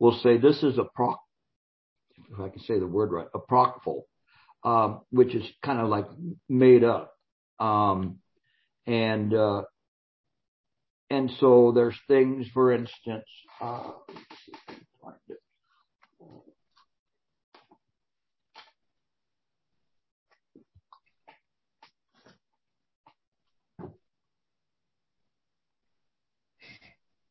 will 0.00 0.18
say 0.18 0.36
this 0.36 0.64
is 0.64 0.78
a 0.78 0.84
proc, 0.84 1.20
if 2.32 2.40
I 2.40 2.48
can 2.48 2.60
say 2.62 2.80
the 2.80 2.86
word 2.86 3.12
right, 3.12 3.28
apocryphal, 3.32 4.06
um, 4.64 5.02
which 5.10 5.34
is 5.34 5.44
kind 5.64 5.78
of 5.78 5.88
like 5.88 6.06
made 6.48 6.82
up. 6.82 7.14
Um, 7.60 8.16
and 8.86 9.32
uh, 9.34 9.62
and 11.10 11.30
so 11.38 11.72
there's 11.74 11.98
things, 12.08 12.46
for 12.54 12.72
instance, 12.72 13.26
uh, 13.60 13.90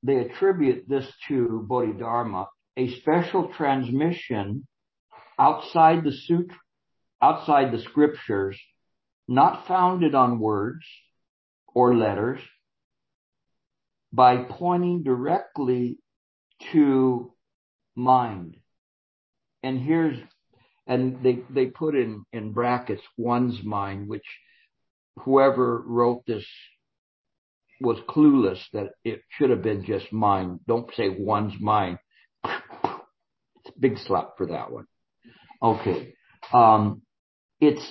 they 0.03 0.17
attribute 0.17 0.87
this 0.87 1.05
to 1.27 1.65
Bodhidharma, 1.67 2.47
a 2.77 2.89
special 2.99 3.49
transmission 3.55 4.67
outside 5.37 6.03
the 6.03 6.11
sutra, 6.11 6.57
outside 7.21 7.71
the 7.71 7.81
scriptures, 7.81 8.59
not 9.29 9.67
founded 9.67 10.15
on 10.15 10.39
words 10.39 10.83
or 11.67 11.95
letters, 11.95 12.39
by 14.11 14.37
pointing 14.37 15.03
directly 15.03 15.99
to 16.73 17.31
mind. 17.95 18.57
And 19.61 19.79
here's, 19.79 20.17
and 20.87 21.21
they, 21.21 21.43
they 21.51 21.67
put 21.67 21.95
in, 21.95 22.25
in 22.33 22.53
brackets 22.53 23.03
one's 23.17 23.63
mind, 23.63 24.07
which 24.07 24.25
whoever 25.19 25.83
wrote 25.85 26.25
this 26.25 26.45
was 27.79 27.99
clueless 28.09 28.59
that 28.73 28.93
it 29.03 29.21
should 29.29 29.51
have 29.51 29.61
been 29.61 29.85
just 29.85 30.11
mind. 30.11 30.61
Don't 30.67 30.91
say 30.95 31.09
one's 31.09 31.53
mind. 31.61 31.99
It's 32.43 33.75
a 33.75 33.79
big 33.79 33.99
slap 33.99 34.37
for 34.37 34.47
that 34.47 34.71
one. 34.71 34.85
Okay. 35.61 36.15
Um, 36.51 37.03
it's, 37.61 37.85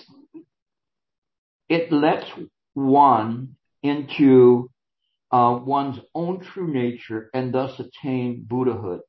it 1.68 1.92
lets 1.92 2.26
one 2.74 3.56
into 3.82 4.70
uh, 5.30 5.58
one's 5.62 5.98
own 6.14 6.40
true 6.40 6.72
nature 6.72 7.30
and 7.34 7.52
thus 7.52 7.78
attain 7.78 8.44
Buddhahood. 8.48 9.00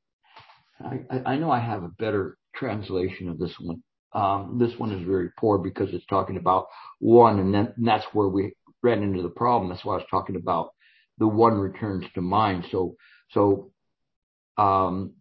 I, 0.83 1.21
I, 1.25 1.35
know 1.37 1.51
I 1.51 1.59
have 1.59 1.83
a 1.83 1.89
better 1.89 2.37
translation 2.55 3.29
of 3.29 3.37
this 3.37 3.53
one. 3.59 3.83
Um, 4.13 4.57
this 4.59 4.77
one 4.77 4.91
is 4.91 5.05
very 5.05 5.29
poor 5.37 5.57
because 5.57 5.93
it's 5.93 6.05
talking 6.07 6.37
about 6.37 6.67
one, 6.99 7.39
and, 7.39 7.53
then, 7.53 7.73
and 7.77 7.87
that's 7.87 8.05
where 8.13 8.27
we 8.27 8.53
ran 8.81 9.03
into 9.03 9.21
the 9.21 9.29
problem. 9.29 9.69
That's 9.69 9.85
why 9.85 9.93
I 9.93 9.97
was 9.97 10.07
talking 10.09 10.35
about 10.35 10.71
the 11.17 11.27
one 11.27 11.53
returns 11.53 12.05
to 12.15 12.21
mind. 12.21 12.65
So, 12.71 12.95
so, 13.31 13.71
um, 14.57 15.13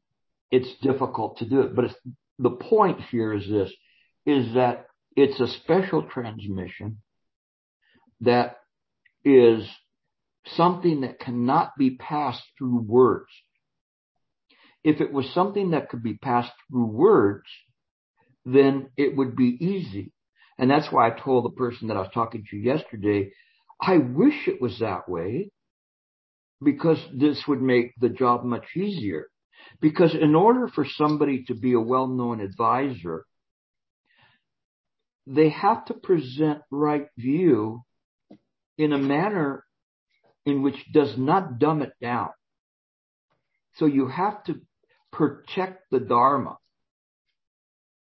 it's 0.50 0.72
difficult 0.80 1.38
to 1.38 1.44
do 1.44 1.60
it, 1.60 1.76
but 1.76 1.94
the 2.38 2.50
point 2.50 3.00
here 3.10 3.34
is 3.34 3.46
this, 3.48 3.70
is 4.24 4.54
that 4.54 4.86
it's 5.14 5.38
a 5.40 5.48
special 5.48 6.04
transmission 6.04 6.98
that 8.20 8.56
is 9.24 9.68
something 10.56 11.02
that 11.02 11.20
cannot 11.20 11.72
be 11.78 11.96
passed 11.96 12.42
through 12.56 12.78
words. 12.78 13.30
If 14.84 15.00
it 15.00 15.12
was 15.12 15.28
something 15.34 15.70
that 15.70 15.88
could 15.88 16.02
be 16.02 16.14
passed 16.14 16.52
through 16.70 16.86
words, 16.86 17.48
then 18.44 18.90
it 18.96 19.16
would 19.16 19.36
be 19.36 19.56
easy. 19.60 20.12
And 20.56 20.70
that's 20.70 20.90
why 20.90 21.06
I 21.06 21.18
told 21.18 21.44
the 21.44 21.56
person 21.56 21.88
that 21.88 21.96
I 21.96 22.00
was 22.00 22.10
talking 22.14 22.44
to 22.50 22.56
yesterday, 22.56 23.32
I 23.80 23.98
wish 23.98 24.48
it 24.48 24.60
was 24.60 24.78
that 24.80 25.08
way 25.08 25.50
because 26.62 26.98
this 27.14 27.42
would 27.46 27.62
make 27.62 27.92
the 28.00 28.08
job 28.08 28.44
much 28.44 28.64
easier. 28.76 29.28
Because 29.80 30.14
in 30.14 30.34
order 30.34 30.68
for 30.68 30.84
somebody 30.84 31.44
to 31.44 31.54
be 31.54 31.74
a 31.74 31.80
well-known 31.80 32.40
advisor, 32.40 33.24
they 35.26 35.50
have 35.50 35.84
to 35.86 35.94
present 35.94 36.62
right 36.70 37.06
view 37.16 37.82
in 38.78 38.92
a 38.92 38.98
manner 38.98 39.64
in 40.46 40.62
which 40.62 40.76
does 40.92 41.14
not 41.18 41.58
dumb 41.58 41.82
it 41.82 41.92
down. 42.00 42.30
So 43.76 43.86
you 43.86 44.08
have 44.08 44.42
to 44.44 44.60
protect 45.12 45.90
the 45.90 46.00
Dharma. 46.00 46.56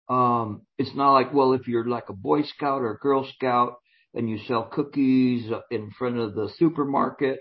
Um, 0.09 0.63
it's 0.79 0.95
not 0.95 1.13
like, 1.13 1.33
well, 1.33 1.53
if 1.53 1.69
you're 1.69 1.89
like 1.89 2.09
a 2.09 2.15
Boy 2.15 2.43
Scout 2.43 2.83
or 2.83 2.93
a 2.93 2.99
Girl 2.99 3.27
Scout 3.35 3.77
and 4.15 4.29
you 4.29 4.39
sell 4.47 4.65
cookies 4.65 5.51
in 5.71 5.91
front 5.93 6.19
of 6.19 6.35
the 6.35 6.51
supermarket, 6.59 7.39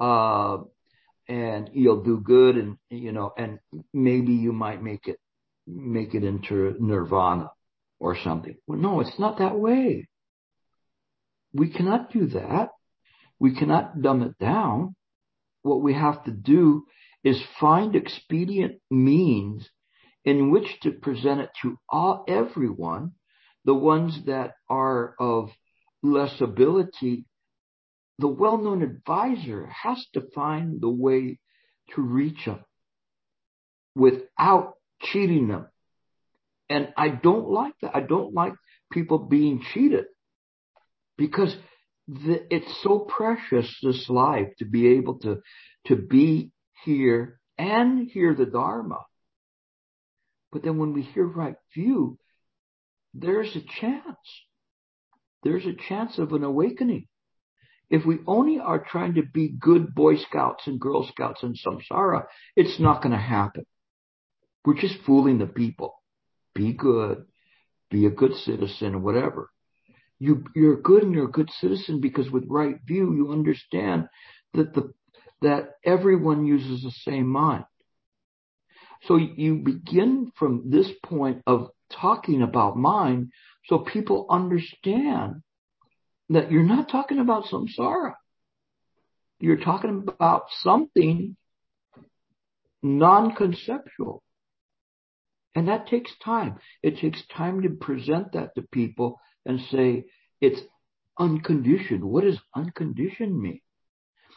uh, 0.00 0.58
and 1.28 1.70
you'll 1.74 2.02
do 2.02 2.18
good 2.18 2.56
and, 2.56 2.78
you 2.90 3.12
know, 3.12 3.32
and 3.36 3.58
maybe 3.92 4.32
you 4.32 4.52
might 4.52 4.82
make 4.82 5.06
it, 5.06 5.18
make 5.66 6.14
it 6.14 6.24
into 6.24 6.74
nirvana 6.80 7.50
or 8.00 8.16
something. 8.24 8.56
Well, 8.66 8.78
no, 8.78 9.00
it's 9.00 9.18
not 9.18 9.38
that 9.38 9.58
way. 9.58 10.08
We 11.52 11.70
cannot 11.70 12.12
do 12.12 12.26
that. 12.28 12.70
We 13.38 13.54
cannot 13.54 14.02
dumb 14.02 14.22
it 14.22 14.38
down. 14.38 14.94
What 15.62 15.82
we 15.82 15.94
have 15.94 16.24
to 16.24 16.30
do 16.30 16.86
is 17.24 17.42
find 17.60 17.94
expedient 17.96 18.80
means 18.90 19.68
in 20.24 20.50
which 20.50 20.80
to 20.82 20.92
present 20.92 21.40
it 21.40 21.50
to 21.62 21.78
all, 21.88 22.24
everyone, 22.28 23.12
the 23.64 23.74
ones 23.74 24.18
that 24.26 24.54
are 24.68 25.14
of 25.18 25.50
less 26.02 26.40
ability. 26.40 27.26
The 28.18 28.28
well-known 28.28 28.82
advisor 28.82 29.66
has 29.66 30.04
to 30.14 30.22
find 30.34 30.80
the 30.80 30.90
way 30.90 31.38
to 31.94 32.02
reach 32.02 32.44
them 32.44 32.64
without 33.94 34.74
cheating 35.00 35.48
them. 35.48 35.66
And 36.68 36.92
I 36.96 37.08
don't 37.08 37.48
like 37.48 37.74
that. 37.82 37.96
I 37.96 38.00
don't 38.00 38.34
like 38.34 38.54
people 38.92 39.18
being 39.18 39.62
cheated 39.72 40.06
because 41.18 41.54
the, 42.06 42.46
it's 42.48 42.82
so 42.82 43.00
precious, 43.00 43.68
this 43.82 44.08
life, 44.08 44.48
to 44.60 44.64
be 44.64 44.96
able 44.96 45.18
to, 45.18 45.40
to 45.88 45.96
be 45.96 46.52
here 46.84 47.38
and 47.58 48.08
hear 48.08 48.34
the 48.34 48.46
Dharma. 48.46 49.00
But 50.50 50.62
then 50.62 50.78
when 50.78 50.94
we 50.94 51.02
hear 51.02 51.26
right 51.26 51.56
view, 51.74 52.18
there's 53.12 53.54
a 53.54 53.80
chance. 53.80 54.16
There's 55.42 55.66
a 55.66 55.74
chance 55.88 56.18
of 56.18 56.32
an 56.32 56.44
awakening. 56.44 57.08
If 57.90 58.06
we 58.06 58.18
only 58.26 58.58
are 58.58 58.84
trying 58.84 59.14
to 59.14 59.22
be 59.22 59.48
good 59.48 59.94
Boy 59.94 60.16
Scouts 60.16 60.66
and 60.66 60.80
Girl 60.80 61.06
Scouts 61.08 61.42
in 61.42 61.54
samsara, 61.54 62.26
it's 62.54 62.78
not 62.78 63.02
going 63.02 63.12
to 63.12 63.18
happen. 63.18 63.64
We're 64.64 64.80
just 64.80 65.02
fooling 65.06 65.38
the 65.38 65.46
people. 65.46 65.94
Be 66.54 66.72
good, 66.72 67.24
be 67.90 68.06
a 68.06 68.10
good 68.10 68.34
citizen, 68.34 68.94
or 68.94 68.98
whatever. 68.98 69.50
You, 70.18 70.44
you're 70.54 70.80
good 70.80 71.04
and 71.04 71.14
you're 71.14 71.28
a 71.28 71.30
good 71.30 71.50
citizen 71.60 72.00
because 72.00 72.30
with 72.30 72.44
right 72.48 72.76
view, 72.84 73.14
you 73.14 73.32
understand 73.32 74.08
that 74.54 74.74
the, 74.74 74.92
that 75.42 75.74
everyone 75.84 76.44
uses 76.44 76.82
the 76.82 76.90
same 76.90 77.28
mind. 77.28 77.64
So 79.02 79.16
you 79.16 79.56
begin 79.56 80.32
from 80.36 80.70
this 80.70 80.90
point 81.04 81.42
of 81.46 81.68
talking 81.92 82.42
about 82.42 82.76
mind 82.76 83.30
so 83.66 83.78
people 83.78 84.26
understand 84.28 85.42
that 86.30 86.50
you're 86.50 86.64
not 86.64 86.90
talking 86.90 87.20
about 87.20 87.44
samsara. 87.44 88.14
You're 89.40 89.58
talking 89.58 90.04
about 90.08 90.46
something 90.62 91.36
non-conceptual. 92.82 94.22
And 95.54 95.68
that 95.68 95.86
takes 95.88 96.12
time. 96.24 96.58
It 96.82 96.98
takes 96.98 97.22
time 97.36 97.62
to 97.62 97.70
present 97.70 98.32
that 98.32 98.54
to 98.56 98.62
people 98.62 99.20
and 99.48 99.60
say 99.72 100.04
it's 100.40 100.60
unconditioned. 101.18 102.04
What 102.04 102.22
does 102.22 102.38
unconditioned 102.54 103.36
mean? 103.36 103.60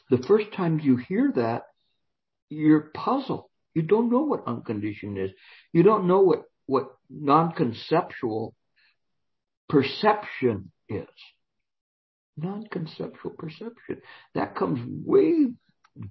The 0.09 0.17
first 0.17 0.51
time 0.53 0.79
you 0.79 0.95
hear 0.95 1.31
that, 1.35 1.63
you're 2.49 2.91
puzzled. 2.95 3.45
You 3.75 3.83
don't 3.83 4.11
know 4.11 4.23
what 4.23 4.47
unconditioned 4.47 5.17
is. 5.17 5.31
You 5.71 5.83
don't 5.83 6.07
know 6.07 6.21
what, 6.21 6.43
what 6.65 6.87
non-conceptual 7.09 8.55
perception 9.69 10.71
is. 10.89 11.07
Non-conceptual 12.37 13.31
perception. 13.37 14.01
That 14.33 14.55
comes 14.55 14.79
way 15.05 15.47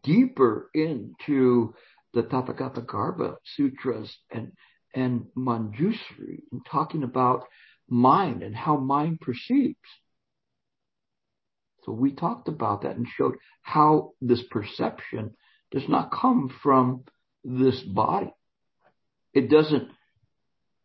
deeper 0.03 0.71
into 0.75 1.75
the 2.15 2.23
Tathagata 2.23 2.85
Garbha 2.85 3.37
sutras 3.57 4.17
and, 4.31 4.53
and 4.95 5.27
Manjusri 5.37 6.43
and 6.53 6.65
talking 6.71 7.03
about 7.03 7.45
mind 7.91 8.43
and 8.43 8.55
how 8.55 8.77
mind 8.77 9.21
perceives. 9.21 9.77
So 11.85 11.93
we 11.93 12.13
talked 12.13 12.49
about 12.49 12.83
that 12.83 12.97
and 12.97 13.07
showed 13.17 13.37
how 13.63 14.13
this 14.21 14.43
perception 14.51 15.33
does 15.71 15.89
not 15.89 16.13
come 16.13 16.51
from 16.63 17.05
this 17.45 17.81
body. 17.81 18.33
It 19.33 19.51
doesn't 19.51 19.89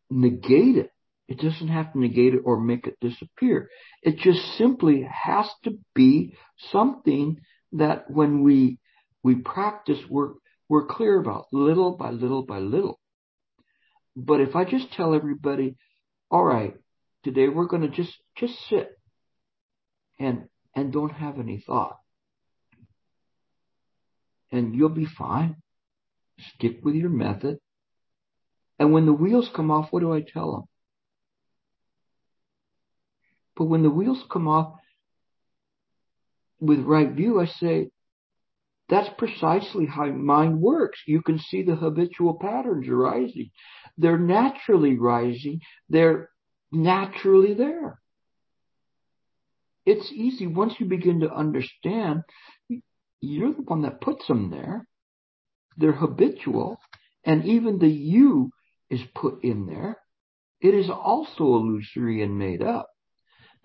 negate 0.09 0.77
it. 0.77 0.91
It 1.27 1.39
doesn't 1.39 1.67
have 1.67 1.93
to 1.93 1.99
negate 1.99 2.35
it 2.35 2.41
or 2.45 2.59
make 2.59 2.85
it 2.87 2.97
disappear. 3.01 3.69
It 4.03 4.17
just 4.17 4.57
simply 4.57 5.07
has 5.11 5.47
to 5.63 5.79
be 5.95 6.35
something 6.71 7.39
that 7.73 8.09
when 8.09 8.43
we, 8.43 8.77
we 9.23 9.35
practice, 9.35 9.97
we're, 10.07 10.33
we're 10.69 10.85
clear 10.85 11.19
about 11.19 11.47
little 11.51 11.97
by 11.97 12.11
little 12.11 12.43
by 12.43 12.59
little. 12.59 12.99
But 14.15 14.39
if 14.39 14.55
I 14.55 14.65
just 14.65 14.93
tell 14.93 15.15
everybody, 15.15 15.75
all 16.29 16.43
right, 16.43 16.75
today 17.25 17.49
we're 17.49 17.65
going 17.65 17.81
to 17.81 17.89
just, 17.89 18.13
just 18.37 18.53
sit 18.69 18.87
and, 20.19 20.43
and 20.75 20.93
don't 20.93 21.11
have 21.11 21.39
any 21.39 21.57
thought. 21.57 21.97
And 24.51 24.75
you'll 24.75 24.89
be 24.89 25.05
fine. 25.05 25.55
Stick 26.53 26.79
with 26.83 26.93
your 26.93 27.09
method. 27.09 27.57
And 28.77 28.93
when 28.93 29.07
the 29.07 29.13
wheels 29.13 29.49
come 29.53 29.71
off, 29.71 29.87
what 29.89 30.01
do 30.01 30.13
I 30.13 30.21
tell 30.21 30.51
them? 30.51 30.63
But 33.57 33.65
when 33.65 33.81
the 33.81 33.89
wheels 33.89 34.23
come 34.31 34.47
off 34.47 34.75
with 36.59 36.81
right 36.81 37.09
view, 37.09 37.39
I 37.39 37.45
say, 37.45 37.89
that's 38.87 39.09
precisely 39.17 39.87
how 39.87 40.05
mind 40.05 40.59
works. 40.61 40.99
You 41.07 41.23
can 41.23 41.39
see 41.39 41.63
the 41.63 41.75
habitual 41.75 42.35
patterns 42.35 42.87
arising. 42.87 43.49
They're 43.97 44.19
naturally 44.19 44.99
rising. 44.99 45.61
They're 45.89 46.29
naturally 46.71 47.53
there. 47.53 47.99
It's 49.85 50.11
easy 50.11 50.47
once 50.47 50.73
you 50.79 50.87
begin 50.87 51.19
to 51.19 51.31
understand 51.31 52.23
you're 53.21 53.53
the 53.53 53.61
one 53.61 53.83
that 53.83 54.01
puts 54.01 54.27
them 54.27 54.49
there. 54.49 54.87
They're 55.77 55.91
habitual 55.93 56.79
and 57.23 57.45
even 57.45 57.79
the 57.79 57.87
you 57.87 58.51
is 58.89 59.01
put 59.13 59.43
in 59.43 59.65
there. 59.65 59.97
It 60.61 60.73
is 60.73 60.89
also 60.89 61.43
illusory 61.43 62.23
and 62.23 62.37
made 62.37 62.61
up. 62.61 62.87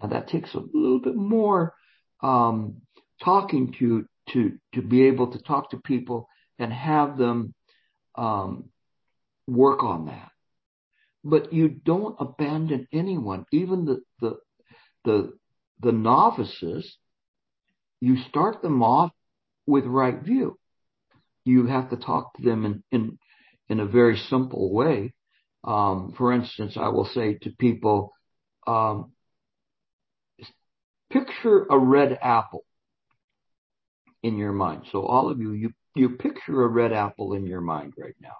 Now 0.03 0.09
that 0.09 0.29
takes 0.29 0.55
a 0.55 0.63
little 0.73 1.01
bit 1.01 1.17
more 1.17 1.75
um, 2.23 2.83
talking 3.23 3.75
to 3.79 4.07
to 4.33 4.59
to 4.75 4.83
be 4.83 5.07
able 5.07 5.33
to 5.33 5.39
talk 5.43 5.71
to 5.71 5.79
people 5.79 6.29
and 6.59 6.73
have 6.73 7.17
them 7.17 7.55
um, 8.17 8.71
work 9.47 9.83
on 9.83 10.07
that. 10.07 10.31
But 11.23 11.53
you 11.53 11.69
don't 11.69 12.17
abandon 12.19 12.89
anyone, 12.93 13.45
even 13.53 13.85
the 13.85 14.03
the 14.21 14.39
the 15.05 15.33
the 15.81 15.93
novices. 15.93 16.97
You 18.01 18.17
start 18.29 18.63
them 18.63 18.83
off 18.83 19.13
with 19.67 19.85
right 19.85 20.19
view. 20.23 20.59
You 21.45 21.67
have 21.67 21.91
to 21.91 21.97
talk 21.97 22.35
to 22.35 22.43
them 22.43 22.65
in 22.65 22.83
in, 22.91 23.19
in 23.69 23.81
a 23.81 23.87
very 23.87 24.17
simple 24.17 24.73
way. 24.73 25.13
Um, 25.63 26.15
for 26.17 26.33
instance, 26.33 26.77
I 26.77 26.89
will 26.89 27.05
say 27.05 27.35
to 27.43 27.51
people, 27.59 28.15
um, 28.67 29.13
picture 31.11 31.67
a 31.71 31.79
red 31.79 32.19
apple 32.23 32.65
in 34.23 34.39
your 34.39 34.53
mind. 34.53 34.85
So 34.91 35.05
all 35.05 35.31
of 35.31 35.41
you, 35.41 35.53
you, 35.53 35.73
you 35.95 36.11
picture 36.11 36.63
a 36.63 36.69
red 36.69 36.93
apple 36.93 37.35
in 37.35 37.47
your 37.47 37.61
mind 37.61 37.95
right 37.99 38.15
now. 38.21 38.37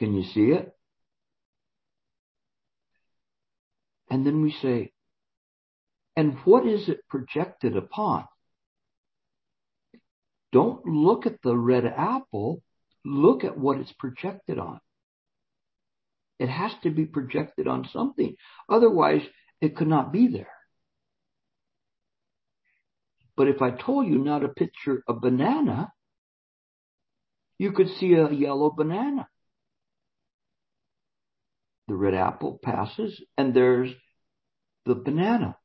Can 0.00 0.14
you 0.16 0.24
see 0.24 0.50
it? 0.50 0.74
And 4.10 4.26
then 4.26 4.42
we 4.42 4.50
say, 4.50 4.92
and 6.16 6.36
what 6.44 6.66
is 6.66 6.88
it 6.88 7.06
projected 7.08 7.76
upon? 7.76 8.24
don't 10.52 10.84
look 10.86 11.26
at 11.26 11.40
the 11.42 11.56
red 11.56 11.84
apple, 11.84 12.62
look 13.04 13.44
at 13.44 13.56
what 13.56 13.78
it's 13.78 13.92
projected 13.92 14.58
on. 14.58 14.80
It 16.38 16.48
has 16.48 16.72
to 16.82 16.90
be 16.90 17.04
projected 17.04 17.68
on 17.68 17.88
something. 17.92 18.34
Otherwise, 18.68 19.22
it 19.60 19.76
could 19.76 19.88
not 19.88 20.12
be 20.12 20.28
there. 20.28 20.50
But 23.36 23.48
if 23.48 23.62
I 23.62 23.70
told 23.70 24.06
you 24.06 24.18
not 24.18 24.40
to 24.40 24.48
picture 24.48 25.02
a 25.08 25.14
banana, 25.14 25.92
you 27.58 27.72
could 27.72 27.88
see 27.98 28.14
a 28.14 28.30
yellow 28.30 28.70
banana. 28.70 29.28
The 31.90 31.96
red 31.96 32.14
apple 32.14 32.60
passes 32.62 33.20
and 33.36 33.52
there's 33.52 33.90
the 34.86 34.94
banana. 34.94 35.56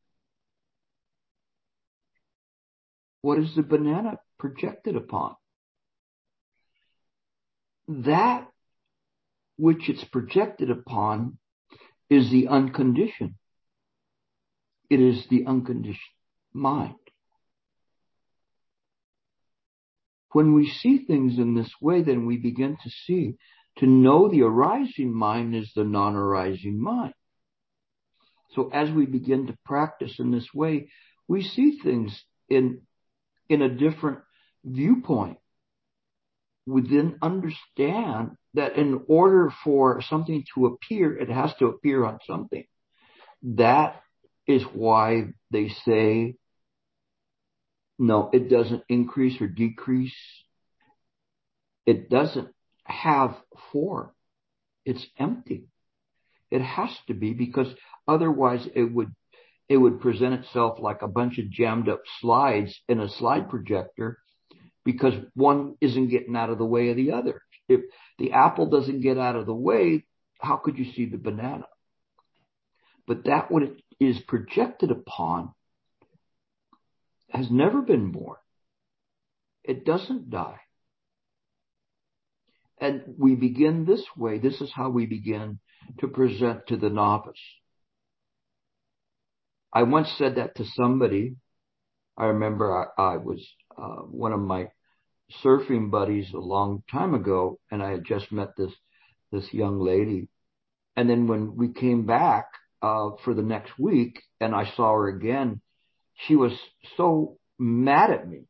What 3.22 3.38
is 3.38 3.54
the 3.56 3.62
banana 3.62 4.18
projected 4.40 4.96
upon? 4.96 5.36
That 7.88 8.48
which 9.60 9.88
it's 9.88 10.04
projected 10.06 10.72
upon 10.72 11.38
is 12.10 12.32
the 12.32 12.48
unconditioned. 12.48 13.36
It 14.90 15.00
is 15.00 15.28
the 15.30 15.46
unconditioned 15.46 16.00
mind. 16.54 16.96
When 20.32 20.56
we 20.56 20.72
see 20.72 21.06
things 21.06 21.38
in 21.38 21.54
this 21.54 21.72
way, 21.80 22.02
then 22.02 22.26
we 22.26 22.38
begin 22.38 22.78
to 22.84 22.90
see, 22.90 23.36
to 23.78 23.86
know 23.86 24.30
the 24.30 24.44
arising 24.44 25.14
mind 25.14 25.56
is 25.56 25.72
the 25.76 25.84
non-arising 25.84 26.82
mind. 26.82 27.14
So 28.54 28.70
as 28.74 28.90
we 28.90 29.06
begin 29.06 29.48
to 29.48 29.58
practice 29.66 30.16
in 30.20 30.32
this 30.32 30.48
way, 30.54 30.90
we 31.28 31.44
see 31.44 31.80
things 31.84 32.24
in, 32.50 32.82
in 33.50 33.62
a 33.62 33.70
different 33.70 34.20
viewpoint. 34.64 35.38
We 36.66 36.82
then 36.82 37.18
understand 37.22 38.38
that 38.54 38.78
in 38.78 39.04
order 39.08 39.52
for 39.64 40.02
something 40.02 40.46
to 40.56 40.68
appear, 40.68 41.16
it 41.18 41.30
has 41.30 41.54
to 41.60 41.68
appear 41.68 42.06
on 42.06 42.20
something. 42.26 42.64
That 43.44 44.02
is 44.48 44.64
why 44.64 45.34
they 45.52 45.70
say 45.86 46.36
no, 47.98 48.30
it 48.34 48.50
doesn't 48.50 48.84
increase 48.90 49.40
or 49.40 49.48
decrease. 49.48 50.16
It 51.86 52.10
doesn't 52.10 52.50
have 52.86 53.36
four. 53.72 54.14
It's 54.86 55.06
empty. 55.18 55.68
It 56.52 56.62
has 56.62 56.92
to 57.08 57.14
be 57.14 57.34
because 57.34 57.68
otherwise 58.08 58.68
it 58.74 58.84
would 58.84 59.14
it 59.68 59.78
would 59.78 60.00
present 60.00 60.36
itself 60.36 60.78
like 60.80 61.02
a 61.02 61.08
bunch 61.08 61.40
of 61.40 61.50
jammed 61.50 61.90
up 61.90 62.02
slides 62.22 62.80
in 62.88 63.00
a 63.00 63.10
slide 63.10 63.50
projector 63.50 64.20
because 64.84 65.16
one 65.34 65.76
isn't 65.82 66.10
getting 66.10 66.36
out 66.36 66.52
of 66.52 66.60
the 66.60 66.66
way 66.66 66.90
of 66.90 66.98
the 66.98 67.14
other. 67.14 67.42
If 67.68 67.82
the 68.20 68.34
apple 68.34 68.68
doesn't 68.68 69.02
get 69.02 69.18
out 69.18 69.36
of 69.36 69.48
the 69.48 69.56
way, 69.56 70.06
how 70.40 70.58
could 70.58 70.78
you 70.78 70.92
see 70.94 71.06
the 71.06 71.18
banana? 71.18 71.66
But 73.08 73.26
that 73.26 73.50
what 73.50 73.64
it 73.64 73.82
is 74.00 74.20
projected 74.20 74.92
upon 74.92 75.52
has 77.30 77.50
never 77.50 77.82
been 77.82 78.12
born. 78.12 78.38
It 79.64 79.84
doesn't 79.84 80.30
die. 80.30 80.60
And 82.80 83.02
we 83.18 83.36
begin 83.36 83.86
this 83.86 84.04
way. 84.18 84.38
This 84.40 84.60
is 84.62 84.72
how 84.74 84.90
we 84.90 85.06
begin 85.06 85.60
to 86.00 86.08
present 86.08 86.68
to 86.68 86.78
the 86.78 86.90
novice. 86.90 87.40
I 89.74 89.84
once 89.84 90.14
said 90.18 90.36
that 90.36 90.56
to 90.56 90.66
somebody. 90.76 91.36
I 92.18 92.26
remember 92.26 92.92
I, 92.98 93.02
I 93.02 93.18
was 93.18 93.46
uh, 93.78 94.04
one 94.04 94.34
of 94.34 94.40
my 94.40 94.70
surfing 95.44 95.90
buddies 95.92 96.32
a 96.34 96.40
long 96.40 96.84
time 96.92 97.14
ago, 97.14 97.60
and 97.72 97.82
I 97.82 97.92
had 97.92 98.06
just 98.06 98.32
met 98.32 98.56
this 98.58 98.72
this 99.32 99.54
young 99.54 99.80
lady. 99.80 100.30
And 100.96 101.10
then 101.10 101.28
when 101.28 101.56
we 101.58 101.70
came 101.74 102.06
back 102.06 102.46
uh, 102.82 103.12
for 103.24 103.34
the 103.34 103.42
next 103.42 103.78
week, 103.78 104.22
and 104.40 104.56
I 104.56 104.72
saw 104.76 104.94
her 104.94 105.08
again, 105.10 105.62
she 106.26 106.36
was 106.36 106.54
so 106.96 107.38
mad 107.60 108.12
at 108.12 108.28
me. 108.28 108.44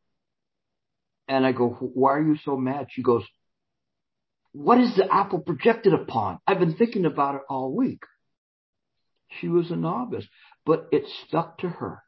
And 1.28 1.44
I 1.44 1.52
go, 1.52 1.70
why 1.70 2.12
are 2.12 2.22
you 2.22 2.36
so 2.44 2.56
mad? 2.56 2.86
She 2.90 3.02
goes, 3.02 3.24
what 4.56 4.80
is 4.80 4.96
the 4.96 5.12
apple 5.12 5.40
projected 5.40 5.92
upon? 5.92 6.38
I've 6.46 6.58
been 6.58 6.76
thinking 6.76 7.04
about 7.04 7.34
it 7.34 7.42
all 7.50 7.76
week. 7.76 8.02
She 9.38 9.48
was 9.48 9.70
a 9.70 9.76
novice, 9.76 10.26
but 10.64 10.88
it 10.92 11.04
stuck 11.26 11.58
to 11.58 11.68
her. 11.68 12.02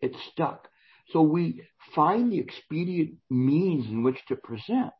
It 0.00 0.16
stuck. 0.32 0.66
So 1.10 1.22
we 1.22 1.62
find 1.94 2.32
the 2.32 2.40
expedient 2.40 3.18
means 3.30 3.86
in 3.86 4.02
which 4.02 4.18
to 4.26 4.36
present. 4.36 4.90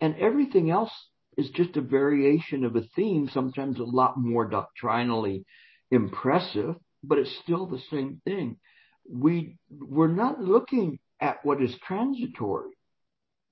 And 0.00 0.16
everything 0.16 0.70
else 0.70 0.92
is 1.36 1.50
just 1.50 1.76
a 1.76 1.82
variation 1.82 2.64
of 2.64 2.74
a 2.74 2.82
theme, 2.96 3.28
sometimes 3.34 3.78
a 3.78 3.84
lot 3.84 4.14
more 4.16 4.48
doctrinally 4.48 5.44
impressive, 5.90 6.74
but 7.04 7.18
it's 7.18 7.38
still 7.42 7.66
the 7.66 7.82
same 7.90 8.22
thing. 8.24 8.56
We, 9.06 9.58
we're 9.70 10.08
not 10.08 10.40
looking 10.40 11.00
at 11.20 11.44
what 11.44 11.62
is 11.62 11.74
transitory. 11.86 12.70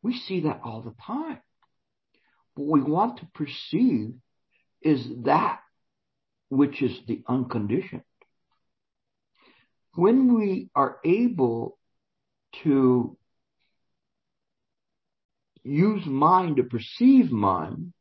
We 0.03 0.17
see 0.17 0.41
that 0.41 0.61
all 0.65 0.83
the 0.83 0.95
time. 1.05 1.41
What 2.55 2.81
we 2.81 2.91
want 2.91 3.19
to 3.19 3.27
perceive 3.35 4.15
is 4.83 5.07
that 5.25 5.61
which 6.49 6.83
is 6.83 6.99
the 7.07 7.23
unconditioned. 7.29 8.03
When 9.95 10.35
we 10.39 10.71
are 10.75 10.99
able 11.05 11.79
to 12.63 13.17
use 15.65 16.07
mind 16.07 16.57
to 16.57 16.63
perceive 16.63 17.31
mind, 17.31 17.93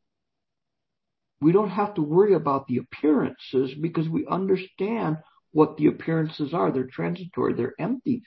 we 1.42 1.52
don't 1.52 1.70
have 1.70 1.96
to 1.96 2.02
worry 2.02 2.34
about 2.34 2.68
the 2.68 2.78
appearances 2.78 3.74
because 3.80 4.08
we 4.10 4.26
understand 4.28 5.18
what 5.52 5.78
the 5.78 5.88
appearances 5.88 6.54
are. 6.54 6.72
They're 6.72 6.88
transitory, 6.92 7.54
they're 7.54 7.76
empty. 7.80 8.24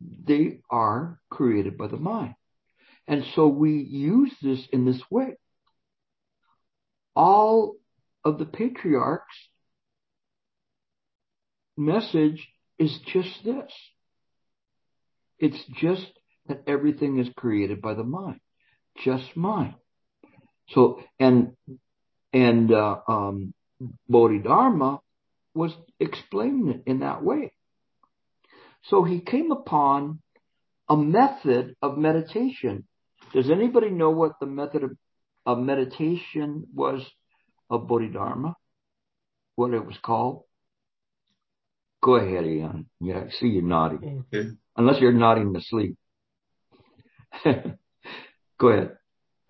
They 0.00 0.60
are 0.70 1.20
created 1.30 1.78
by 1.78 1.88
the 1.88 1.96
mind. 1.96 2.34
And 3.06 3.24
so 3.34 3.48
we 3.48 3.72
use 3.72 4.32
this 4.40 4.66
in 4.72 4.84
this 4.84 5.00
way. 5.10 5.36
All 7.14 7.76
of 8.24 8.38
the 8.38 8.46
patriarchs' 8.46 9.48
message 11.76 12.48
is 12.78 12.98
just 13.06 13.44
this. 13.44 13.72
It's 15.38 15.62
just 15.76 16.06
that 16.46 16.62
everything 16.66 17.18
is 17.18 17.28
created 17.36 17.82
by 17.82 17.94
the 17.94 18.04
mind, 18.04 18.40
just 19.04 19.36
mind. 19.36 19.74
So, 20.70 21.00
and, 21.18 21.52
and, 22.32 22.72
uh, 22.72 23.00
um, 23.06 23.54
Bodhidharma 24.08 25.00
was 25.54 25.72
explaining 26.00 26.68
it 26.70 26.82
in 26.86 27.00
that 27.00 27.22
way. 27.22 27.52
So 28.84 29.04
he 29.04 29.20
came 29.20 29.50
upon 29.50 30.20
a 30.88 30.96
method 30.96 31.74
of 31.80 31.96
meditation. 31.96 32.86
Does 33.34 33.50
anybody 33.50 33.90
know 33.90 34.10
what 34.10 34.38
the 34.40 34.46
method 34.46 34.84
of, 34.84 34.90
of 35.44 35.58
meditation 35.58 36.68
was 36.72 37.02
of 37.68 37.88
Bodhidharma? 37.88 38.54
What 39.56 39.74
it 39.74 39.84
was 39.84 39.98
called? 40.02 40.44
Go 42.02 42.14
ahead, 42.14 42.46
Ian. 42.46 42.86
Yeah, 43.00 43.24
I 43.26 43.30
see 43.30 43.48
you 43.48 43.62
nodding. 43.62 44.24
Okay. 44.32 44.50
Unless 44.76 45.00
you're 45.00 45.12
nodding 45.12 45.52
to 45.54 45.60
sleep. 45.60 45.96
go 47.44 48.68
ahead. 48.68 48.96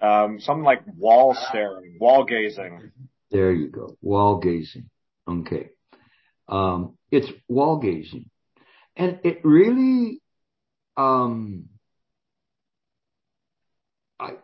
Um, 0.00 0.40
something 0.40 0.64
like 0.64 0.82
wall 0.96 1.36
staring, 1.48 1.98
wall 2.00 2.24
gazing. 2.24 2.90
There 3.30 3.52
you 3.52 3.68
go. 3.68 3.96
Wall 4.00 4.38
gazing. 4.38 4.88
Okay. 5.28 5.70
Um, 6.48 6.96
it's 7.10 7.30
wall 7.48 7.78
gazing. 7.78 8.30
And 8.96 9.18
it 9.24 9.40
really, 9.44 10.20
um, 10.96 11.70
I, 14.20 14.34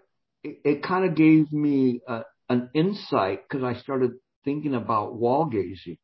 it, 0.42 0.58
it 0.64 0.82
kind 0.82 1.04
of 1.04 1.14
gave 1.14 1.52
me 1.52 2.00
a, 2.06 2.22
an 2.48 2.70
insight 2.74 3.40
because 3.48 3.64
I 3.64 3.80
started 3.80 4.12
thinking 4.44 4.74
about 4.74 5.16
wall 5.16 5.46
gazing. 5.46 5.98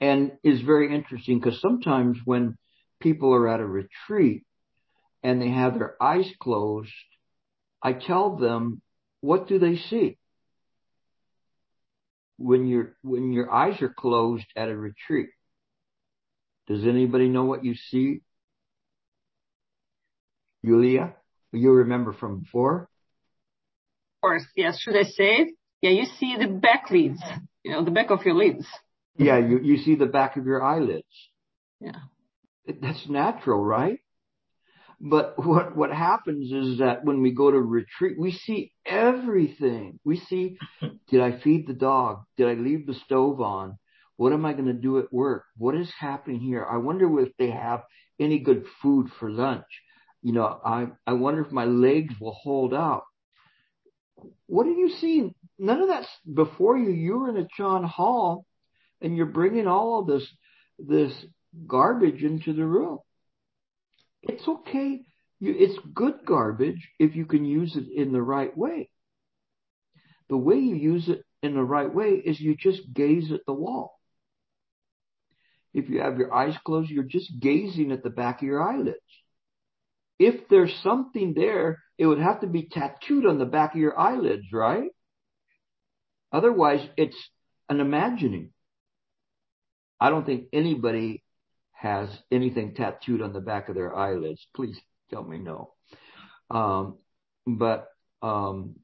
And 0.00 0.32
is 0.44 0.60
very 0.60 0.94
interesting 0.94 1.40
because 1.40 1.60
sometimes 1.60 2.18
when 2.24 2.56
people 3.00 3.34
are 3.34 3.48
at 3.48 3.60
a 3.60 3.66
retreat 3.66 4.44
and 5.24 5.42
they 5.42 5.50
have 5.50 5.74
their 5.74 6.00
eyes 6.00 6.30
closed, 6.40 6.92
I 7.82 7.94
tell 7.94 8.36
them, 8.36 8.80
what 9.20 9.48
do 9.48 9.58
they 9.58 9.76
see? 9.76 10.18
when 12.38 12.66
your 12.66 12.96
when 13.02 13.32
your 13.32 13.52
eyes 13.52 13.82
are 13.82 13.92
closed 13.92 14.46
at 14.56 14.68
a 14.68 14.76
retreat. 14.76 15.28
Does 16.68 16.84
anybody 16.86 17.28
know 17.28 17.44
what 17.44 17.64
you 17.64 17.74
see? 17.74 18.20
Yulia, 20.62 21.14
you 21.52 21.72
remember 21.72 22.12
from 22.12 22.40
before? 22.40 22.88
Of 24.16 24.20
course, 24.22 24.44
yes. 24.56 24.78
Should 24.80 24.96
I 24.96 25.04
say 25.04 25.36
it? 25.36 25.48
Yeah, 25.80 25.90
you 25.90 26.06
see 26.18 26.36
the 26.38 26.48
back 26.48 26.90
lids, 26.90 27.22
you 27.62 27.72
know, 27.72 27.84
the 27.84 27.90
back 27.90 28.10
of 28.10 28.24
your 28.24 28.34
lids. 28.34 28.66
Yeah, 29.16 29.38
you, 29.38 29.60
you 29.60 29.76
see 29.78 29.94
the 29.94 30.06
back 30.06 30.36
of 30.36 30.44
your 30.44 30.62
eyelids. 30.62 31.06
Yeah. 31.80 31.92
That's 32.66 33.08
natural, 33.08 33.64
right? 33.64 34.00
but 35.00 35.34
what, 35.44 35.76
what 35.76 35.92
happens 35.92 36.50
is 36.52 36.78
that 36.78 37.04
when 37.04 37.22
we 37.22 37.32
go 37.32 37.50
to 37.50 37.58
retreat, 37.58 38.18
we 38.18 38.32
see 38.32 38.72
everything. 38.84 40.00
We 40.04 40.18
see, 40.18 40.58
did 41.10 41.20
I 41.20 41.38
feed 41.40 41.66
the 41.66 41.74
dog? 41.74 42.22
Did 42.36 42.48
I 42.48 42.54
leave 42.54 42.86
the 42.86 42.94
stove 42.94 43.40
on? 43.40 43.78
What 44.16 44.32
am 44.32 44.44
I 44.44 44.52
going 44.52 44.66
to 44.66 44.72
do 44.72 44.98
at 44.98 45.12
work? 45.12 45.44
What 45.56 45.76
is 45.76 45.92
happening 45.98 46.40
here? 46.40 46.66
I 46.68 46.78
wonder 46.78 47.20
if 47.20 47.28
they 47.38 47.50
have 47.50 47.82
any 48.18 48.40
good 48.40 48.64
food 48.82 49.08
for 49.20 49.30
lunch. 49.30 49.66
You 50.22 50.32
know, 50.32 50.60
I, 50.64 50.88
I 51.06 51.12
wonder 51.12 51.42
if 51.44 51.52
my 51.52 51.64
legs 51.64 52.14
will 52.20 52.32
hold 52.32 52.74
out. 52.74 53.04
What 54.46 54.66
are 54.66 54.72
you 54.72 54.90
seeing? 55.00 55.34
None 55.58 55.80
of 55.80 55.88
that's 55.88 56.08
before 56.32 56.76
you. 56.76 56.90
You 56.90 57.18
were 57.18 57.28
in 57.30 57.36
a 57.36 57.48
Chan 57.56 57.84
hall 57.84 58.44
and 59.00 59.16
you're 59.16 59.26
bringing 59.26 59.66
all 59.66 60.00
of 60.00 60.06
this, 60.06 60.26
this 60.78 61.12
garbage 61.66 62.22
into 62.22 62.52
the 62.52 62.66
room. 62.66 62.98
It's 64.22 64.46
okay. 64.46 65.02
You, 65.40 65.54
it's 65.56 65.78
good 65.94 66.24
garbage 66.26 66.88
if 66.98 67.14
you 67.14 67.24
can 67.24 67.44
use 67.44 67.76
it 67.76 67.86
in 67.94 68.12
the 68.12 68.22
right 68.22 68.56
way. 68.56 68.88
The 70.28 70.36
way 70.36 70.56
you 70.56 70.74
use 70.74 71.08
it 71.08 71.22
in 71.42 71.54
the 71.54 71.64
right 71.64 71.92
way 71.92 72.10
is 72.10 72.40
you 72.40 72.56
just 72.56 72.92
gaze 72.92 73.30
at 73.30 73.46
the 73.46 73.52
wall. 73.52 73.98
If 75.72 75.88
you 75.88 76.00
have 76.00 76.18
your 76.18 76.34
eyes 76.34 76.56
closed, 76.64 76.90
you're 76.90 77.04
just 77.04 77.30
gazing 77.38 77.92
at 77.92 78.02
the 78.02 78.10
back 78.10 78.42
of 78.42 78.48
your 78.48 78.62
eyelids. 78.62 78.98
If 80.18 80.48
there's 80.48 80.74
something 80.82 81.34
there, 81.34 81.82
it 81.96 82.06
would 82.06 82.20
have 82.20 82.40
to 82.40 82.46
be 82.46 82.68
tattooed 82.70 83.26
on 83.26 83.38
the 83.38 83.44
back 83.44 83.74
of 83.74 83.80
your 83.80 83.98
eyelids, 83.98 84.46
right? 84.52 84.90
Otherwise, 86.32 86.86
it's 86.96 87.16
an 87.68 87.80
imagining. 87.80 88.50
I 90.00 90.10
don't 90.10 90.26
think 90.26 90.46
anybody 90.52 91.22
has 91.72 92.08
anything 92.30 92.74
tattooed 92.74 93.22
on 93.22 93.32
the 93.32 93.40
back 93.40 93.68
of 93.68 93.74
their 93.74 93.94
eyelids. 93.94 94.44
Please 94.54 94.78
tell 95.10 95.22
me 95.22 95.38
no. 95.38 95.74
Um, 96.50 96.98
but 97.46 97.88
um, 98.22 98.76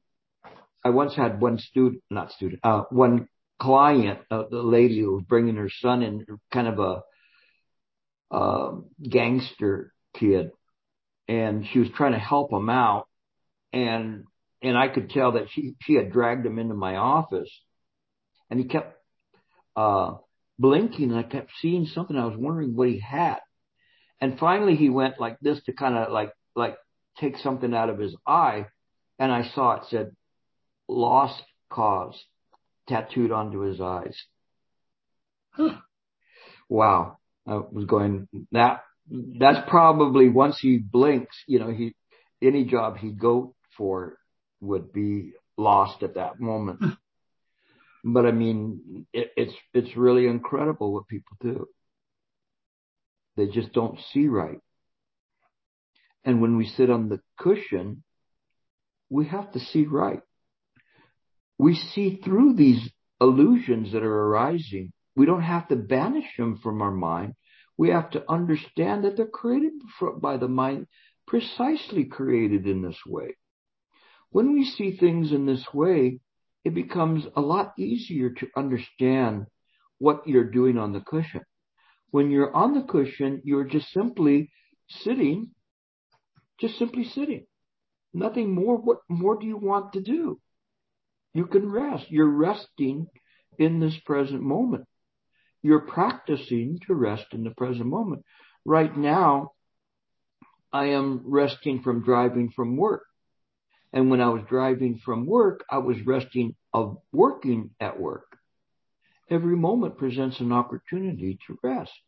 I 0.83 0.89
once 0.89 1.15
had 1.15 1.41
one 1.41 1.59
student, 1.59 2.03
not 2.09 2.31
student, 2.31 2.61
uh, 2.63 2.83
one 2.89 3.27
client, 3.59 4.19
uh, 4.31 4.43
the 4.49 4.61
lady 4.61 4.99
who 4.99 5.15
was 5.15 5.23
bringing 5.27 5.55
her 5.55 5.69
son 5.69 6.03
in, 6.03 6.25
kind 6.51 6.67
of 6.67 6.79
a 6.79 7.01
uh, 8.35 8.71
gangster 9.01 9.93
kid, 10.13 10.51
and 11.27 11.65
she 11.71 11.79
was 11.79 11.89
trying 11.95 12.13
to 12.13 12.19
help 12.19 12.51
him 12.51 12.69
out, 12.69 13.07
and 13.73 14.25
and 14.61 14.77
I 14.77 14.87
could 14.87 15.09
tell 15.09 15.33
that 15.33 15.47
she 15.51 15.75
she 15.81 15.95
had 15.95 16.11
dragged 16.11 16.45
him 16.45 16.59
into 16.59 16.75
my 16.75 16.95
office, 16.95 17.49
and 18.49 18.59
he 18.59 18.65
kept 18.65 18.97
uh, 19.75 20.15
blinking, 20.59 21.11
and 21.11 21.19
I 21.19 21.23
kept 21.23 21.51
seeing 21.61 21.85
something. 21.85 22.15
I 22.15 22.25
was 22.25 22.37
wondering 22.37 22.75
what 22.75 22.89
he 22.89 22.99
had, 22.99 23.39
and 24.21 24.39
finally 24.39 24.75
he 24.75 24.89
went 24.89 25.19
like 25.19 25.39
this 25.39 25.61
to 25.65 25.73
kind 25.73 25.95
of 25.95 26.11
like 26.11 26.31
like 26.55 26.77
take 27.19 27.37
something 27.37 27.73
out 27.73 27.89
of 27.89 27.99
his 27.99 28.15
eye, 28.25 28.67
and 29.19 29.31
I 29.31 29.49
saw 29.53 29.75
it 29.75 29.83
said 29.89 30.15
lost 30.87 31.41
cause 31.69 32.23
tattooed 32.87 33.31
onto 33.31 33.61
his 33.61 33.81
eyes. 33.81 34.15
wow. 36.69 37.17
I 37.47 37.57
was 37.57 37.85
going 37.85 38.27
that 38.51 38.81
that's 39.09 39.69
probably 39.69 40.29
once 40.29 40.57
he 40.59 40.77
blinks, 40.77 41.35
you 41.47 41.59
know, 41.59 41.71
he 41.71 41.95
any 42.41 42.65
job 42.65 42.97
he'd 42.97 43.19
go 43.19 43.55
for 43.77 44.17
would 44.61 44.91
be 44.91 45.31
lost 45.57 46.03
at 46.03 46.15
that 46.15 46.39
moment. 46.39 46.79
Hmm. 46.81 48.13
but 48.13 48.25
I 48.25 48.31
mean, 48.31 49.05
it, 49.13 49.31
it's 49.35 49.53
it's 49.73 49.97
really 49.97 50.27
incredible 50.27 50.93
what 50.93 51.07
people 51.07 51.37
do. 51.41 51.67
They 53.37 53.47
just 53.47 53.73
don't 53.73 53.99
see 54.13 54.27
right. 54.27 54.59
And 56.23 56.41
when 56.41 56.57
we 56.57 56.67
sit 56.67 56.89
on 56.89 57.09
the 57.09 57.19
cushion, 57.37 58.03
we 59.09 59.27
have 59.27 59.51
to 59.51 59.59
see 59.59 59.85
right 59.85 60.21
we 61.57 61.75
see 61.75 62.19
through 62.23 62.53
these 62.53 62.81
illusions 63.21 63.93
that 63.93 64.03
are 64.03 64.27
arising. 64.27 64.91
We 65.15 65.25
don't 65.25 65.41
have 65.41 65.67
to 65.69 65.75
banish 65.75 66.25
them 66.37 66.59
from 66.61 66.81
our 66.81 66.91
mind. 66.91 67.33
We 67.77 67.89
have 67.89 68.09
to 68.11 68.29
understand 68.29 69.03
that 69.03 69.17
they're 69.17 69.27
created 69.27 69.73
by 70.21 70.37
the 70.37 70.47
mind, 70.47 70.87
precisely 71.27 72.05
created 72.05 72.67
in 72.67 72.81
this 72.81 72.99
way. 73.05 73.35
When 74.29 74.53
we 74.53 74.65
see 74.65 74.97
things 74.97 75.31
in 75.31 75.45
this 75.45 75.65
way, 75.73 76.19
it 76.63 76.73
becomes 76.73 77.25
a 77.35 77.41
lot 77.41 77.73
easier 77.77 78.31
to 78.31 78.47
understand 78.55 79.45
what 79.97 80.27
you're 80.27 80.49
doing 80.49 80.77
on 80.77 80.93
the 80.93 81.01
cushion. 81.01 81.41
When 82.11 82.31
you're 82.31 82.53
on 82.55 82.73
the 82.73 82.83
cushion, 82.83 83.41
you're 83.43 83.65
just 83.65 83.91
simply 83.91 84.51
sitting, 84.89 85.51
just 86.59 86.77
simply 86.77 87.03
sitting. 87.03 87.45
Nothing 88.13 88.55
more. 88.55 88.77
What 88.77 88.99
more 89.09 89.37
do 89.37 89.45
you 89.45 89.57
want 89.57 89.93
to 89.93 90.01
do? 90.01 90.39
You 91.33 91.45
can 91.47 91.69
rest. 91.69 92.09
You're 92.09 92.29
resting 92.29 93.07
in 93.59 93.79
this 93.79 93.97
present 94.05 94.41
moment. 94.41 94.85
You're 95.65 95.79
practicing 95.79 96.79
to 96.85 96.93
rest 96.93 97.25
in 97.31 97.43
the 97.43 97.49
present 97.49 97.87
moment. 97.87 98.23
Right 98.65 98.95
now, 98.95 99.53
I 100.71 100.89
am 100.89 101.23
resting 101.25 101.81
from 101.81 102.03
driving 102.03 102.51
from 102.51 102.77
work. 102.77 103.01
And 103.91 104.11
when 104.11 104.21
I 104.21 104.29
was 104.29 104.43
driving 104.47 104.99
from 105.03 105.25
work, 105.25 105.65
I 105.67 105.79
was 105.79 106.05
resting 106.05 106.53
of 106.71 106.99
working 107.11 107.71
at 107.79 107.99
work. 107.99 108.37
Every 109.27 109.55
moment 109.55 109.97
presents 109.97 110.39
an 110.39 110.51
opportunity 110.51 111.39
to 111.47 111.57
rest. 111.63 112.05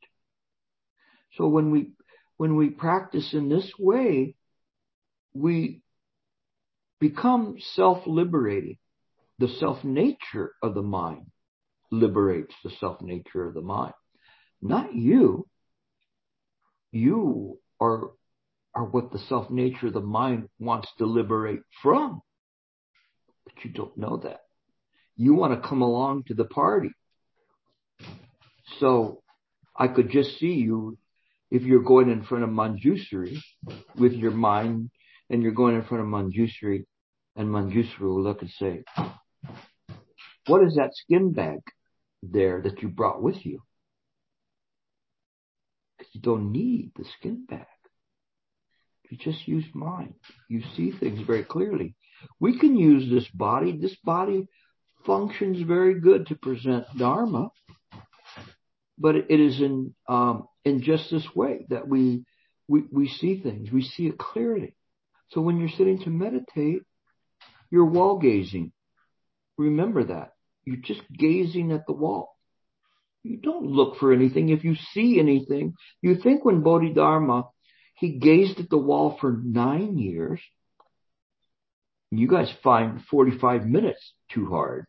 So 1.33 1.47
when 1.47 1.71
we, 1.71 1.93
when 2.37 2.57
we 2.57 2.69
practice 2.69 3.33
in 3.33 3.49
this 3.49 3.71
way, 3.79 4.35
we 5.33 5.81
become 6.99 7.55
self-liberating 7.73 8.77
the 9.39 9.47
self 9.47 9.83
nature 9.83 10.51
of 10.61 10.75
the 10.75 10.83
mind 10.83 11.31
liberates 11.91 12.53
the 12.63 12.71
self 12.79 13.01
nature 13.01 13.45
of 13.45 13.53
the 13.53 13.61
mind. 13.61 13.93
Not 14.61 14.93
you. 14.93 15.47
You 16.91 17.59
are, 17.79 18.11
are 18.73 18.85
what 18.85 19.11
the 19.11 19.19
self 19.19 19.49
nature 19.49 19.87
of 19.87 19.93
the 19.93 20.01
mind 20.01 20.49
wants 20.59 20.89
to 20.97 21.05
liberate 21.05 21.61
from. 21.81 22.21
But 23.45 23.63
you 23.63 23.71
don't 23.71 23.97
know 23.97 24.17
that. 24.23 24.41
You 25.15 25.33
want 25.33 25.61
to 25.61 25.67
come 25.67 25.81
along 25.81 26.23
to 26.27 26.33
the 26.33 26.45
party. 26.45 26.91
So 28.79 29.21
I 29.75 29.87
could 29.87 30.11
just 30.11 30.37
see 30.39 30.53
you 30.53 30.97
if 31.49 31.63
you're 31.63 31.83
going 31.83 32.09
in 32.09 32.23
front 32.23 32.43
of 32.43 32.49
Manjushri 32.49 33.37
with 33.95 34.13
your 34.13 34.31
mind 34.31 34.89
and 35.29 35.41
you're 35.41 35.53
going 35.53 35.75
in 35.75 35.83
front 35.83 36.03
of 36.03 36.09
Manjushri 36.09 36.83
and 37.35 37.47
Manjushri 37.47 38.01
will 38.01 38.21
look 38.21 38.41
and 38.41 38.51
say, 38.51 38.83
what 40.47 40.63
is 40.63 40.75
that 40.75 40.91
skin 40.93 41.31
bag 41.31 41.59
there 42.23 42.61
that 42.61 42.81
you 42.81 42.89
brought 42.89 43.21
with 43.21 43.45
you? 43.45 43.61
Because 45.97 46.13
you 46.13 46.21
don't 46.21 46.51
need 46.51 46.91
the 46.95 47.05
skin 47.17 47.45
bag. 47.47 47.65
You 49.09 49.17
just 49.17 49.47
use 49.47 49.65
mind. 49.73 50.15
You 50.49 50.61
see 50.75 50.91
things 50.91 51.21
very 51.25 51.43
clearly. 51.43 51.95
We 52.39 52.59
can 52.59 52.75
use 52.75 53.09
this 53.09 53.27
body. 53.29 53.77
This 53.77 53.95
body 54.03 54.47
functions 55.05 55.61
very 55.61 55.99
good 55.99 56.27
to 56.27 56.35
present 56.35 56.85
Dharma, 56.97 57.49
but 58.97 59.15
it 59.15 59.39
is 59.39 59.61
in 59.61 59.93
um, 60.09 60.47
in 60.65 60.81
just 60.81 61.09
this 61.09 61.25
way 61.33 61.65
that 61.69 61.87
we, 61.87 62.25
we 62.67 62.83
we 62.91 63.07
see 63.07 63.41
things. 63.41 63.71
We 63.71 63.83
see 63.83 64.07
it 64.07 64.17
clearly. 64.17 64.75
So 65.29 65.41
when 65.41 65.57
you're 65.57 65.69
sitting 65.69 65.99
to 66.03 66.09
meditate, 66.09 66.83
you're 67.71 67.85
wall 67.85 68.17
gazing. 68.19 68.71
Remember 69.57 70.03
that. 70.05 70.31
You're 70.67 70.75
just 70.83 71.03
gazing 71.17 71.71
at 71.71 71.87
the 71.87 71.93
wall. 71.93 72.35
You 73.23 73.37
don't 73.37 73.67
look 73.67 73.99
for 73.99 74.11
anything. 74.11 74.49
If 74.49 74.65
you 74.65 74.75
see 74.75 75.17
anything, 75.17 75.75
you 76.01 76.15
think 76.15 76.43
when 76.43 76.61
Bodhidharma, 76.61 77.45
he 77.95 78.19
gazed 78.19 78.59
at 78.59 78.69
the 78.69 78.77
wall 78.77 79.17
for 79.21 79.39
nine 79.41 79.97
years. 79.97 80.41
You 82.11 82.27
guys 82.27 82.51
find 82.65 83.01
45 83.09 83.65
minutes 83.65 84.13
too 84.29 84.47
hard. 84.47 84.87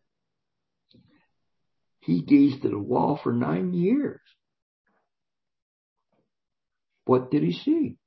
He 2.00 2.22
gazed 2.22 2.64
at 2.64 2.72
a 2.72 2.78
wall 2.78 3.20
for 3.22 3.32
nine 3.32 3.72
years. 3.72 4.20
What 7.04 7.30
did 7.30 7.44
he 7.44 7.52
see? 7.52 7.98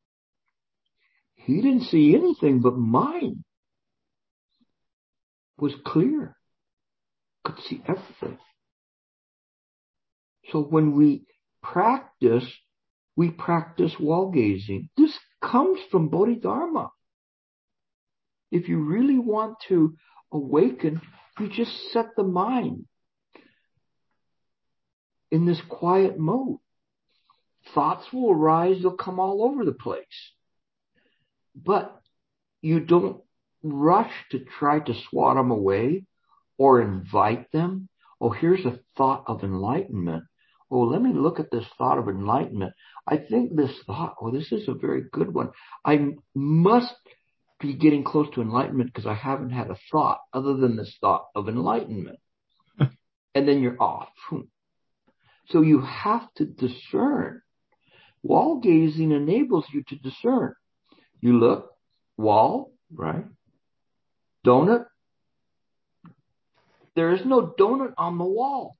He 1.36 1.62
didn't 1.62 1.84
see 1.84 2.16
anything 2.16 2.60
but 2.60 2.76
mind 2.76 3.46
was 5.58 5.74
clear 5.86 6.36
could 7.52 7.64
see 7.66 7.82
everything. 7.88 8.40
So 10.52 10.62
when 10.62 10.96
we 10.96 11.26
practice, 11.64 12.46
we 13.16 13.30
practice 13.32 13.94
wall 14.00 14.32
gazing. 14.32 14.90
This 14.98 15.18
comes 15.42 15.80
from 15.92 16.10
Bodhidharma. 16.10 16.92
If 18.52 18.68
you 18.70 18.80
really 18.80 19.20
want 19.20 19.58
to 19.70 19.96
awaken, 20.32 21.02
you 21.40 21.50
just 21.50 21.72
set 21.92 22.08
the 22.18 22.24
mind 22.24 22.86
in 25.32 25.46
this 25.46 25.62
quiet 25.70 26.20
mode. 26.20 26.60
Thoughts 27.74 28.06
will 28.12 28.32
arise, 28.32 28.82
they'll 28.82 28.92
come 28.98 29.20
all 29.20 29.44
over 29.44 29.66
the 29.66 29.74
place. 29.74 30.32
but 31.56 32.02
you 32.62 32.80
don't 32.80 33.22
rush 33.64 34.12
to 34.32 34.40
try 34.60 34.80
to 34.80 34.94
swat 35.10 35.38
them 35.38 35.52
away 35.52 36.06
or 36.62 36.80
invite 36.80 37.52
them. 37.52 37.90
Oh, 38.22 38.30
here's 38.30 38.64
a 38.68 38.80
thought 38.96 39.24
of 39.26 39.44
enlightenment. 39.44 40.26
Oh, 40.70 40.82
let 40.82 41.02
me 41.02 41.12
look 41.12 41.40
at 41.40 41.50
this 41.52 41.66
thought 41.76 41.98
of 41.98 42.08
enlightenment. 42.08 42.74
I 43.08 43.18
think 43.18 43.56
this 43.56 43.72
thought, 43.88 44.14
oh, 44.22 44.30
this 44.30 44.52
is 44.52 44.68
a 44.68 44.76
very 44.76 45.06
good 45.12 45.34
one. 45.34 45.50
I 45.84 46.10
must 46.36 46.94
be 47.60 47.74
getting 47.74 48.04
close 48.04 48.28
to 48.36 48.44
enlightenment 48.44 48.94
because 48.94 49.08
I 49.08 49.16
haven't 49.16 49.50
had 49.50 49.72
a 49.72 49.78
thought 49.92 50.20
other 50.34 50.56
than 50.56 50.76
this 50.76 50.96
thought 51.02 51.26
of 51.36 51.50
enlightenment. 51.50 52.20
and 52.80 53.48
then 53.48 53.64
you're 53.64 53.82
off. 53.82 54.10
So 55.48 55.62
you 55.62 55.82
have 55.82 56.32
to 56.36 56.46
discern. 56.46 57.42
Wall 58.22 58.60
gazing 58.60 59.12
enables 59.12 59.66
you 59.74 59.82
to 59.90 59.96
discern. 59.96 60.54
You 61.22 61.40
look, 61.40 61.72
wall, 62.18 62.72
right? 62.94 63.26
Donut. 64.46 64.86
There 66.96 67.14
is 67.14 67.26
no 67.26 67.54
donut 67.58 67.94
on 67.98 68.18
the 68.18 68.26
wall. 68.26 68.78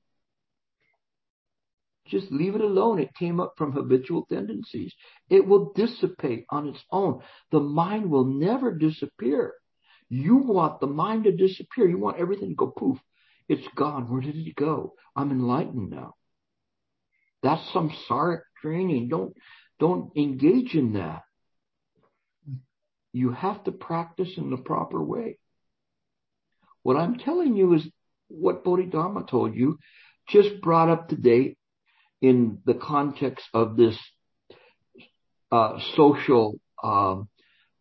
Just 2.06 2.30
leave 2.30 2.54
it 2.54 2.60
alone. 2.60 2.98
It 2.98 3.14
came 3.14 3.40
up 3.40 3.54
from 3.56 3.72
habitual 3.72 4.26
tendencies. 4.26 4.92
It 5.30 5.46
will 5.46 5.72
dissipate 5.74 6.44
on 6.50 6.68
its 6.68 6.82
own. 6.90 7.22
The 7.52 7.60
mind 7.60 8.10
will 8.10 8.24
never 8.24 8.74
disappear. 8.74 9.54
You 10.08 10.36
want 10.36 10.80
the 10.80 10.88
mind 10.88 11.24
to 11.24 11.32
disappear. 11.32 11.88
You 11.88 11.98
want 11.98 12.18
everything 12.18 12.50
to 12.50 12.54
go 12.54 12.66
poof. 12.66 12.98
It's 13.48 13.66
gone. 13.76 14.10
Where 14.10 14.20
did 14.20 14.36
it 14.36 14.56
go? 14.56 14.94
I'm 15.16 15.30
enlightened 15.30 15.90
now. 15.90 16.14
That's 17.42 17.62
samsaric 17.72 18.42
training. 18.60 19.08
Don't, 19.08 19.34
don't 19.80 20.14
engage 20.16 20.74
in 20.74 20.94
that. 20.94 21.22
You 23.12 23.32
have 23.32 23.64
to 23.64 23.72
practice 23.72 24.30
in 24.36 24.50
the 24.50 24.56
proper 24.56 25.02
way. 25.02 25.38
What 26.82 26.96
I'm 26.96 27.18
telling 27.18 27.56
you 27.56 27.74
is 27.74 27.88
what 28.32 28.64
Bodhidharma 28.64 29.26
told 29.28 29.54
you, 29.54 29.78
just 30.28 30.60
brought 30.62 30.88
up 30.88 31.08
to 31.08 31.16
date 31.16 31.58
in 32.20 32.58
the 32.64 32.74
context 32.74 33.44
of 33.52 33.76
this 33.76 33.98
uh, 35.50 35.78
social 35.96 36.58
um, 36.82 37.28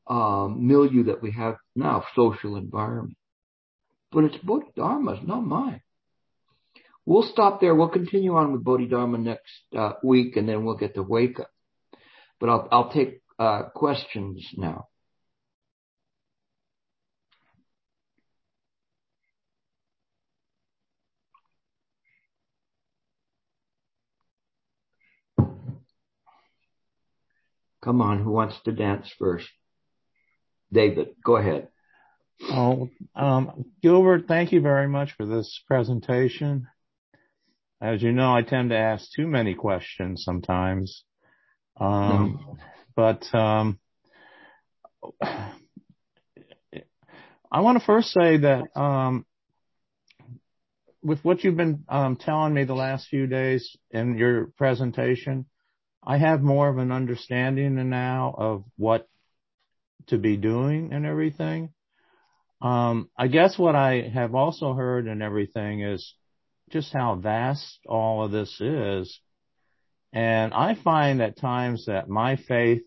um, 0.08 0.68
milieu 0.68 1.06
that 1.06 1.22
we 1.22 1.32
have 1.32 1.56
now, 1.76 2.04
social 2.16 2.58
environment. 2.58 3.18
But 4.12 4.26
it's 4.26 4.38
Bodhidharma's, 4.38 5.20
not 5.26 5.41
mine. 5.45 5.82
We'll 7.06 7.24
stop 7.24 7.62
there. 7.62 7.74
We'll 7.74 7.89
continue 7.89 8.36
on 8.36 8.52
with 8.52 8.64
Bodhidharma 8.64 9.18
next 9.18 9.54
uh, 9.76 9.93
week, 10.04 10.38
and 10.38 10.47
then 10.47 10.66
we'll 10.66 10.78
get 10.78 10.95
to 10.95 11.04
wake 11.04 11.39
up. 11.39 11.49
But 12.39 12.49
I'll, 12.49 12.68
I'll 12.72 12.91
take 12.91 13.22
uh, 13.39 13.64
questions 13.74 14.45
now. 14.56 14.88
Come 27.84 28.02
on, 28.02 28.24
who 28.24 28.32
wants 28.32 28.56
to 28.66 28.72
dance 28.72 29.12
first? 29.18 29.48
David, 30.72 31.16
go 31.24 31.38
ahead. 31.38 31.70
Oh, 32.44 32.90
um, 33.16 33.66
Gilbert, 33.82 34.26
thank 34.28 34.52
you 34.52 34.62
very 34.62 34.88
much 34.88 35.14
for 35.18 35.26
this 35.26 35.62
presentation. 35.68 36.68
As 37.82 38.02
you 38.02 38.12
know, 38.12 38.34
I 38.34 38.44
tend 38.44 38.70
to 38.70 38.78
ask 38.78 39.12
too 39.16 39.28
many 39.28 39.56
questions 39.56 40.24
sometimes. 40.24 41.04
Um, 41.80 42.58
but, 42.96 43.24
um, 43.34 43.80
I 47.52 47.62
want 47.62 47.80
to 47.80 47.86
first 47.86 48.10
say 48.12 48.38
that, 48.38 48.80
um, 48.80 49.26
with 51.04 51.24
what 51.26 51.44
you've 51.44 51.58
been 51.58 51.84
um, 51.90 52.16
telling 52.16 52.54
me 52.54 52.64
the 52.64 52.76
last 52.76 53.08
few 53.08 53.26
days 53.26 53.76
in 53.90 54.18
your 54.18 54.52
presentation, 54.58 55.48
I 56.04 56.18
have 56.18 56.41
more 56.41 56.68
of 56.68 56.78
an 56.78 56.91
understanding 56.91 57.89
now 57.89 58.34
of 58.38 58.64
what 58.78 59.08
to 60.08 60.18
be 60.18 60.38
doing 60.38 60.93
and 60.93 61.06
everything. 61.06 61.70
Um, 62.62 63.10
I 63.18 63.28
guess 63.28 63.58
what 63.58 63.76
I 63.76 64.10
have 64.14 64.36
also 64.36 64.74
heard 64.74 65.08
and 65.08 65.22
everything 65.22 65.82
is 65.82 66.14
just 66.72 66.93
how 66.93 67.16
vast 67.16 67.80
all 67.88 68.24
of 68.24 68.32
this 68.32 68.60
is. 68.60 69.20
And 70.14 70.54
I 70.54 70.76
find 70.76 71.22
at 71.22 71.38
times 71.38 71.86
that 71.86 72.10
my 72.10 72.36
faith 72.36 72.82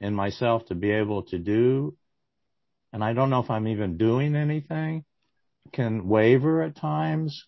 in 0.00 0.14
myself 0.14 0.66
to 0.66 0.74
be 0.74 0.90
able 0.90 1.22
to 1.24 1.38
do, 1.38 1.96
and 2.92 3.02
I 3.04 3.12
don't 3.12 3.30
know 3.30 3.40
if 3.40 3.50
I'm 3.50 3.68
even 3.68 3.96
doing 3.96 4.34
anything, 4.34 5.04
can 5.72 6.08
waver 6.08 6.62
at 6.62 6.76
times. 6.76 7.44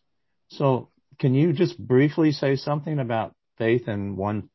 So 0.49 0.91
can 1.19 1.35
you 1.35 1.53
just 1.53 1.79
briefly 1.79 2.33
say 2.33 2.57
something 2.57 2.99
about 2.99 3.35
faith 3.59 3.89
in 3.89 4.17
one 4.17 4.49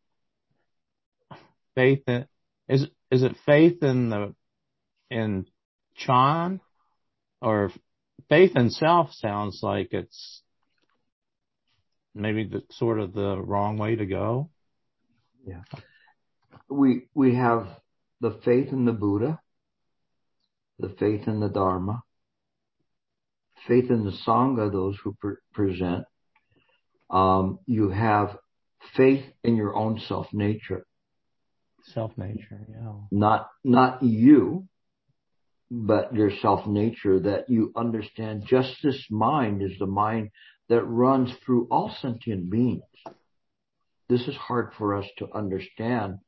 faith 1.76 2.03
in 2.07 2.26
is 2.67 2.88
is 3.11 3.24
it 3.24 3.36
faith 3.45 3.84
in 3.84 4.09
the 4.09 4.34
in 5.09 5.45
Chan 5.95 6.59
or 7.41 7.71
faith 8.30 8.55
in 8.55 8.69
self 8.69 9.11
sounds 9.11 9.59
like 9.61 9.89
it's 9.91 10.41
maybe 12.15 12.45
the 12.45 12.63
sort 12.71 12.99
of 12.99 13.13
the 13.13 13.39
wrong 13.39 13.78
way 13.78 13.95
to 13.95 14.05
go. 14.05 14.49
Yeah. 15.45 15.63
We 16.69 17.07
we 17.13 17.36
have 17.36 17.67
the 18.21 18.39
faith 18.45 18.69
in 18.71 18.86
the 18.86 18.93
Buddha, 18.93 19.39
the 20.80 20.89
faith 20.99 21.28
in 21.28 21.39
the 21.39 21.49
Dharma, 21.49 22.03
faith 23.67 23.89
in 23.89 24.05
the 24.05 24.17
Sangha, 24.26 24.71
those 24.71 24.97
who 25.03 25.13
pre- 25.19 25.36
present. 25.53 26.05
Um, 27.09 27.59
you 27.67 27.89
have 27.89 28.38
faith 28.95 29.24
in 29.43 29.55
your 29.55 29.76
own 29.76 29.99
self 29.99 30.28
nature. 30.34 30.86
Self 31.86 32.18
nature, 32.18 32.66
yeah. 32.70 32.94
Not, 33.12 33.50
not 33.64 34.02
you, 34.02 34.68
but 35.70 36.16
your 36.16 36.32
self 36.42 36.66
nature 36.66 37.20
that 37.20 37.50
you 37.50 37.72
understand 37.76 38.46
just 38.48 38.76
this 38.84 39.06
mind 39.10 39.62
is 39.62 39.78
the 39.80 39.88
mind 39.88 40.30
that 40.70 40.84
runs 40.84 41.34
through 41.46 41.68
all 41.70 41.94
sentient 42.02 42.50
beings. 42.50 42.84
This 44.08 44.28
is 44.28 44.36
hard 44.36 44.72
for 44.78 44.96
us 44.96 45.06
to 45.18 45.28
understand 45.34 46.20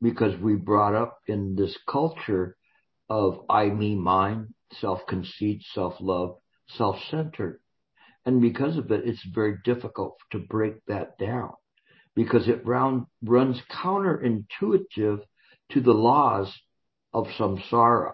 because 0.00 0.38
we 0.40 0.54
brought 0.54 0.94
up 0.94 1.18
in 1.26 1.56
this 1.56 1.76
culture 1.88 2.56
of 3.08 3.40
I, 3.50 3.66
me, 3.66 3.94
mine, 3.94 4.54
self-conceit, 4.80 5.62
self-love, 5.72 6.36
self-centered. 6.68 7.60
And 8.24 8.40
because 8.40 8.78
of 8.78 8.90
it, 8.90 9.02
it's 9.04 9.24
very 9.34 9.56
difficult 9.64 10.16
to 10.32 10.38
break 10.38 10.74
that 10.86 11.18
down 11.18 11.52
because 12.14 12.48
it 12.48 12.66
round, 12.66 13.06
runs 13.22 13.60
counterintuitive 13.70 15.20
to 15.72 15.80
the 15.80 15.92
laws 15.92 16.52
of 17.12 17.26
samsara, 17.38 18.12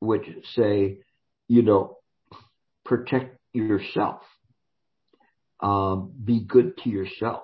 which 0.00 0.26
say, 0.54 0.98
you 1.48 1.62
know, 1.62 1.98
protect 2.84 3.38
yourself. 3.52 4.20
Um, 5.60 6.12
be 6.24 6.40
good 6.40 6.76
to 6.78 6.90
yourself. 6.90 7.42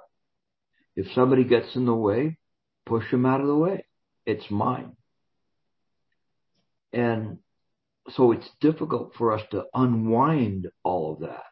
If 0.97 1.07
somebody 1.15 1.45
gets 1.45 1.75
in 1.77 1.87
the 1.87 1.95
way, 1.95 2.39
push 2.87 3.11
them 3.11 3.25
out 3.25 3.41
of 3.41 3.47
the 3.47 3.55
way. 3.55 3.85
It's 4.27 4.51
mine. 4.51 4.97
And 6.93 7.39
so 8.11 8.33
it's 8.33 8.49
difficult 8.61 9.15
for 9.17 9.33
us 9.33 9.43
to 9.53 9.65
unwind 9.73 10.67
all 10.83 11.13
of 11.15 11.21
that 11.21 11.45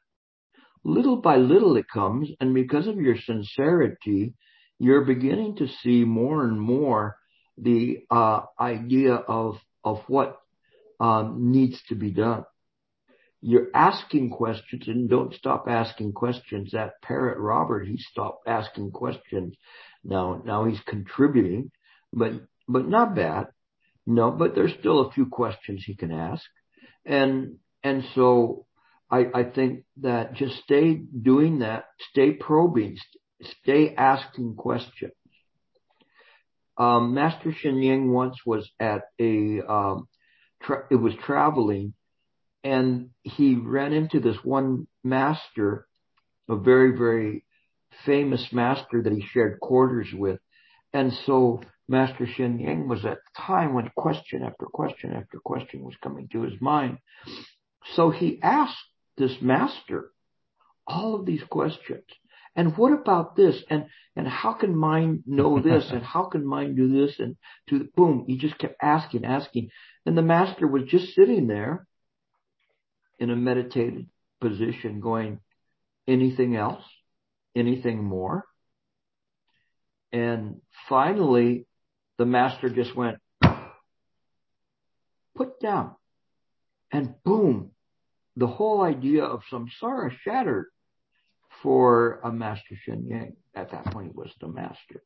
little 0.85 1.17
by 1.17 1.37
little 1.37 1.77
it 1.77 1.87
comes. 1.93 2.29
And 2.41 2.55
because 2.55 2.87
of 2.87 2.97
your 2.97 3.17
sincerity, 3.19 4.35
you're 4.79 5.05
beginning 5.05 5.57
to 5.57 5.69
see 5.83 6.05
more 6.05 6.45
and 6.45 6.61
more 6.61 7.17
the 7.57 7.99
uh, 8.11 8.43
idea 8.61 9.15
of 9.15 9.57
of 9.85 10.01
what 10.07 10.41
um, 11.01 11.53
needs 11.53 11.81
to 11.89 11.95
be 11.95 12.11
done. 12.11 12.45
You're 13.41 13.69
asking 13.75 14.31
questions 14.31 14.89
and 14.89 15.09
don't 15.09 15.35
stop 15.35 15.67
asking 15.69 16.13
questions. 16.13 16.73
That 16.73 17.01
parrot 17.03 17.39
Robert, 17.39 17.87
he 17.87 17.97
stopped 17.99 18.49
asking 18.49 18.91
questions. 18.91 19.55
Now, 20.03 20.43
now 20.45 20.65
he's 20.65 20.81
contributing, 20.87 21.71
but, 22.13 22.33
but 22.67 22.89
not 22.89 23.15
bad. 23.15 23.49
No, 24.07 24.31
but 24.33 24.55
there's 24.55 24.75
still 24.81 25.01
a 25.01 25.13
few 25.13 25.27
questions 25.27 25.85
he 25.87 25.95
can 25.95 26.11
ask. 26.11 26.43
And, 27.05 27.59
and 27.85 28.05
so 28.15 28.67
I, 29.11 29.27
I 29.35 29.45
think 29.45 29.85
that 30.03 30.35
just 30.35 30.57
stay 30.63 30.95
doing 30.95 31.61
that, 31.61 31.87
stay 32.11 32.33
probing, 32.33 32.99
stay 33.63 33.95
asking 33.97 34.55
questions. 34.57 35.13
Um, 36.77 37.15
Master 37.15 37.53
Sheng 37.53 37.83
Yen 37.83 38.11
once 38.11 38.37
was 38.47 38.71
at 38.79 39.03
a, 39.21 39.61
um, 39.69 40.09
tra- 40.63 40.87
it 40.91 40.97
was 40.97 41.15
traveling 41.25 41.95
and 42.63 43.11
he 43.23 43.55
ran 43.55 43.93
into 43.93 44.21
this 44.21 44.37
one 44.45 44.87
master, 45.03 45.87
a 46.49 46.57
very, 46.57 46.97
very 46.97 47.45
famous 48.05 48.53
master 48.53 49.03
that 49.03 49.13
he 49.13 49.25
shared 49.33 49.61
quarters 49.61 50.09
with. 50.13 50.39
And 50.93 51.13
so 51.27 51.63
Master 51.89 52.27
Sheng 52.27 52.61
Yen 52.61 52.89
was 52.89 53.05
at 53.05 53.19
the 53.19 53.43
time 53.43 53.75
when 53.75 53.91
question 53.97 54.43
after 54.43 54.67
question 54.67 55.13
after 55.13 55.39
question 55.39 55.83
was 55.83 55.95
coming 56.03 56.29
to 56.33 56.43
his 56.43 56.61
mind. 56.61 56.99
So 57.95 58.11
he 58.11 58.41
asked 58.43 58.77
this 59.19 59.37
master 59.41 60.13
all 60.89 61.15
of 61.15 61.27
these 61.27 61.43
questions. 61.51 62.05
And 62.57 62.77
what 62.77 62.93
about 62.93 63.37
this? 63.37 63.63
And 63.71 63.87
and 64.17 64.27
how 64.27 64.55
can 64.55 64.75
mind 64.75 65.23
know 65.27 65.61
this? 65.61 65.89
And 65.93 66.03
how 66.03 66.25
can 66.25 66.45
mind 66.45 66.77
do 66.77 66.89
this? 66.89 67.17
And 67.21 67.37
to 67.69 67.89
boom, 67.95 68.25
he 68.27 68.37
just 68.37 68.59
kept 68.59 68.77
asking, 68.83 69.25
asking. 69.25 69.71
And 70.05 70.17
the 70.17 70.23
master 70.23 70.67
was 70.67 70.85
just 70.89 71.15
sitting 71.15 71.47
there 71.47 71.87
in 73.19 73.31
a 73.31 73.37
meditative 73.37 74.07
position, 74.41 75.01
going, 75.01 75.41
anything 76.09 76.57
else? 76.57 76.85
Anything 77.55 78.03
more? 78.03 78.45
And 80.13 80.61
finally, 80.89 81.67
the 82.17 82.25
master 82.25 82.71
just 82.71 82.97
went, 82.97 83.19
put 85.37 85.61
down. 85.61 85.95
And 86.91 87.15
boom, 87.25 87.73
the 88.39 88.47
whole 88.47 88.83
idea 88.83 89.25
of 89.25 89.43
samsara 89.51 90.11
shattered 90.23 90.67
for 91.63 92.21
a 92.23 92.31
master 92.33 92.77
Sheng 92.85 93.07
Yen. 93.09 93.37
At 93.55 93.73
that 93.73 93.87
point, 93.87 94.13
he 94.13 94.17
was 94.17 94.31
the 94.41 94.47
master. 94.47 95.03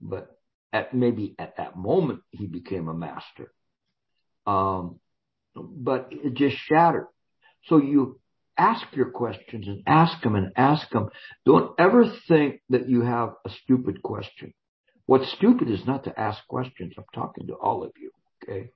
But 0.00 0.36
at 0.72 0.92
maybe 0.92 1.36
at 1.38 1.56
that 1.58 1.76
moment, 1.76 2.20
he 2.30 2.48
became 2.48 2.88
a 2.88 2.94
master. 2.94 3.52
Um, 4.44 4.98
but 5.54 6.08
it 6.10 6.34
just 6.34 6.56
shattered. 6.56 7.06
So 7.66 7.78
you 7.78 8.20
ask 8.56 8.84
your 8.92 9.10
questions 9.10 9.68
and 9.68 9.82
ask 9.86 10.20
them 10.22 10.34
and 10.34 10.52
ask 10.56 10.90
them. 10.90 11.10
Don't 11.46 11.78
ever 11.78 12.12
think 12.26 12.60
that 12.70 12.88
you 12.88 13.02
have 13.02 13.34
a 13.46 13.50
stupid 13.62 14.02
question. 14.02 14.52
What's 15.06 15.30
stupid 15.32 15.70
is 15.70 15.86
not 15.86 16.04
to 16.04 16.20
ask 16.20 16.44
questions. 16.48 16.94
I'm 16.98 17.04
talking 17.14 17.46
to 17.46 17.54
all 17.54 17.84
of 17.84 17.92
you. 18.00 18.10
Okay. 18.42 18.70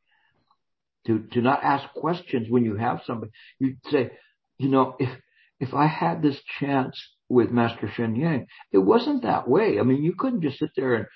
To, 1.07 1.19
to 1.33 1.41
not 1.41 1.65
ask 1.65 1.93
questions 1.95 2.47
when 2.49 2.65
you 2.65 2.77
have 2.77 3.01
somebody, 3.05 3.33
you 3.59 3.77
say, 3.91 4.13
you 4.59 4.69
know, 4.69 4.95
if, 5.01 5.11
if 5.59 5.75
I 5.75 5.87
had 5.87 6.23
this 6.23 6.41
chance 6.61 6.97
with 7.29 7.51
Master 7.51 7.91
Sheng 7.95 8.15
Yen, 8.15 8.47
it 8.71 8.79
wasn't 8.79 9.23
that 9.23 9.49
way. 9.49 9.81
I 9.81 9.83
mean, 9.83 10.05
you 10.05 10.15
couldn't 10.17 10.43
just 10.43 10.59
sit 10.59 10.71
there 10.77 10.95
and, 10.95 11.07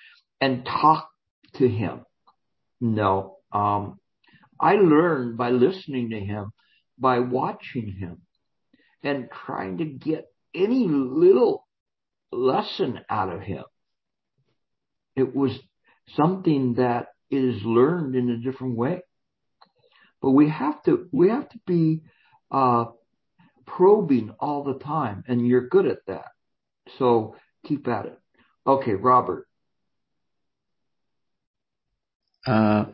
and 0.41 0.64
talk 0.64 1.09
to 1.55 1.68
him. 1.68 2.05
No. 2.80 3.37
Um, 3.53 4.01
I 4.61 4.74
learned 4.74 5.37
by 5.37 5.51
listening 5.51 6.11
to 6.11 6.20
him, 6.20 6.53
by 6.99 7.20
watching 7.20 7.93
him 7.93 8.22
and 9.03 9.28
trying 9.47 9.78
to 9.78 9.84
get 9.84 10.26
any 10.55 10.89
little 10.89 11.66
lesson 12.32 13.01
out 13.09 13.32
of 13.32 13.43
him. 13.43 13.64
It 15.14 15.34
was 15.34 15.53
something 16.16 16.74
that 16.74 17.09
is 17.30 17.62
learned 17.64 18.14
in 18.14 18.30
a 18.30 18.39
different 18.39 18.76
way. 18.76 19.03
But 20.26 20.32
we 20.32 20.48
have 20.48 20.82
to, 20.86 21.08
we 21.12 21.28
have 21.28 21.48
to 21.50 21.58
be, 21.68 22.02
uh, 22.50 22.86
probing 23.64 24.34
all 24.40 24.64
the 24.64 24.76
time 24.76 25.22
and 25.28 25.46
you're 25.46 25.68
good 25.68 25.86
at 25.86 25.98
that. 26.08 26.32
So 26.98 27.36
keep 27.64 27.86
at 27.86 28.06
it. 28.06 28.18
Okay, 28.66 28.94
Robert. 28.94 29.46
Uh, 32.44 32.86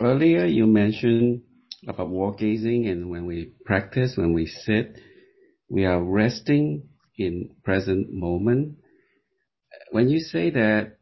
earlier 0.00 0.44
you 0.44 0.68
mentioned 0.68 1.42
about 1.88 2.08
wall 2.08 2.30
gazing 2.30 2.86
and 2.86 3.10
when 3.10 3.26
we 3.26 3.50
practice, 3.64 4.12
when 4.16 4.32
we 4.32 4.46
sit, 4.46 5.00
we 5.68 5.86
are 5.86 6.00
resting 6.00 6.88
in 7.18 7.50
present 7.64 8.12
moment. 8.12 8.76
When 9.90 10.08
you 10.08 10.20
say 10.20 10.50
that, 10.50 10.98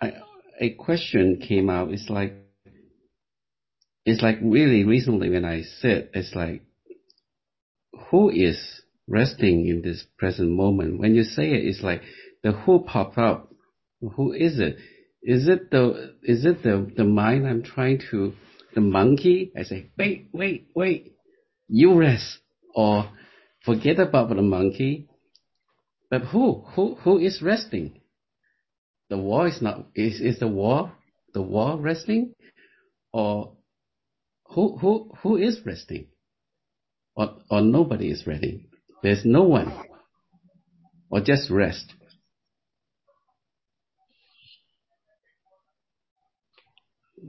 I, 0.00 0.12
a 0.60 0.70
question 0.74 1.40
came 1.44 1.68
out. 1.68 1.90
It's 1.90 2.08
like, 2.08 2.39
it's 4.04 4.22
like 4.22 4.38
really 4.42 4.84
recently 4.84 5.30
when 5.30 5.44
I 5.44 5.62
sit, 5.62 6.10
it's 6.14 6.34
like, 6.34 6.62
who 8.10 8.30
is 8.30 8.82
resting 9.06 9.66
in 9.68 9.82
this 9.82 10.04
present 10.18 10.50
moment? 10.50 10.98
When 10.98 11.14
you 11.14 11.24
say 11.24 11.50
it, 11.50 11.64
it's 11.64 11.82
like 11.82 12.02
the 12.42 12.52
who 12.52 12.80
popped 12.80 13.18
up. 13.18 13.52
Who 14.16 14.32
is 14.32 14.58
it? 14.58 14.76
Is 15.22 15.48
it 15.48 15.70
the, 15.70 16.14
is 16.22 16.46
it 16.46 16.62
the, 16.62 16.90
the 16.96 17.04
mind 17.04 17.46
I'm 17.46 17.62
trying 17.62 18.00
to, 18.10 18.32
the 18.74 18.80
monkey? 18.80 19.52
I 19.58 19.64
say, 19.64 19.90
wait, 19.98 20.28
wait, 20.32 20.68
wait. 20.74 21.12
You 21.68 21.98
rest 21.98 22.38
or 22.74 23.10
forget 23.64 23.98
about 23.98 24.30
the 24.30 24.42
monkey. 24.42 25.08
But 26.10 26.22
who? 26.22 26.64
Who, 26.74 26.94
who 26.96 27.18
is 27.18 27.42
resting? 27.42 28.00
The 29.10 29.18
wall 29.18 29.44
is 29.44 29.60
not, 29.60 29.88
is, 29.94 30.20
is 30.20 30.38
the 30.38 30.48
wall, 30.48 30.92
the 31.34 31.42
wall 31.42 31.78
resting? 31.78 32.34
Or 33.12 33.56
who, 34.54 34.78
who, 34.78 35.10
who 35.22 35.36
is 35.36 35.60
resting? 35.64 36.08
Or, 37.14 37.36
or 37.50 37.60
nobody 37.60 38.10
is 38.10 38.26
resting? 38.26 38.66
There's 39.02 39.24
no 39.24 39.42
one. 39.42 39.72
Or 41.10 41.20
just 41.20 41.50
rest. 41.50 41.94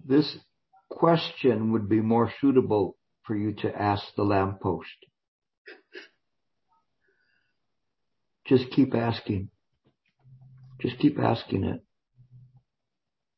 This 0.07 0.38
question 0.89 1.72
would 1.72 1.89
be 1.89 2.01
more 2.01 2.32
suitable 2.39 2.97
for 3.24 3.36
you 3.36 3.53
to 3.61 3.76
ask 3.76 4.03
the 4.15 4.24
lamppost. 4.24 4.88
Just 8.47 8.72
keep 8.72 8.95
asking. 8.95 9.49
Just 10.82 10.97
keep 10.99 11.19
asking 11.19 11.63
it. 11.65 11.84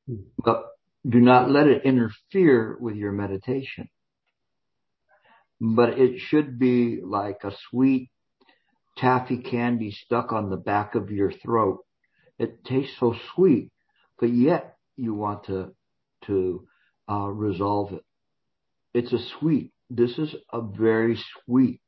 Hmm. 0.08 0.24
But 0.44 0.73
do 1.08 1.20
not 1.20 1.50
let 1.50 1.68
it 1.68 1.84
interfere 1.84 2.78
with 2.80 2.96
your 2.96 3.12
meditation. 3.12 3.90
But 5.60 6.00
it 6.00 6.20
should 6.20 6.60
be 6.60 7.00
like 7.04 7.44
a 7.44 7.52
sweet 7.70 8.10
taffy 8.98 9.38
candy 9.38 9.92
stuck 9.92 10.32
on 10.32 10.50
the 10.50 10.58
back 10.58 10.96
of 10.96 11.10
your 11.12 11.32
throat. 11.32 11.80
It 12.40 12.64
tastes 12.66 12.96
so 13.00 13.16
sweet, 13.36 13.72
but 14.20 14.30
yet 14.30 14.76
you 14.96 15.14
want 15.14 15.46
to, 15.46 15.74
to, 16.26 16.68
uh, 17.10 17.28
resolve 17.28 17.94
it. 17.94 18.04
It's 18.94 19.14
a 19.14 19.20
sweet. 19.40 19.72
This 19.90 20.18
is 20.18 20.36
a 20.52 20.62
very 20.62 21.18
sweet, 21.46 21.82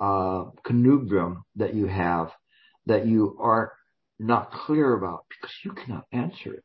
uh, 0.00 0.44
that 1.56 1.74
you 1.74 1.86
have 1.86 2.30
that 2.86 3.06
you 3.06 3.36
are 3.40 3.72
not 4.18 4.50
clear 4.50 4.94
about 4.94 5.24
because 5.28 5.54
you 5.64 5.72
cannot 5.72 6.04
answer 6.12 6.54
it. 6.54 6.64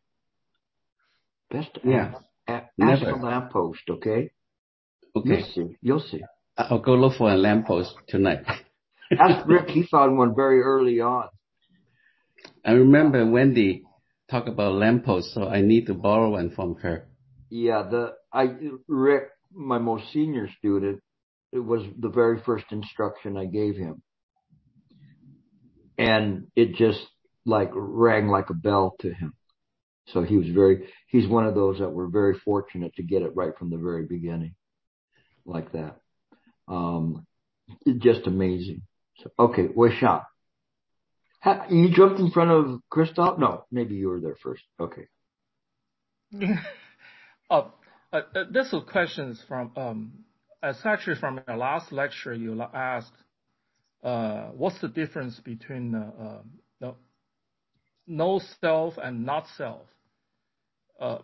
Best 1.50 1.80
Yeah. 1.84 2.14
ask, 2.48 2.66
ask 2.80 3.02
Never. 3.04 3.18
lamppost, 3.18 3.84
okay? 3.90 4.32
Okay. 5.16 5.30
You'll 5.30 5.44
see. 5.54 5.78
You'll 5.82 6.00
see. 6.00 6.22
I'll 6.58 6.80
go 6.80 6.96
look 6.96 7.14
for 7.18 7.32
a 7.32 7.38
lamppost 7.38 7.96
tonight. 8.08 8.44
Ask 9.20 9.48
Rick. 9.48 9.70
He 9.70 9.84
found 9.84 10.18
one 10.18 10.36
very 10.36 10.62
early 10.62 11.00
on. 11.00 11.30
I 12.66 12.72
remember 12.72 13.26
Wendy 13.26 13.84
talk 14.30 14.48
about 14.48 14.74
lampposts, 14.74 15.34
so 15.34 15.48
I 15.48 15.62
need 15.62 15.86
to 15.88 15.94
borrow 15.94 16.32
one 16.32 16.50
from 16.50 16.76
her. 16.82 17.08
Yeah, 17.50 17.84
the 17.90 18.14
I 18.34 18.58
Rick, 18.88 19.30
my 19.54 19.78
most 19.78 20.12
senior 20.12 20.50
student, 20.58 21.02
it 21.54 21.60
was 21.60 21.84
the 21.98 22.10
very 22.10 22.40
first 22.46 22.66
instruction 22.72 23.38
I 23.38 23.46
gave 23.46 23.78
him, 23.78 24.02
and 25.98 26.48
it 26.56 26.76
just 26.76 27.00
like 27.46 27.70
rang 27.74 28.28
like 28.28 28.50
a 28.50 28.54
bell 28.54 28.96
to 29.00 29.14
him. 29.14 29.34
So 30.08 30.24
he 30.24 30.38
was 30.38 30.48
very, 30.48 30.88
he's 31.08 31.28
one 31.28 31.46
of 31.46 31.56
those 31.56 31.80
that 31.80 31.90
were 31.90 32.08
very 32.08 32.34
fortunate 32.34 32.96
to 32.96 33.04
get 33.04 33.22
it 33.22 33.36
right 33.36 33.58
from 33.58 33.70
the 33.70 33.78
very 33.78 34.06
beginning, 34.06 34.56
like 35.46 35.72
that. 35.74 36.00
Um, 36.68 37.26
just 38.00 38.26
amazing. 38.26 38.84
So, 39.22 39.32
okay, 39.38 39.68
Wei-Shan. 39.76 40.22
Ha, 41.42 41.66
you 41.70 41.90
jumped 41.90 42.20
in 42.20 42.32
front 42.32 42.52
of 42.52 42.80
Christoph? 42.90 43.38
No, 43.38 43.66
maybe 43.72 43.96
you 43.96 44.10
were 44.10 44.20
there 44.20 44.38
first. 44.42 44.64
Okay. 44.80 45.08
Oh, 47.50 47.72
uh, 48.12 48.24
uh, 48.36 48.44
this 48.52 48.74
is 48.74 48.82
questions 48.92 49.42
from, 49.48 49.72
um, 49.78 50.12
actually 50.62 51.16
from 51.16 51.40
your 51.48 51.56
last 51.56 51.94
lecture, 51.94 52.34
you 52.34 52.62
asked, 52.62 53.14
uh, 54.04 54.48
what's 54.48 54.82
the 54.82 54.90
difference 54.90 55.40
between 55.40 55.96
uh, 55.96 56.42
uh, 56.86 56.92
no 58.06 58.42
self 58.60 58.96
and 58.98 59.26
not 59.26 59.46
self? 59.56 59.88
Uh, 61.00 61.20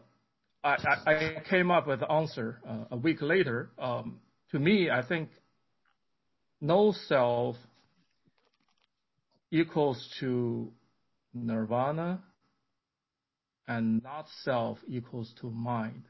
I, 0.64 1.42
came 1.50 1.72
up 1.72 1.88
with 1.88 2.00
the 2.00 2.10
answer 2.12 2.60
uh, 2.68 2.86
a 2.92 2.98
week 2.98 3.22
later. 3.22 3.72
Um, 3.78 4.20
to 4.52 4.60
me, 4.60 4.90
I 4.90 5.02
think 5.06 5.30
no 6.62 6.94
self 7.08 7.58
equals 9.52 10.08
to 10.20 10.72
nirvana 11.34 12.22
and 13.68 14.02
not 14.04 14.28
self 14.44 14.78
equals 14.88 15.34
to 15.42 15.50
mind. 15.50 16.04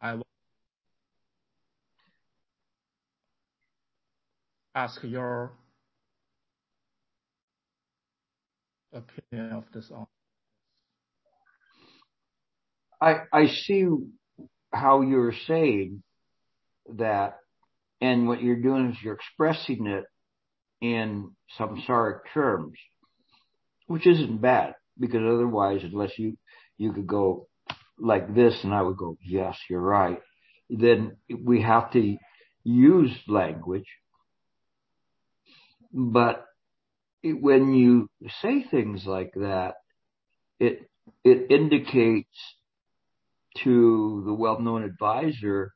I 0.00 0.20
ask 4.74 5.02
your 5.02 5.52
opinion 8.92 9.52
of 9.52 9.64
this. 9.72 9.90
on- 9.90 10.06
I, 13.00 13.16
I 13.32 13.46
see 13.46 13.86
how 14.72 15.02
you're 15.02 15.34
saying 15.46 16.02
that, 16.94 17.38
and 18.00 18.28
what 18.28 18.42
you're 18.42 18.60
doing 18.60 18.90
is 18.90 18.96
you're 19.02 19.14
expressing 19.14 19.86
it 19.86 20.04
in 20.80 21.32
samsaric 21.58 22.20
terms, 22.32 22.78
which 23.86 24.06
isn't 24.06 24.40
bad 24.40 24.74
because 24.98 25.20
otherwise, 25.20 25.80
unless 25.82 26.18
you, 26.18 26.36
you 26.78 26.92
could 26.92 27.06
go 27.06 27.48
like 27.98 28.34
this 28.34 28.58
and 28.62 28.74
I 28.74 28.82
would 28.82 28.96
go, 28.96 29.16
yes, 29.24 29.56
you're 29.68 29.80
right. 29.80 30.20
Then 30.68 31.16
we 31.28 31.62
have 31.62 31.92
to 31.92 32.16
use 32.64 33.12
language. 33.28 33.88
But 35.92 36.44
when 37.22 37.74
you 37.74 38.10
say 38.42 38.64
things 38.70 39.06
like 39.06 39.32
that, 39.36 39.74
it, 40.58 40.90
it 41.24 41.50
indicates 41.50 42.36
to 43.64 44.22
the 44.26 44.34
well-known 44.34 44.84
advisor 44.84 45.72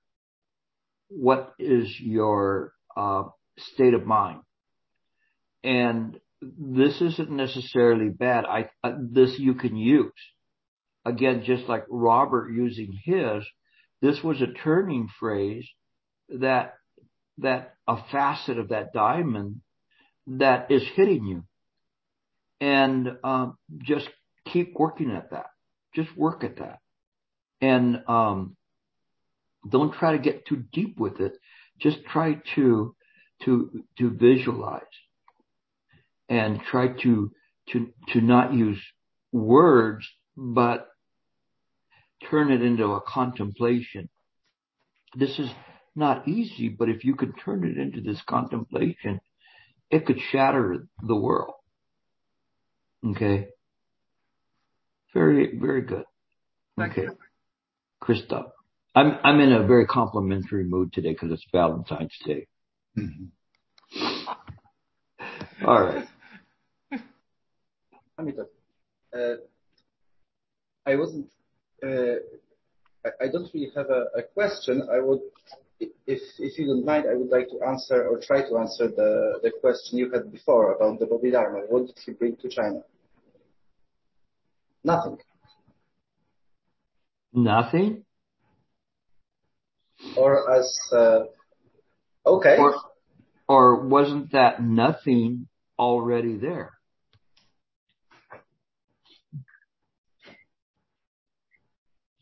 what 1.09 1.55
is 1.59 1.93
your 2.01 2.73
uh, 2.97 3.24
state 3.59 3.94
of 3.94 4.07
mind. 4.07 4.40
And 5.62 6.19
this 6.40 7.01
isn't 7.01 7.31
necessarily 7.31 8.09
bad. 8.09 8.44
I, 8.47 8.70
uh, 8.82 8.94
this 8.98 9.39
you 9.39 9.55
can 9.55 9.77
use. 9.77 10.12
Again, 11.05 11.43
just 11.44 11.69
like 11.69 11.85
Robert 11.89 12.51
using 12.51 12.98
his, 13.05 13.44
this 14.01 14.23
was 14.23 14.40
a 14.40 14.52
turning 14.62 15.09
phrase 15.19 15.69
that, 16.28 16.74
that 17.39 17.74
a 17.86 17.97
facet 18.11 18.59
of 18.59 18.69
that 18.69 18.93
diamond 18.93 19.61
that 20.27 20.70
is 20.70 20.82
hitting 20.94 21.27
you. 21.27 21.44
And, 22.61 23.16
um, 23.24 23.59
just 23.82 24.09
keep 24.47 24.74
working 24.74 25.11
at 25.11 25.31
that. 25.31 25.47
Just 25.94 26.16
work 26.16 26.44
at 26.44 26.59
that. 26.59 26.78
And, 27.61 28.03
um, 28.09 28.57
don't 29.69 29.93
try 29.93 30.12
to 30.12 30.19
get 30.19 30.47
too 30.47 30.65
deep 30.73 30.99
with 30.99 31.20
it. 31.20 31.32
Just 31.78 32.05
try 32.05 32.41
to, 32.55 32.95
to, 33.45 33.85
to 33.99 34.11
visualize 34.11 34.82
and 36.28 36.61
try 36.70 36.89
to, 37.03 37.32
to, 37.70 37.89
to 38.09 38.20
not 38.20 38.55
use 38.55 38.81
words, 39.32 40.07
but 40.37 40.89
turn 42.31 42.51
it 42.51 42.62
into 42.62 42.93
a 42.93 43.01
contemplation. 43.01 44.09
This 45.15 45.39
is 45.39 45.51
not 45.97 46.28
easy, 46.28 46.69
but 46.69 46.89
if 46.89 47.05
you 47.05 47.15
could 47.15 47.32
turn 47.45 47.66
it 47.66 47.77
into 47.77 48.01
this 48.01 48.20
contemplation, 48.28 49.20
it 49.91 50.07
could 50.07 50.20
shatter 50.31 50.87
the 51.03 51.16
world. 51.16 51.55
Okay. 53.05 53.49
Very, 55.12 55.59
very 55.59 55.82
good. 55.82 56.05
Thank 56.78 56.93
okay. 56.97 57.09
Krista. 58.02 58.51
I'm, 58.94 59.18
I'm 59.22 59.40
in 59.40 59.52
a 59.52 59.66
very 59.66 59.86
complimentary 59.86 60.64
mood 60.64 60.93
today 60.93 61.12
because 61.12 61.31
it's 61.32 61.47
Valentine's 61.52 62.16
Day. 62.24 62.47
All 65.66 65.82
right. 65.82 66.06
Uh, 69.12 69.36
I 70.86 70.94
wasn't, 70.94 71.27
uh, 71.82 72.20
I, 73.05 73.24
I 73.24 73.28
don't 73.32 73.48
really 73.55 73.72
have 73.74 73.86
a, 73.90 74.05
a 74.18 74.22
question. 74.22 74.86
I 74.93 75.01
would, 75.01 75.20
if, 75.81 75.90
if 76.39 76.59
you 76.59 76.66
don't 76.66 76.85
mind, 76.85 77.06
I 77.10 77.14
would 77.14 77.31
like 77.31 77.48
to 77.48 77.60
answer 77.66 78.06
or 78.06 78.20
try 78.20 78.48
to 78.48 78.59
answer 78.59 78.89
the, 78.89 79.40
the 79.43 79.51
question 79.60 79.98
you 79.98 80.10
had 80.10 80.31
before 80.31 80.74
about 80.74 81.01
the 81.01 81.06
Bodhidharma. 81.06 81.62
What 81.68 81.86
did 81.86 81.98
he 82.05 82.12
bring 82.12 82.36
to 82.36 82.48
China? 82.48 82.82
Nothing. 84.85 85.18
Nothing? 87.32 88.05
Or 90.16 90.52
as, 90.55 90.78
uh, 90.93 91.20
okay. 92.27 92.57
Or, 92.59 92.74
or 93.48 93.86
wasn't 93.86 94.32
that 94.32 94.62
nothing 94.62 95.47
already 95.78 96.36
there? 96.36 96.73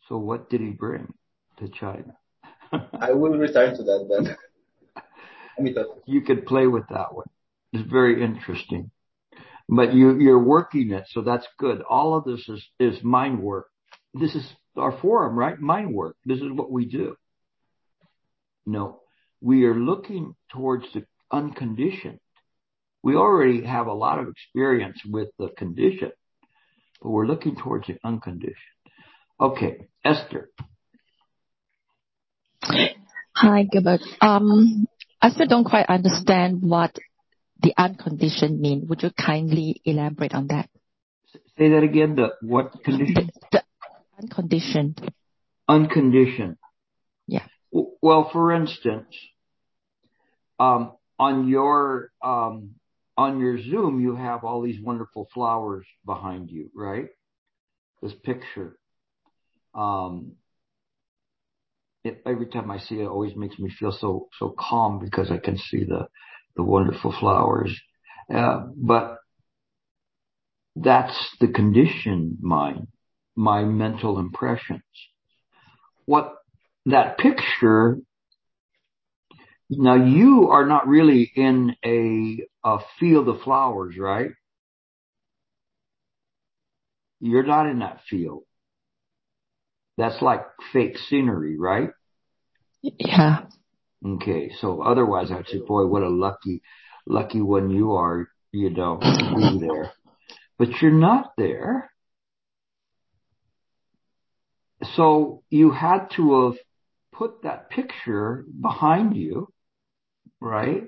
So 0.09 0.17
what 0.17 0.49
did 0.49 0.61
he 0.61 0.71
bring 0.71 1.13
to 1.59 1.69
China? 1.69 2.17
I 3.01 3.13
will 3.13 3.37
return 3.37 3.77
to 3.77 3.83
that 3.83 4.07
then. 4.09 4.37
You 6.07 6.23
could 6.23 6.47
play 6.47 6.67
with 6.67 6.85
that 6.89 7.15
one. 7.15 7.27
It's 7.73 7.89
very 7.91 8.23
interesting. 8.23 8.91
But 9.69 9.93
you, 9.93 10.19
you're 10.19 10.43
working 10.43 10.93
it, 10.93 11.05
so 11.09 11.21
that's 11.21 11.47
good. 11.59 11.83
All 11.83 12.17
of 12.17 12.25
this 12.25 12.49
is, 12.49 12.67
is 12.81 13.05
mind 13.05 13.41
work. 13.41 13.67
This 14.15 14.35
is 14.35 14.51
our 14.79 14.99
forum, 15.01 15.39
right? 15.39 15.59
Mind 15.59 15.95
work. 15.95 16.17
This 16.25 16.39
is 16.39 16.51
what 16.51 16.71
we 16.71 16.87
do. 16.87 17.17
No, 18.67 19.01
we 19.41 19.65
are 19.65 19.75
looking 19.75 20.35
towards 20.53 20.85
the 20.93 21.05
unconditioned. 21.33 22.21
We 23.03 23.15
already 23.15 23.65
have 23.65 23.87
a 23.87 23.93
lot 23.93 24.19
of 24.19 24.29
experience 24.29 25.01
with 25.07 25.29
the 25.39 25.49
condition, 25.57 26.13
but 27.01 27.11
we're 27.11 27.27
looking 27.27 27.57
towards 27.57 27.87
the 27.87 27.97
unconditioned. 28.05 28.57
Okay, 29.41 29.89
Esther. 30.05 30.51
Hi, 32.63 33.63
Gilbert. 33.71 34.01
Um, 34.21 34.87
I 35.23 35.31
still 35.31 35.47
don't 35.47 35.65
quite 35.65 35.87
understand 35.87 36.61
what 36.61 36.97
the 37.63 37.73
unconditioned 37.77 38.61
mean. 38.61 38.87
Would 38.89 39.03
you 39.03 39.11
kindly 39.11 39.81
elaborate 39.85 40.35
on 40.35 40.49
that? 40.49 40.69
Say 41.57 41.71
that 41.71 41.83
again. 41.83 42.17
The 42.17 42.35
what 42.41 42.73
condition? 42.85 43.31
Unconditioned. 44.21 45.01
Unconditioned. 45.69 46.57
Yeah. 47.27 47.45
Well, 47.71 48.31
for 48.33 48.53
instance, 48.53 49.15
um, 50.59 50.93
on 51.19 51.49
your 51.49 52.11
um, 52.23 52.75
on 53.17 53.41
your 53.41 53.61
Zoom, 53.61 54.01
you 54.01 54.17
have 54.17 54.45
all 54.45 54.63
these 54.63 54.81
wonderful 54.81 55.29
flowers 55.35 55.87
behind 56.05 56.51
you, 56.51 56.71
right? 56.75 57.09
This 58.03 58.13
picture. 58.25 58.79
Um, 59.75 60.33
it, 62.05 62.23
every 62.27 62.47
time 62.47 62.71
I 62.71 62.79
see 62.79 62.97
it, 62.97 63.05
it 63.05 63.09
always 63.09 63.37
makes 63.37 63.59
me 63.59 63.71
feel 63.71 63.93
so 63.93 64.29
so 64.39 64.55
calm 64.59 64.99
because 64.99 65.31
I 65.31 65.39
can 65.39 65.59
see 65.59 65.85
the 65.85 66.09
the 66.57 66.63
wonderful 66.63 67.15
flowers. 67.19 67.79
Uh, 68.33 68.67
but 68.77 69.19
that's 70.77 71.37
the 71.41 71.49
conditioned 71.49 72.39
mind, 72.41 72.89
my 73.39 73.63
mental 73.63 74.19
impressions. 74.19 74.83
What 76.07 76.35
that 76.87 77.19
picture 77.19 77.99
now 79.71 79.95
you 79.95 80.49
are 80.49 80.67
not 80.67 80.89
really 80.89 81.31
in 81.37 81.77
a, 81.85 82.45
a 82.65 82.79
field 82.99 83.29
of 83.29 83.43
flowers, 83.43 83.97
right? 83.97 84.31
You're 87.21 87.47
not 87.47 87.69
in 87.69 87.79
that 87.79 88.01
field. 88.09 88.43
That's 89.99 90.21
like 90.21 90.43
fake 90.73 90.97
scenery, 91.09 91.57
right? 91.59 91.91
Yeah. 92.83 93.45
Okay. 94.05 94.51
So 94.61 94.83
otherwise 94.83 95.31
I'd 95.31 95.47
say, 95.47 95.59
boy, 95.59 95.87
what 95.87 96.03
a 96.03 96.09
lucky, 96.09 96.63
lucky 97.07 97.43
one 97.43 97.71
you 97.71 97.93
are, 97.93 98.29
you 98.51 98.71
know, 98.71 98.99
to 98.99 99.35
be 99.37 99.67
there. 99.67 99.93
But 100.59 100.81
you're 100.81 100.91
not 100.91 101.35
there. 101.37 101.91
So 104.83 105.43
you 105.51 105.71
had 105.71 106.09
to 106.17 106.45
have 106.45 106.59
put 107.13 107.43
that 107.43 107.71
picture 107.71 108.45
behind 108.61 109.17
you, 109.17 109.53
right? 110.41 110.85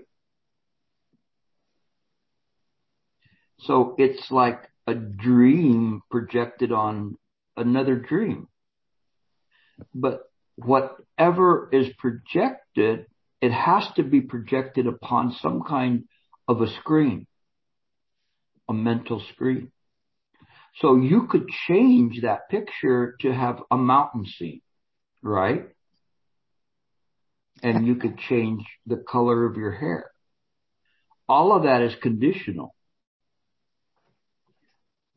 So 3.61 3.95
it's 3.99 4.31
like 4.31 4.61
a 4.87 4.95
dream 4.95 6.03
projected 6.11 6.73
on 6.73 7.17
another 7.57 7.97
dream. 7.97 8.49
But 9.95 10.23
whatever 10.57 11.69
is 11.73 11.89
projected, 11.99 13.07
it 13.41 13.53
has 13.53 13.85
to 13.97 14.03
be 14.03 14.21
projected 14.21 14.87
upon 14.87 15.33
some 15.41 15.63
kind 15.63 16.05
of 16.47 16.61
a 16.61 16.69
screen, 16.69 17.27
a 18.69 18.73
mental 18.73 19.23
screen. 19.33 19.73
So 20.77 20.97
you 20.97 21.27
could 21.27 21.49
change 21.69 22.23
that 22.23 22.49
picture 22.49 23.17
to 23.21 23.33
have 23.33 23.63
a 23.71 23.77
mountain 23.77 24.25
scene, 24.27 24.63
right? 25.23 25.67
And 27.63 27.87
you 27.87 27.97
could 27.97 28.19
change 28.19 28.63
the 28.87 28.97
color 28.97 29.45
of 29.45 29.57
your 29.57 29.73
hair. 29.73 30.11
All 31.29 31.55
of 31.55 31.65
that 31.65 31.83
is 31.83 31.95
conditional. 32.01 32.75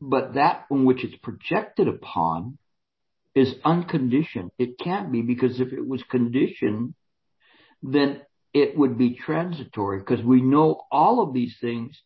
But 0.00 0.34
that 0.34 0.66
on 0.70 0.84
which 0.84 1.02
it's 1.02 1.16
projected 1.22 1.88
upon 1.88 2.58
is 3.34 3.54
unconditioned. 3.64 4.50
It 4.58 4.78
can't 4.78 5.10
be 5.10 5.22
because 5.22 5.60
if 5.60 5.72
it 5.72 5.86
was 5.86 6.02
conditioned, 6.10 6.94
then 7.82 8.20
it 8.52 8.76
would 8.76 8.96
be 8.96 9.16
transitory 9.16 9.98
because 9.98 10.24
we 10.24 10.40
know 10.40 10.82
all 10.90 11.22
of 11.22 11.32
these 11.32 11.56
things 11.60 11.98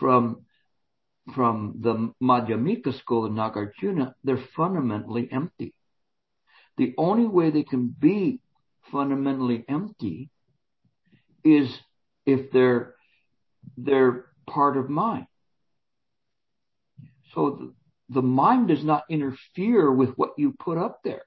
from 0.00 0.46
from 1.34 1.76
the 1.80 2.12
Madhyamika 2.22 2.98
school 2.98 3.26
of 3.26 3.32
Nagarjuna, 3.32 4.14
they're 4.24 4.44
fundamentally 4.56 5.28
empty. 5.30 5.74
The 6.76 6.94
only 6.98 7.26
way 7.26 7.50
they 7.50 7.62
can 7.62 7.94
be 7.98 8.40
fundamentally 8.90 9.64
empty 9.68 10.30
is 11.44 11.68
if 12.26 12.50
they're 12.50 12.94
they're 13.76 14.26
part 14.46 14.76
of 14.76 14.90
mind. 14.90 15.26
So 17.34 17.72
the, 18.08 18.14
the 18.14 18.22
mind 18.22 18.68
does 18.68 18.84
not 18.84 19.04
interfere 19.08 19.90
with 19.90 20.10
what 20.16 20.32
you 20.36 20.54
put 20.58 20.78
up 20.78 21.00
there. 21.04 21.22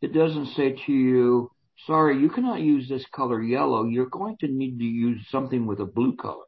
It 0.00 0.14
doesn't 0.14 0.54
say 0.54 0.76
to 0.86 0.92
you, 0.92 1.50
sorry, 1.86 2.20
you 2.20 2.30
cannot 2.30 2.60
use 2.60 2.88
this 2.88 3.04
color 3.12 3.42
yellow. 3.42 3.84
You're 3.84 4.06
going 4.06 4.36
to 4.40 4.48
need 4.48 4.78
to 4.78 4.84
use 4.84 5.26
something 5.30 5.66
with 5.66 5.80
a 5.80 5.84
blue 5.84 6.14
color 6.16 6.44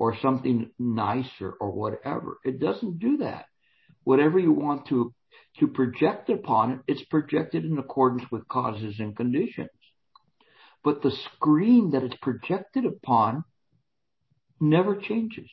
or 0.00 0.16
something 0.22 0.70
nicer 0.78 1.52
or 1.60 1.70
whatever. 1.70 2.38
It 2.42 2.58
doesn't 2.58 2.98
do 2.98 3.18
that. 3.18 3.44
Whatever 4.02 4.38
you 4.38 4.50
want 4.50 4.88
to, 4.88 5.12
to 5.58 5.68
project 5.68 6.30
upon 6.30 6.70
it, 6.72 6.78
it's 6.88 7.04
projected 7.04 7.66
in 7.66 7.78
accordance 7.78 8.24
with 8.32 8.48
causes 8.48 8.98
and 8.98 9.14
conditions. 9.14 9.68
But 10.82 11.02
the 11.02 11.10
screen 11.10 11.90
that 11.90 12.02
it's 12.02 12.16
projected 12.22 12.86
upon 12.86 13.44
never 14.58 14.96
changes. 14.96 15.50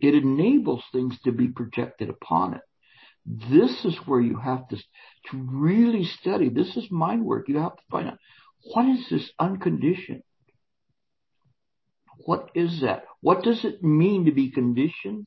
It 0.00 0.16
enables 0.16 0.82
things 0.90 1.16
to 1.24 1.30
be 1.30 1.46
projected 1.46 2.10
upon 2.10 2.54
it. 2.54 2.62
This 3.24 3.84
is 3.84 3.96
where 4.04 4.20
you 4.20 4.36
have 4.36 4.66
to, 4.68 4.76
to 5.30 5.36
really 5.36 6.04
study. 6.04 6.48
This 6.48 6.76
is 6.76 6.90
mind 6.90 7.24
work. 7.24 7.48
You 7.48 7.58
have 7.58 7.76
to 7.76 7.82
find 7.88 8.08
out 8.08 8.18
what 8.72 8.86
is 8.86 9.06
this 9.08 9.30
unconditioned? 9.38 10.22
What 12.18 12.50
is 12.54 12.80
that? 12.80 13.04
What 13.20 13.42
does 13.42 13.64
it 13.64 13.82
mean 13.82 14.24
to 14.24 14.32
be 14.32 14.50
conditioned 14.50 15.26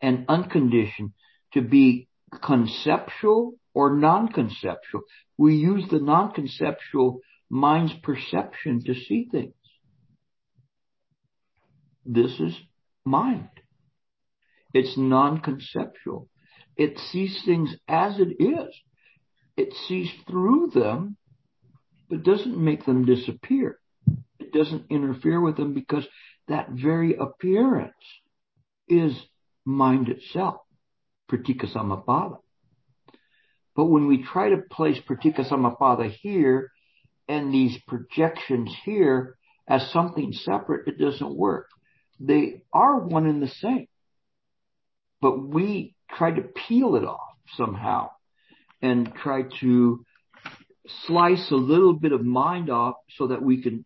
and 0.00 0.24
unconditioned? 0.28 1.12
To 1.54 1.62
be 1.62 2.08
conceptual 2.42 3.54
or 3.74 3.96
non-conceptual? 3.96 5.02
We 5.36 5.56
use 5.56 5.84
the 5.90 6.00
non-conceptual 6.00 7.20
mind's 7.50 7.92
perception 8.02 8.82
to 8.84 8.94
see 8.94 9.28
things. 9.30 9.54
This 12.04 12.40
is 12.40 12.58
mind. 13.04 13.48
It's 14.74 14.96
non-conceptual. 14.96 16.28
It 16.76 16.98
sees 16.98 17.42
things 17.44 17.76
as 17.86 18.18
it 18.18 18.42
is. 18.42 18.74
It 19.56 19.74
sees 19.86 20.10
through 20.26 20.70
them, 20.74 21.16
but 22.08 22.22
doesn't 22.22 22.56
make 22.56 22.86
them 22.86 23.04
disappear. 23.04 23.78
Doesn't 24.52 24.86
interfere 24.90 25.40
with 25.40 25.56
them 25.56 25.74
because 25.74 26.06
that 26.48 26.70
very 26.70 27.14
appearance 27.14 27.94
is 28.88 29.16
mind 29.64 30.08
itself, 30.08 30.60
pratitya 31.28 31.68
samutpada. 31.68 32.38
But 33.74 33.86
when 33.86 34.06
we 34.06 34.22
try 34.22 34.50
to 34.50 34.58
place 34.58 34.98
pratitya 35.06 35.44
samutpada 35.44 36.10
here 36.10 36.70
and 37.28 37.52
these 37.52 37.78
projections 37.86 38.74
here 38.84 39.36
as 39.66 39.90
something 39.90 40.32
separate, 40.32 40.88
it 40.88 40.98
doesn't 40.98 41.34
work. 41.34 41.68
They 42.20 42.62
are 42.72 42.98
one 42.98 43.26
and 43.26 43.42
the 43.42 43.48
same 43.48 43.86
but 45.22 45.40
we 45.40 45.94
try 46.10 46.32
to 46.32 46.42
peel 46.42 46.96
it 46.96 47.04
off 47.04 47.38
somehow 47.56 48.10
and 48.82 49.14
try 49.14 49.44
to 49.60 50.04
slice 51.06 51.50
a 51.52 51.56
little 51.56 51.94
bit 51.94 52.12
of 52.12 52.22
mind 52.22 52.68
off 52.68 52.96
so 53.16 53.28
that 53.28 53.40
we 53.40 53.62
can 53.62 53.84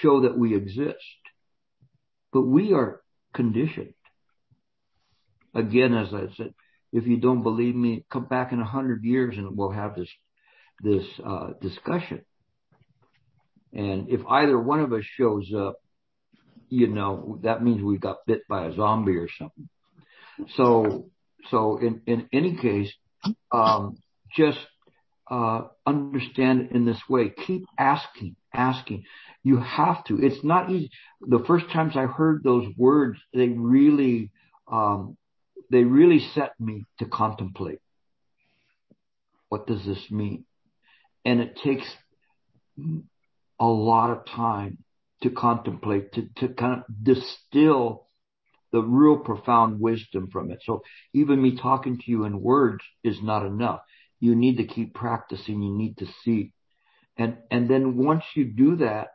show 0.00 0.22
that 0.22 0.36
we 0.36 0.56
exist. 0.56 1.04
But 2.32 2.42
we 2.42 2.72
are 2.72 3.00
conditioned. 3.32 3.94
Again, 5.54 5.94
as 5.94 6.12
I 6.12 6.34
said, 6.36 6.54
if 6.92 7.06
you 7.06 7.18
don't 7.18 7.42
believe 7.42 7.74
me, 7.74 8.04
come 8.10 8.24
back 8.24 8.52
in 8.52 8.60
a 8.60 8.64
hundred 8.64 9.04
years 9.04 9.36
and 9.36 9.56
we'll 9.56 9.70
have 9.70 9.94
this 9.94 10.08
this 10.82 11.04
uh, 11.24 11.50
discussion. 11.60 12.22
And 13.72 14.08
if 14.08 14.20
either 14.28 14.58
one 14.58 14.80
of 14.80 14.92
us 14.92 15.04
shows 15.16 15.52
up, 15.56 15.76
you 16.68 16.88
know, 16.88 17.38
that 17.42 17.62
means 17.62 17.82
we 17.82 17.98
got 17.98 18.26
bit 18.26 18.42
by 18.48 18.66
a 18.66 18.74
zombie 18.74 19.16
or 19.16 19.28
something. 19.38 19.68
So, 20.56 21.10
so 21.50 21.78
in, 21.78 22.02
in 22.06 22.28
any 22.32 22.56
case, 22.56 22.92
um, 23.52 23.98
just, 24.36 24.58
uh, 25.30 25.62
understand 25.86 26.62
it 26.62 26.72
in 26.72 26.84
this 26.84 27.00
way. 27.08 27.32
Keep 27.46 27.66
asking, 27.78 28.36
asking. 28.52 29.04
You 29.44 29.58
have 29.58 30.02
to. 30.04 30.18
It's 30.20 30.42
not 30.42 30.70
easy. 30.70 30.90
The 31.20 31.44
first 31.46 31.66
times 31.70 31.96
I 31.96 32.06
heard 32.06 32.42
those 32.42 32.66
words, 32.76 33.18
they 33.34 33.48
really, 33.48 34.30
um, 34.66 35.16
they 35.70 35.84
really 35.84 36.18
set 36.34 36.58
me 36.58 36.86
to 36.98 37.04
contemplate. 37.04 37.80
What 39.50 39.66
does 39.66 39.84
this 39.84 40.10
mean? 40.10 40.46
And 41.26 41.40
it 41.40 41.58
takes 41.62 41.86
a 43.60 43.66
lot 43.66 44.10
of 44.10 44.26
time 44.26 44.78
to 45.22 45.30
contemplate, 45.30 46.12
to, 46.14 46.28
to 46.36 46.48
kind 46.54 46.80
of 46.80 46.84
distill 47.02 48.08
the 48.72 48.80
real 48.80 49.18
profound 49.18 49.78
wisdom 49.78 50.28
from 50.32 50.50
it. 50.50 50.60
So 50.64 50.82
even 51.12 51.40
me 51.40 51.56
talking 51.56 51.98
to 51.98 52.10
you 52.10 52.24
in 52.24 52.40
words 52.40 52.82
is 53.04 53.22
not 53.22 53.46
enough. 53.46 53.80
You 54.20 54.34
need 54.34 54.56
to 54.56 54.66
keep 54.66 54.94
practicing. 54.94 55.62
You 55.62 55.72
need 55.72 55.98
to 55.98 56.06
see. 56.24 56.52
And, 57.16 57.36
and 57.50 57.68
then 57.68 57.96
once 57.96 58.24
you 58.34 58.46
do 58.46 58.76
that, 58.76 59.08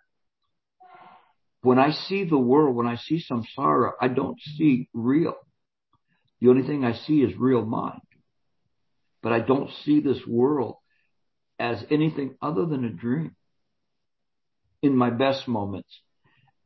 when 1.62 1.80
I 1.80 1.92
see 1.92 2.24
the 2.24 2.38
world, 2.38 2.76
when 2.76 2.88
I 2.88 2.96
see 2.96 3.24
samsara, 3.30 3.92
I 4.00 4.08
don't 4.08 4.40
see 4.58 4.88
real. 4.94 5.36
The 6.40 6.50
only 6.50 6.66
thing 6.66 6.86
I 6.86 6.94
see 6.94 7.22
is 7.22 7.38
real 7.38 7.66
mind. 7.66 8.02
But 9.22 9.34
I 9.34 9.40
don't 9.40 9.70
see 9.84 10.00
this 10.00 10.20
world 10.26 10.78
as 11.60 11.84
anything 11.92 12.36
other 12.42 12.66
than 12.66 12.86
a 12.86 12.90
dream 12.90 13.36
in 14.82 14.96
my 14.96 15.10
best 15.10 15.48
moments. 15.48 15.90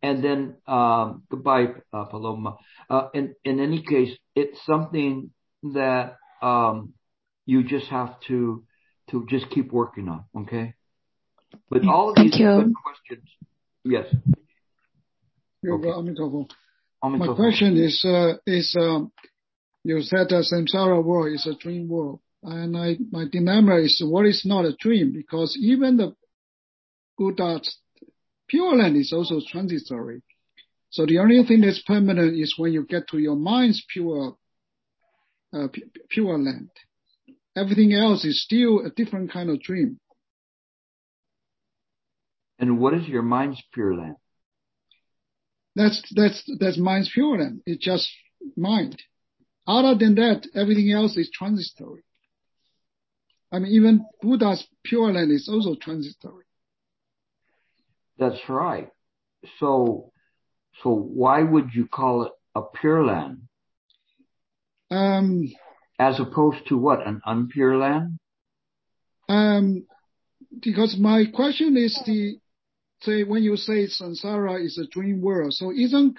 And 0.04 0.24
then, 0.24 0.56
um, 0.68 1.24
goodbye, 1.32 1.68
uh, 1.92 2.06
Paloma. 2.06 2.58
Uh, 2.90 3.08
in, 3.14 3.36
in 3.44 3.60
any 3.60 3.82
case, 3.82 4.16
it's 4.36 4.64
something 4.66 5.32
that, 5.64 6.18
um, 6.42 6.94
you 7.46 7.64
just 7.64 7.88
have 7.88 8.20
to, 8.28 8.64
to 9.10 9.26
just 9.30 9.50
keep 9.50 9.72
working 9.72 10.10
on. 10.10 10.26
Okay. 10.44 10.76
But 11.70 11.88
all 11.88 12.10
of 12.10 12.16
these 12.18 12.36
questions. 12.36 13.28
Yes. 13.84 14.14
Okay. 15.66 15.92
My 17.02 17.28
question 17.36 17.78
is, 17.78 18.04
uh, 18.06 18.34
is, 18.46 18.76
um, 18.80 19.12
you 19.84 20.02
said 20.02 20.30
that 20.30 20.46
samsara 20.52 21.04
world 21.04 21.34
is 21.34 21.46
a 21.46 21.56
dream 21.56 21.88
world. 21.88 22.20
And 22.42 22.76
I, 22.78 22.98
my 23.12 23.26
dilemma 23.32 23.78
is 23.78 24.04
what 24.06 24.26
is 24.26 24.44
not 24.46 24.66
a 24.66 24.76
dream? 24.80 25.14
Because 25.14 25.58
even 25.62 25.98
the 25.98 26.16
Buddha's 27.18 27.78
Pure 28.48 28.76
Land 28.78 28.98
is 28.98 29.14
also 29.14 29.40
transitory. 29.50 30.22
So 30.90 31.06
the 31.06 31.20
only 31.20 31.44
thing 31.48 31.62
that's 31.62 31.82
permanent 31.82 32.38
is 32.38 32.56
when 32.58 32.72
you 32.74 32.86
get 32.86 33.08
to 33.10 33.18
your 33.18 33.36
mind's 33.36 33.84
pure, 33.92 34.38
uh, 35.52 35.68
pure 36.10 36.38
land. 36.38 36.70
Everything 37.56 37.94
else 37.94 38.26
is 38.26 38.44
still 38.44 38.86
a 38.86 38.90
different 38.90 39.32
kind 39.32 39.50
of 39.50 39.62
dream. 39.62 40.00
And 42.60 42.80
what 42.80 42.94
is 42.94 43.08
your 43.08 43.24
mind's 43.24 43.62
pure 43.74 43.96
land? 43.96 44.16
That's 45.76 46.02
that's 46.16 46.44
that's 46.60 46.78
mind's 46.78 47.10
pure 47.14 47.38
land. 47.38 47.62
It's 47.66 47.84
just 47.84 48.10
mind. 48.56 49.02
Other 49.66 49.98
than 49.98 50.16
that, 50.16 50.48
everything 50.56 50.92
else 50.92 51.18
is 51.18 51.32
transitory. 51.34 52.04
I 53.52 53.60
mean, 53.60 53.72
even 53.72 54.06
Buddha's 54.22 54.66
pure 54.84 55.12
land 55.12 55.32
is 55.32 55.48
also 55.48 55.76
transitory. 55.80 56.46
That's 58.18 58.40
right. 58.50 58.90
So, 59.60 60.12
so 60.82 60.90
why 60.90 61.44
would 61.44 61.70
you 61.74 61.88
call 61.88 62.24
it 62.24 62.32
a 62.56 62.62
pure 62.62 63.06
land? 63.06 63.44
Um, 64.92 65.52
as 66.00 66.20
opposed 66.20 66.68
to 66.68 66.78
what, 66.78 67.06
an 67.06 67.22
unpure 67.28 67.80
land? 67.80 68.20
Um, 69.30 69.86
because 70.62 70.98
my 70.98 71.26
question 71.34 71.78
is 71.78 72.00
the, 72.06 72.38
say, 73.04 73.24
when 73.24 73.44
you 73.44 73.58
say 73.58 73.88
samsara 73.88 74.64
is 74.64 74.78
a 74.78 74.88
dream 74.88 75.22
world, 75.22 75.54
so 75.54 75.72
isn't 75.72 76.16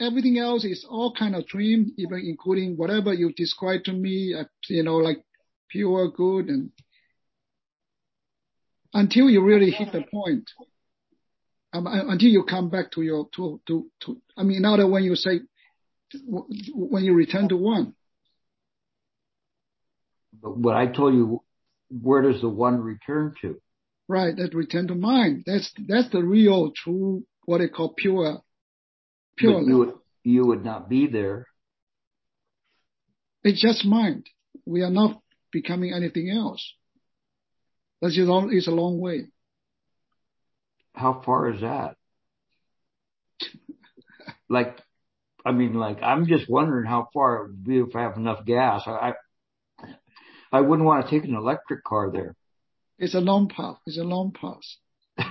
everything 0.00 0.38
else 0.38 0.64
is 0.64 0.86
all 0.88 1.14
kind 1.16 1.34
of 1.34 1.46
dream, 1.46 1.92
even 1.96 2.22
including 2.26 2.76
whatever 2.76 3.12
you 3.12 3.32
described 3.32 3.84
to 3.86 3.92
me, 3.92 4.34
uh, 4.38 4.44
you 4.68 4.82
know, 4.82 4.96
like 4.96 5.18
pure 5.68 6.10
good 6.10 6.46
and 6.46 6.70
until 8.92 9.30
you 9.30 9.42
really 9.42 9.70
hit 9.70 9.92
the 9.92 10.02
point 10.10 10.50
um, 11.72 11.86
until 11.86 12.28
you 12.28 12.44
come 12.44 12.70
back 12.70 12.90
to 12.92 13.02
your 13.02 13.28
to 13.36 13.60
to 13.66 13.86
to. 14.00 14.20
I 14.36 14.42
mean, 14.42 14.62
now 14.62 14.76
that 14.76 14.88
when 14.88 15.04
you 15.04 15.14
say 15.14 15.40
when 16.26 17.04
you 17.04 17.14
return 17.14 17.48
to 17.50 17.56
one. 17.56 17.94
But 20.42 20.56
what 20.56 20.74
I 20.74 20.86
told 20.86 21.14
you, 21.14 21.42
where 21.90 22.22
does 22.22 22.40
the 22.40 22.48
one 22.48 22.80
return 22.80 23.34
to? 23.42 23.60
Right, 24.10 24.34
that 24.34 24.54
return 24.54 24.88
to 24.88 24.96
mind. 24.96 25.44
That's 25.46 25.72
that's 25.86 26.10
the 26.10 26.24
real 26.24 26.72
true 26.74 27.22
what 27.44 27.58
they 27.58 27.68
call 27.68 27.94
pure 27.96 28.40
pure. 29.36 29.60
But 29.60 29.68
you 29.68 29.78
would 29.78 29.92
you 30.24 30.46
would 30.46 30.64
not 30.64 30.88
be 30.88 31.06
there. 31.06 31.46
It's 33.44 33.62
just 33.62 33.84
mind. 33.84 34.26
We 34.66 34.82
are 34.82 34.90
not 34.90 35.20
becoming 35.52 35.92
anything 35.94 36.28
else. 36.28 36.74
That's 38.02 38.18
a 38.18 38.22
long, 38.22 38.50
it's 38.52 38.66
a 38.66 38.72
long 38.72 38.98
way. 38.98 39.28
How 40.92 41.22
far 41.24 41.52
is 41.54 41.60
that? 41.60 41.94
like, 44.48 44.76
I 45.46 45.52
mean, 45.52 45.74
like, 45.74 46.02
I'm 46.02 46.26
just 46.26 46.50
wondering 46.50 46.86
how 46.86 47.10
far 47.14 47.36
it 47.36 47.42
would 47.42 47.64
be 47.64 47.78
if 47.78 47.94
I 47.94 48.02
have 48.02 48.16
enough 48.16 48.44
gas. 48.44 48.82
I, 48.86 49.12
I 50.50 50.60
wouldn't 50.62 50.86
want 50.86 51.06
to 51.06 51.10
take 51.10 51.28
an 51.28 51.36
electric 51.36 51.84
car 51.84 52.10
there. 52.12 52.34
It's 53.00 53.14
a 53.14 53.20
long 53.20 53.48
path. 53.48 53.78
It's 53.86 53.98
a 53.98 54.04
long 54.04 54.30
path. 54.32 54.60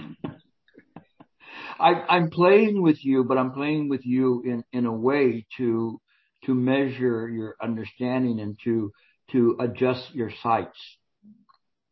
I, 1.80 1.94
I'm 2.10 2.32
playing 2.32 2.82
with 2.82 3.06
you, 3.06 3.24
but 3.24 3.38
I'm 3.38 3.52
playing 3.52 3.90
with 3.90 4.06
you 4.06 4.41
in, 4.44 4.64
in 4.74 4.86
a 4.86 4.91
way 4.91 5.46
to 5.58 6.02
to 6.46 6.56
measure 6.56 7.28
your 7.30 7.56
understanding 7.62 8.40
and 8.40 8.58
to 8.64 8.91
to 9.32 9.58
adjust 9.60 10.16
your 10.16 10.32
sights. 10.41 10.80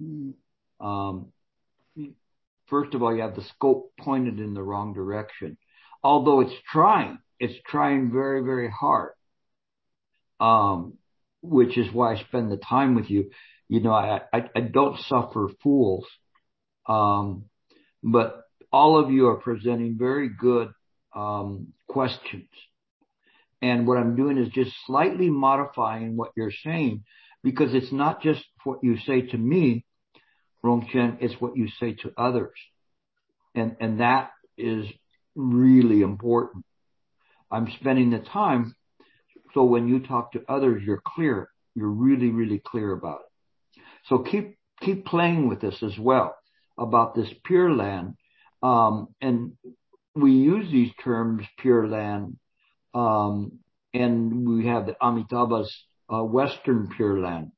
Mm. 0.01 0.33
Um, 0.79 1.27
first 2.65 2.95
of 2.95 3.03
all, 3.03 3.15
you 3.15 3.21
have 3.21 3.35
the 3.35 3.43
scope 3.43 3.91
pointed 3.99 4.39
in 4.39 4.55
the 4.55 4.63
wrong 4.63 4.93
direction. 4.93 5.57
Although 6.03 6.41
it's 6.41 6.55
trying, 6.71 7.19
it's 7.39 7.59
trying 7.67 8.11
very, 8.11 8.41
very 8.41 8.69
hard. 8.69 9.11
Um, 10.39 10.97
which 11.41 11.77
is 11.77 11.93
why 11.93 12.13
I 12.13 12.23
spend 12.23 12.51
the 12.51 12.57
time 12.57 12.95
with 12.95 13.09
you. 13.11 13.29
You 13.69 13.81
know, 13.81 13.91
I, 13.91 14.21
I, 14.33 14.49
I 14.55 14.61
don't 14.61 14.99
suffer 15.01 15.49
fools. 15.61 16.05
Um, 16.87 17.45
but 18.03 18.43
all 18.71 18.97
of 18.97 19.11
you 19.11 19.27
are 19.27 19.37
presenting 19.37 19.97
very 19.97 20.29
good, 20.29 20.69
um, 21.15 21.73
questions. 21.87 22.49
And 23.61 23.87
what 23.87 23.97
I'm 23.97 24.15
doing 24.15 24.37
is 24.37 24.49
just 24.49 24.71
slightly 24.85 25.29
modifying 25.29 26.15
what 26.15 26.31
you're 26.35 26.53
saying 26.63 27.03
because 27.43 27.73
it's 27.73 27.91
not 27.91 28.21
just 28.21 28.43
what 28.63 28.79
you 28.83 28.97
say 29.05 29.21
to 29.21 29.37
me, 29.37 29.83
Rongchen, 30.63 31.17
it's 31.21 31.39
what 31.41 31.57
you 31.57 31.67
say 31.79 31.93
to 32.03 32.13
others. 32.17 32.53
And, 33.55 33.75
and 33.79 33.99
that 33.99 34.31
is 34.57 34.85
really 35.35 36.01
important. 36.01 36.65
I'm 37.51 37.71
spending 37.79 38.11
the 38.11 38.19
time 38.19 38.75
so 39.53 39.63
when 39.63 39.87
you 39.87 39.99
talk 39.99 40.33
to 40.33 40.43
others, 40.47 40.83
you're 40.85 41.01
clear. 41.03 41.49
You're 41.73 41.89
really, 41.89 42.29
really 42.29 42.61
clear 42.63 42.91
about 42.91 43.21
it. 43.21 43.26
So 44.07 44.19
keep, 44.19 44.57
keep 44.81 45.05
playing 45.05 45.47
with 45.47 45.61
this 45.61 45.81
as 45.83 45.97
well 45.99 46.35
about 46.77 47.15
this 47.15 47.29
pure 47.43 47.71
land. 47.71 48.15
Um, 48.63 49.09
and 49.21 49.53
we 50.15 50.31
use 50.31 50.71
these 50.71 50.91
terms, 51.03 51.45
pure 51.59 51.87
land, 51.87 52.37
um, 52.93 53.59
and 53.93 54.47
we 54.47 54.67
have 54.67 54.85
the 54.85 54.95
Amitabha's 55.01 55.73
uh, 56.11 56.23
Western 56.23 56.89
Pure 56.95 57.19
Land. 57.21 57.51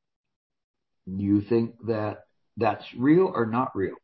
Do 1.06 1.24
you 1.24 1.42
think 1.42 1.76
that 1.88 2.20
that's 2.58 2.84
real 2.98 3.32
or 3.34 3.46
not 3.46 3.76
real? 3.76 3.96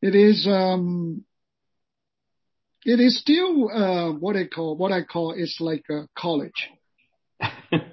It 0.00 0.14
is. 0.14 0.46
Um, 0.46 1.24
it 2.84 2.98
is 2.98 3.20
still 3.20 3.70
uh, 3.70 4.12
what 4.12 4.36
I 4.36 4.46
call 4.46 4.76
what 4.76 4.92
I 4.92 5.02
call 5.02 5.34
it's 5.36 5.58
like 5.60 5.84
a 5.88 6.08
college. 6.18 6.68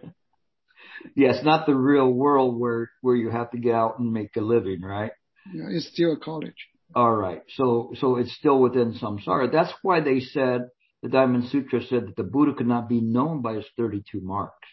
yes, 1.19 1.43
not 1.43 1.65
the 1.65 1.75
real 1.75 2.09
world 2.11 2.57
where 2.59 2.89
where 3.01 3.15
you 3.15 3.29
have 3.29 3.51
to 3.51 3.57
get 3.57 3.75
out 3.75 3.99
and 3.99 4.11
make 4.11 4.35
a 4.37 4.41
living, 4.41 4.81
right? 4.81 5.11
Yeah, 5.53 5.65
it's 5.69 5.87
still 5.87 6.13
a 6.13 6.17
college. 6.17 6.67
All 6.95 7.13
right, 7.13 7.43
so 7.55 7.93
so 7.99 8.15
it's 8.17 8.33
still 8.35 8.59
within 8.59 8.93
samsara. 8.93 9.51
That's 9.51 9.73
why 9.83 10.01
they 10.01 10.21
said 10.21 10.69
the 11.03 11.09
Diamond 11.09 11.49
Sutra 11.49 11.81
said 11.83 12.07
that 12.07 12.15
the 12.15 12.23
Buddha 12.23 12.53
could 12.53 12.67
not 12.67 12.89
be 12.89 13.01
known 13.01 13.41
by 13.41 13.53
his 13.55 13.65
32 13.77 14.21
marks. 14.21 14.67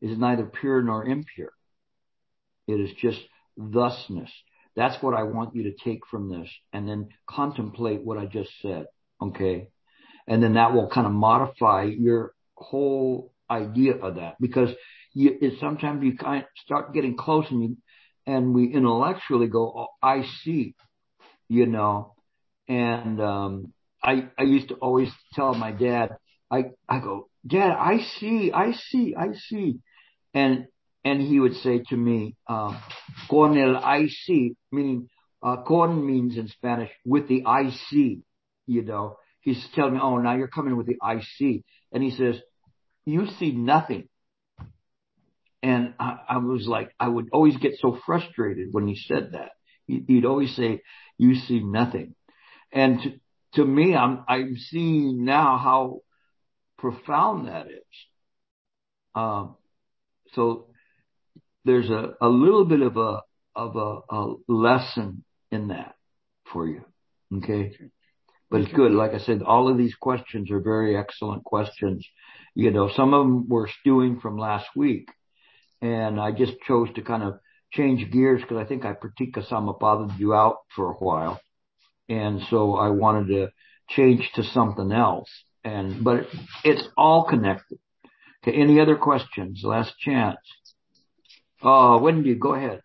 It 0.00 0.10
is 0.10 0.18
neither 0.18 0.46
pure 0.46 0.82
nor 0.82 1.04
impure. 1.04 1.52
It 2.66 2.80
is 2.80 2.90
just 3.00 3.20
thusness. 3.58 4.30
That's 4.76 5.02
what 5.02 5.14
I 5.14 5.24
want 5.24 5.54
you 5.54 5.64
to 5.64 5.74
take 5.84 6.06
from 6.10 6.30
this 6.30 6.48
and 6.72 6.88
then 6.88 7.08
contemplate 7.28 8.02
what 8.02 8.16
I 8.16 8.26
just 8.26 8.50
said. 8.62 8.86
Okay. 9.20 9.68
And 10.26 10.42
then 10.42 10.54
that 10.54 10.72
will 10.72 10.88
kind 10.88 11.06
of 11.06 11.12
modify 11.12 11.82
your 11.82 12.32
whole 12.54 13.32
idea 13.50 13.96
of 13.96 14.14
that 14.14 14.36
because 14.40 14.70
you, 15.12 15.52
sometimes 15.60 16.02
you 16.04 16.16
kind 16.16 16.42
of 16.42 16.48
start 16.64 16.94
getting 16.94 17.16
close 17.16 17.46
and 17.50 17.62
you, 17.62 17.76
and 18.26 18.54
we 18.54 18.72
intellectually 18.72 19.48
go, 19.48 19.72
oh, 19.76 19.86
I 20.02 20.24
see, 20.42 20.74
you 21.48 21.66
know, 21.66 22.14
and, 22.68 23.20
um, 23.20 23.72
I, 24.02 24.28
I 24.38 24.42
used 24.42 24.68
to 24.68 24.74
always 24.76 25.10
tell 25.34 25.54
my 25.54 25.72
dad, 25.72 26.16
I, 26.50 26.64
I 26.88 27.00
go, 27.00 27.28
dad, 27.46 27.70
I 27.70 27.98
see, 28.18 28.50
I 28.52 28.72
see, 28.72 29.14
I 29.18 29.34
see. 29.48 29.78
And, 30.32 30.66
and 31.04 31.20
he 31.20 31.40
would 31.40 31.54
say 31.56 31.82
to 31.88 31.96
me, 31.96 32.36
um, 32.46 32.80
con 33.28 33.58
el 33.58 33.76
I 33.76 34.06
see, 34.06 34.54
meaning, 34.70 35.08
uh, 35.42 35.56
con 35.66 36.06
means 36.06 36.36
in 36.36 36.48
Spanish 36.48 36.90
with 37.04 37.28
the 37.28 37.44
I 37.46 37.70
see, 37.88 38.20
you 38.66 38.82
know, 38.82 39.16
he's 39.40 39.62
telling 39.74 39.94
me, 39.94 40.00
oh, 40.02 40.18
now 40.18 40.36
you're 40.36 40.48
coming 40.48 40.76
with 40.76 40.86
the 40.86 40.96
I 41.02 41.20
see. 41.36 41.64
And 41.92 42.02
he 42.02 42.10
says, 42.10 42.36
you 43.06 43.26
see 43.38 43.52
nothing. 43.52 44.08
And 45.62 45.94
I, 45.98 46.18
I 46.28 46.36
was 46.38 46.66
like, 46.66 46.94
I 46.98 47.08
would 47.08 47.28
always 47.32 47.56
get 47.56 47.74
so 47.78 47.98
frustrated 48.06 48.68
when 48.72 48.86
he 48.86 48.96
said 48.96 49.32
that. 49.32 49.50
He, 49.86 50.02
he'd 50.06 50.24
always 50.24 50.54
say, 50.56 50.82
you 51.18 51.34
see 51.34 51.60
nothing. 51.60 52.14
And 52.72 53.00
to, 53.02 53.12
to 53.54 53.64
me, 53.64 53.94
I'm, 53.94 54.24
I'm 54.26 54.56
seeing 54.56 55.24
now 55.24 55.58
how 55.58 56.00
profound 56.78 57.48
that 57.48 57.66
is. 57.66 57.82
Um, 59.14 59.56
so 60.32 60.68
there's 61.64 61.90
a, 61.90 62.14
a 62.20 62.28
little 62.28 62.64
bit 62.64 62.80
of 62.80 62.96
a, 62.96 63.20
of 63.54 63.76
a, 63.76 64.14
a 64.14 64.34
lesson 64.48 65.24
in 65.50 65.68
that 65.68 65.94
for 66.52 66.66
you. 66.66 66.84
Okay. 67.36 67.72
But 68.50 68.62
it's 68.62 68.72
good. 68.72 68.92
Like 68.92 69.12
I 69.12 69.18
said, 69.18 69.42
all 69.42 69.70
of 69.70 69.76
these 69.76 69.94
questions 69.94 70.50
are 70.50 70.60
very 70.60 70.96
excellent 70.96 71.44
questions. 71.44 72.06
You 72.54 72.70
know, 72.70 72.90
some 72.96 73.14
of 73.14 73.24
them 73.24 73.48
were 73.48 73.68
stewing 73.80 74.20
from 74.20 74.38
last 74.38 74.66
week 74.74 75.08
and 75.80 76.20
I 76.20 76.32
just 76.32 76.60
chose 76.66 76.88
to 76.94 77.02
kind 77.02 77.22
of 77.22 77.40
change 77.72 78.10
gears 78.10 78.42
because 78.42 78.58
I 78.58 78.64
think 78.64 78.84
I 78.84 78.94
Pratika 78.94 79.78
bothered 79.78 80.18
you 80.18 80.34
out 80.34 80.58
for 80.74 80.90
a 80.90 80.94
while 80.94 81.40
and 82.10 82.40
so 82.50 82.74
I 82.74 82.90
wanted 82.90 83.28
to 83.28 83.52
change 83.88 84.28
to 84.34 84.42
something 84.42 84.92
else. 84.92 85.30
And 85.64 86.02
but 86.02 86.26
it's 86.64 86.82
all 86.96 87.24
connected. 87.24 87.78
Okay, 88.42 88.56
any 88.56 88.80
other 88.80 88.96
questions? 88.96 89.60
Last 89.62 89.96
chance. 89.98 90.38
Uh, 91.62 91.98
Wendy, 92.00 92.34
go 92.34 92.54
ahead. 92.54 92.80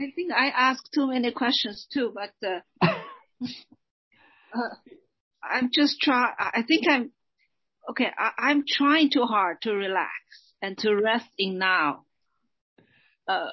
I 0.00 0.12
think 0.14 0.32
I 0.32 0.48
asked 0.48 0.90
too 0.94 1.08
many 1.08 1.32
questions 1.32 1.86
too, 1.92 2.14
but 2.14 2.30
uh, 2.46 2.60
uh, 2.86 4.74
I'm 5.42 5.70
just 5.72 6.00
try. 6.00 6.30
I 6.38 6.62
think 6.66 6.86
I'm 6.88 7.10
okay. 7.90 8.06
I, 8.16 8.30
I'm 8.38 8.62
trying 8.66 9.10
too 9.10 9.24
hard 9.24 9.60
to 9.62 9.72
relax 9.72 10.12
and 10.62 10.76
to 10.78 10.94
rest 10.94 11.30
in 11.38 11.58
now. 11.58 12.04
Uh, 13.26 13.50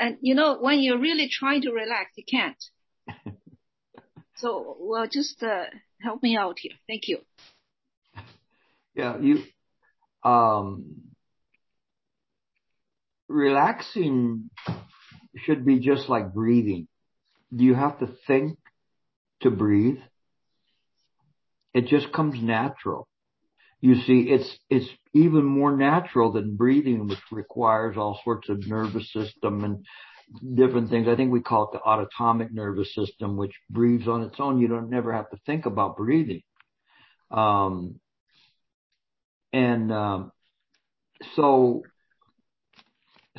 and 0.00 0.18
you 0.20 0.34
know, 0.34 0.58
when 0.58 0.80
you're 0.80 0.98
really 0.98 1.28
trying 1.28 1.62
to 1.62 1.72
relax, 1.72 2.12
you 2.16 2.24
can't. 2.28 2.62
so, 4.36 4.76
well, 4.80 5.06
just 5.10 5.42
uh, 5.42 5.64
help 6.02 6.22
me 6.22 6.36
out 6.36 6.58
here. 6.58 6.74
Thank 6.86 7.08
you. 7.08 7.18
Yeah, 8.94 9.16
you, 9.20 9.44
um, 10.24 10.96
relaxing 13.28 14.50
should 15.36 15.64
be 15.64 15.78
just 15.78 16.08
like 16.08 16.32
breathing. 16.34 16.88
Do 17.54 17.64
you 17.64 17.74
have 17.74 18.00
to 18.00 18.08
think 18.26 18.58
to 19.42 19.50
breathe? 19.50 19.98
It 21.74 21.86
just 21.86 22.12
comes 22.12 22.42
natural. 22.42 23.07
You 23.80 23.94
see, 23.94 24.28
it's, 24.28 24.58
it's 24.68 24.88
even 25.14 25.44
more 25.44 25.76
natural 25.76 26.32
than 26.32 26.56
breathing, 26.56 27.06
which 27.06 27.18
requires 27.30 27.96
all 27.96 28.20
sorts 28.24 28.48
of 28.48 28.66
nervous 28.66 29.12
system 29.12 29.64
and 29.64 29.86
different 30.56 30.90
things. 30.90 31.06
I 31.06 31.14
think 31.14 31.30
we 31.30 31.40
call 31.40 31.64
it 31.64 31.72
the 31.72 31.80
autonomic 31.80 32.52
nervous 32.52 32.92
system, 32.94 33.36
which 33.36 33.54
breathes 33.70 34.08
on 34.08 34.22
its 34.22 34.36
own. 34.40 34.60
You 34.60 34.68
don't 34.68 34.90
never 34.90 35.12
have 35.12 35.30
to 35.30 35.38
think 35.46 35.66
about 35.66 35.96
breathing. 35.96 36.42
Um, 37.30 38.00
and, 39.52 39.92
um, 39.92 40.32
so, 41.34 41.82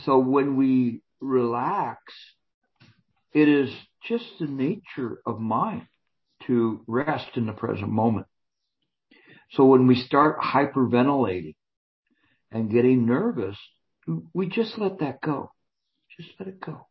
so 0.06 0.20
when 0.20 0.56
we 0.56 1.02
relax, 1.20 2.02
it 3.34 3.48
is 3.50 3.70
just 4.08 4.26
the 4.40 4.48
nature 4.48 5.22
of 5.26 5.40
mind 5.40 5.86
to 6.48 6.82
rest 6.88 7.30
in 7.36 7.46
the 7.46 7.52
present 7.52 7.90
moment. 7.90 8.26
So 9.52 9.66
when 9.66 9.88
we 9.88 9.96
start 9.96 10.40
hyperventilating 10.42 11.56
and 12.52 12.72
getting 12.72 13.06
nervous, 13.06 13.58
we 14.34 14.48
just 14.50 14.78
let 14.78 15.00
that 15.00 15.22
go. 15.22 15.52
Just 16.18 16.32
let 16.40 16.48
it 16.50 16.62
go. 16.62 16.88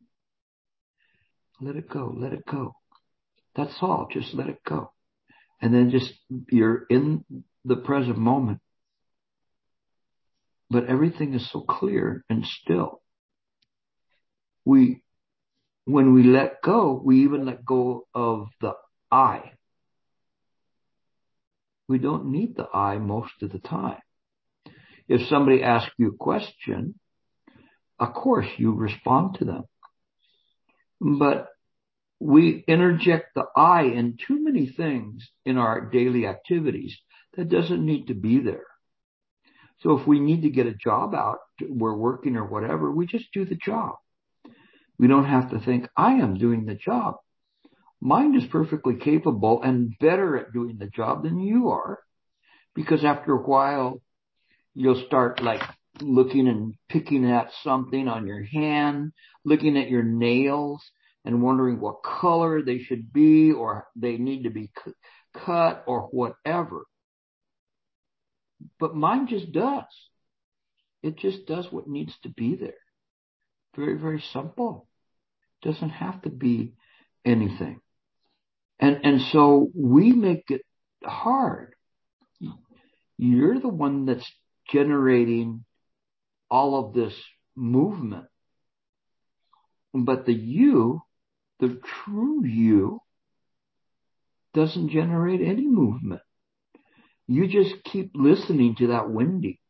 Let 1.60 1.76
it 1.76 1.88
go. 1.88 2.14
Let 2.16 2.32
it 2.32 2.46
go. 2.46 2.74
That's 3.56 3.76
all. 3.80 4.08
Just 4.12 4.34
let 4.34 4.48
it 4.48 4.60
go. 4.66 4.92
And 5.60 5.74
then 5.74 5.90
just, 5.90 6.12
you're 6.50 6.84
in 6.90 7.24
the 7.64 7.76
present 7.76 8.18
moment. 8.18 8.60
but 10.70 10.86
everything 10.86 11.34
is 11.34 11.50
so 11.50 11.60
clear 11.60 12.24
and 12.28 12.44
still. 12.44 13.00
We, 14.64 15.02
when 15.84 16.12
we 16.12 16.24
let 16.24 16.60
go, 16.62 17.00
we 17.02 17.24
even 17.24 17.46
let 17.46 17.64
go 17.64 18.06
of 18.14 18.48
the 18.60 18.74
I. 19.10 19.52
We 21.88 21.98
don't 21.98 22.26
need 22.26 22.54
the 22.54 22.68
I 22.72 22.98
most 22.98 23.42
of 23.42 23.50
the 23.50 23.58
time. 23.58 23.98
If 25.08 25.26
somebody 25.28 25.62
asks 25.62 25.92
you 25.96 26.08
a 26.08 26.16
question, 26.16 26.98
of 27.98 28.12
course 28.12 28.46
you 28.58 28.74
respond 28.74 29.36
to 29.38 29.44
them. 29.46 29.64
But 31.00 31.48
we 32.20 32.64
interject 32.66 33.34
the 33.34 33.44
I 33.56 33.84
in 33.84 34.18
too 34.26 34.42
many 34.42 34.66
things 34.66 35.28
in 35.46 35.56
our 35.56 35.80
daily 35.80 36.26
activities 36.26 36.96
that 37.36 37.48
doesn't 37.48 37.84
need 37.84 38.08
to 38.08 38.14
be 38.14 38.40
there. 38.40 38.66
So 39.80 39.98
if 39.98 40.06
we 40.06 40.18
need 40.18 40.42
to 40.42 40.50
get 40.50 40.66
a 40.66 40.74
job 40.74 41.14
out, 41.14 41.38
we're 41.60 41.96
working 41.96 42.36
or 42.36 42.44
whatever, 42.44 42.90
we 42.90 43.06
just 43.06 43.32
do 43.32 43.44
the 43.44 43.54
job. 43.54 43.94
We 44.98 45.06
don't 45.06 45.26
have 45.26 45.50
to 45.52 45.60
think, 45.60 45.88
I 45.96 46.14
am 46.14 46.36
doing 46.36 46.66
the 46.66 46.74
job. 46.74 47.14
Mind 48.00 48.36
is 48.36 48.46
perfectly 48.46 48.94
capable 48.94 49.62
and 49.62 49.98
better 49.98 50.36
at 50.36 50.52
doing 50.52 50.78
the 50.78 50.86
job 50.86 51.24
than 51.24 51.40
you 51.40 51.70
are. 51.70 51.98
Because 52.74 53.04
after 53.04 53.32
a 53.32 53.42
while, 53.42 54.00
you'll 54.74 55.04
start 55.06 55.42
like 55.42 55.62
looking 56.00 56.46
and 56.46 56.74
picking 56.88 57.28
at 57.28 57.50
something 57.64 58.06
on 58.06 58.26
your 58.26 58.44
hand, 58.44 59.12
looking 59.44 59.76
at 59.76 59.90
your 59.90 60.04
nails 60.04 60.82
and 61.24 61.42
wondering 61.42 61.80
what 61.80 62.02
color 62.04 62.62
they 62.62 62.78
should 62.78 63.12
be 63.12 63.50
or 63.50 63.86
they 63.96 64.16
need 64.16 64.44
to 64.44 64.50
be 64.50 64.70
cut 65.34 65.82
or 65.86 66.02
whatever. 66.12 66.84
But 68.78 68.94
mind 68.94 69.28
just 69.28 69.50
does. 69.52 69.84
It 71.02 71.16
just 71.18 71.46
does 71.46 71.66
what 71.70 71.88
needs 71.88 72.14
to 72.22 72.28
be 72.28 72.56
there. 72.56 72.74
Very, 73.76 73.98
very 73.98 74.22
simple. 74.32 74.88
Doesn't 75.62 75.90
have 75.90 76.22
to 76.22 76.30
be 76.30 76.74
anything. 77.24 77.80
And, 78.80 79.00
and 79.04 79.20
so 79.32 79.70
we 79.74 80.12
make 80.12 80.50
it 80.50 80.62
hard. 81.04 81.74
You're 83.16 83.58
the 83.58 83.68
one 83.68 84.06
that's 84.06 84.30
generating 84.70 85.64
all 86.50 86.78
of 86.78 86.94
this 86.94 87.14
movement. 87.56 88.26
But 89.92 90.26
the 90.26 90.34
you, 90.34 91.02
the 91.58 91.80
true 92.04 92.44
you, 92.44 93.00
doesn't 94.54 94.90
generate 94.90 95.40
any 95.40 95.66
movement. 95.66 96.20
You 97.26 97.48
just 97.48 97.84
keep 97.84 98.12
listening 98.14 98.76
to 98.76 98.88
that 98.88 99.10
Wendy. 99.10 99.60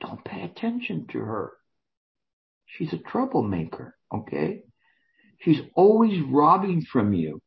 Don't 0.00 0.24
pay 0.24 0.42
attention 0.42 1.06
to 1.12 1.18
her. 1.18 1.52
She's 2.66 2.92
a 2.92 2.98
troublemaker, 2.98 3.96
okay? 4.12 4.62
She's 5.38 5.60
always 5.74 6.20
robbing 6.20 6.82
from 6.82 7.12
you. 7.12 7.40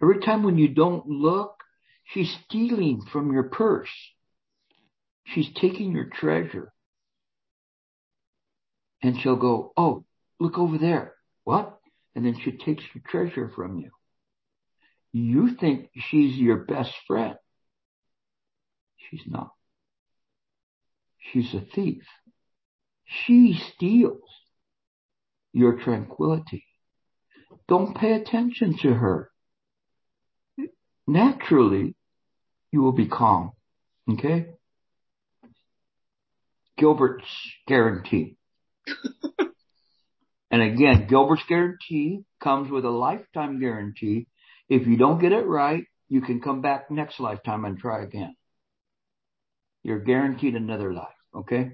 Every 0.00 0.20
time 0.20 0.42
when 0.42 0.58
you 0.58 0.68
don't 0.68 1.06
look, 1.06 1.62
she's 2.04 2.36
stealing 2.44 3.02
from 3.12 3.32
your 3.32 3.44
purse. 3.44 3.90
She's 5.24 5.52
taking 5.54 5.92
your 5.92 6.06
treasure. 6.06 6.72
And 9.02 9.18
she'll 9.20 9.36
go, 9.36 9.72
Oh, 9.76 10.04
look 10.38 10.58
over 10.58 10.78
there. 10.78 11.14
What? 11.44 11.78
And 12.14 12.24
then 12.24 12.38
she 12.42 12.52
takes 12.52 12.84
your 12.94 13.02
treasure 13.06 13.50
from 13.54 13.78
you. 13.78 13.90
You 15.12 15.54
think 15.56 15.90
she's 15.94 16.36
your 16.36 16.58
best 16.58 16.92
friend. 17.06 17.36
She's 18.96 19.22
not. 19.26 19.52
She's 21.18 21.52
a 21.54 21.60
thief. 21.60 22.02
She 23.04 23.60
steals 23.74 24.22
your 25.52 25.78
tranquility. 25.80 26.64
Don't 27.72 27.96
pay 27.96 28.12
attention 28.12 28.76
to 28.82 28.92
her. 28.92 29.30
Naturally, 31.06 31.94
you 32.70 32.82
will 32.82 32.92
be 32.92 33.06
calm. 33.06 33.52
Okay? 34.06 34.48
Gilbert's 36.76 37.24
guarantee. 37.66 38.36
and 40.50 40.62
again, 40.62 41.06
Gilbert's 41.08 41.44
guarantee 41.48 42.24
comes 42.42 42.70
with 42.70 42.84
a 42.84 42.90
lifetime 42.90 43.58
guarantee. 43.58 44.26
If 44.68 44.86
you 44.86 44.98
don't 44.98 45.18
get 45.18 45.32
it 45.32 45.46
right, 45.46 45.84
you 46.10 46.20
can 46.20 46.42
come 46.42 46.60
back 46.60 46.90
next 46.90 47.20
lifetime 47.20 47.64
and 47.64 47.78
try 47.78 48.02
again. 48.02 48.36
You're 49.82 50.00
guaranteed 50.00 50.56
another 50.56 50.92
life. 50.92 51.08
Okay. 51.34 51.70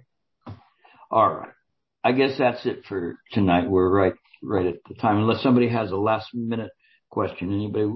All 1.11 1.35
right. 1.35 1.58
I 2.05 2.13
guess 2.13 2.39
that's 2.39 2.65
it 2.65 2.85
for 2.89 3.19
tonight. 3.33 3.69
We're 3.69 3.91
right, 3.91 4.15
right 4.43 4.67
at 4.67 4.77
the 4.89 4.95
time. 4.95 5.19
Unless 5.19 5.43
somebody 5.43 5.69
has 5.69 5.91
a 5.91 5.97
last 5.97 6.29
minute 6.33 6.71
question. 7.11 7.53
Anybody 7.53 7.93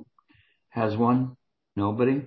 has 0.71 0.97
one? 0.97 1.37
Nobody? 1.77 2.23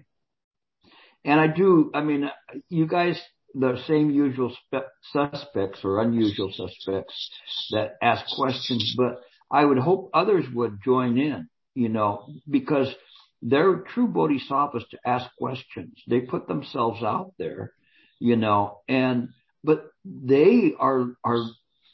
And 1.24 1.40
I 1.40 1.48
do, 1.48 1.92
I 1.94 2.02
mean, 2.02 2.30
you 2.70 2.88
guys, 2.88 3.20
the 3.54 3.78
same 3.88 4.12
usual 4.12 4.56
spe- 4.66 4.86
suspects 5.12 5.80
or 5.84 6.02
unusual 6.02 6.52
suspects 6.52 7.32
that 7.72 7.96
ask 8.02 8.26
questions, 8.36 8.94
but 8.98 9.22
I 9.50 9.64
would 9.66 9.78
hope 9.78 10.12
others 10.14 10.46
would 10.54 10.80
join 10.84 11.18
in, 11.18 11.50
you 11.74 11.90
know, 11.90 12.28
because 12.50 12.94
they're 13.42 13.78
true 13.94 14.08
bodhisattvas 14.08 14.86
to 14.92 15.00
ask 15.06 15.26
questions. 15.38 16.02
They 16.08 16.22
put 16.22 16.48
themselves 16.48 17.02
out 17.04 17.34
there, 17.38 17.74
you 18.20 18.36
know, 18.36 18.80
and, 18.88 19.30
but 19.64 19.86
they 20.04 20.74
are, 20.80 21.08
are, 21.24 21.44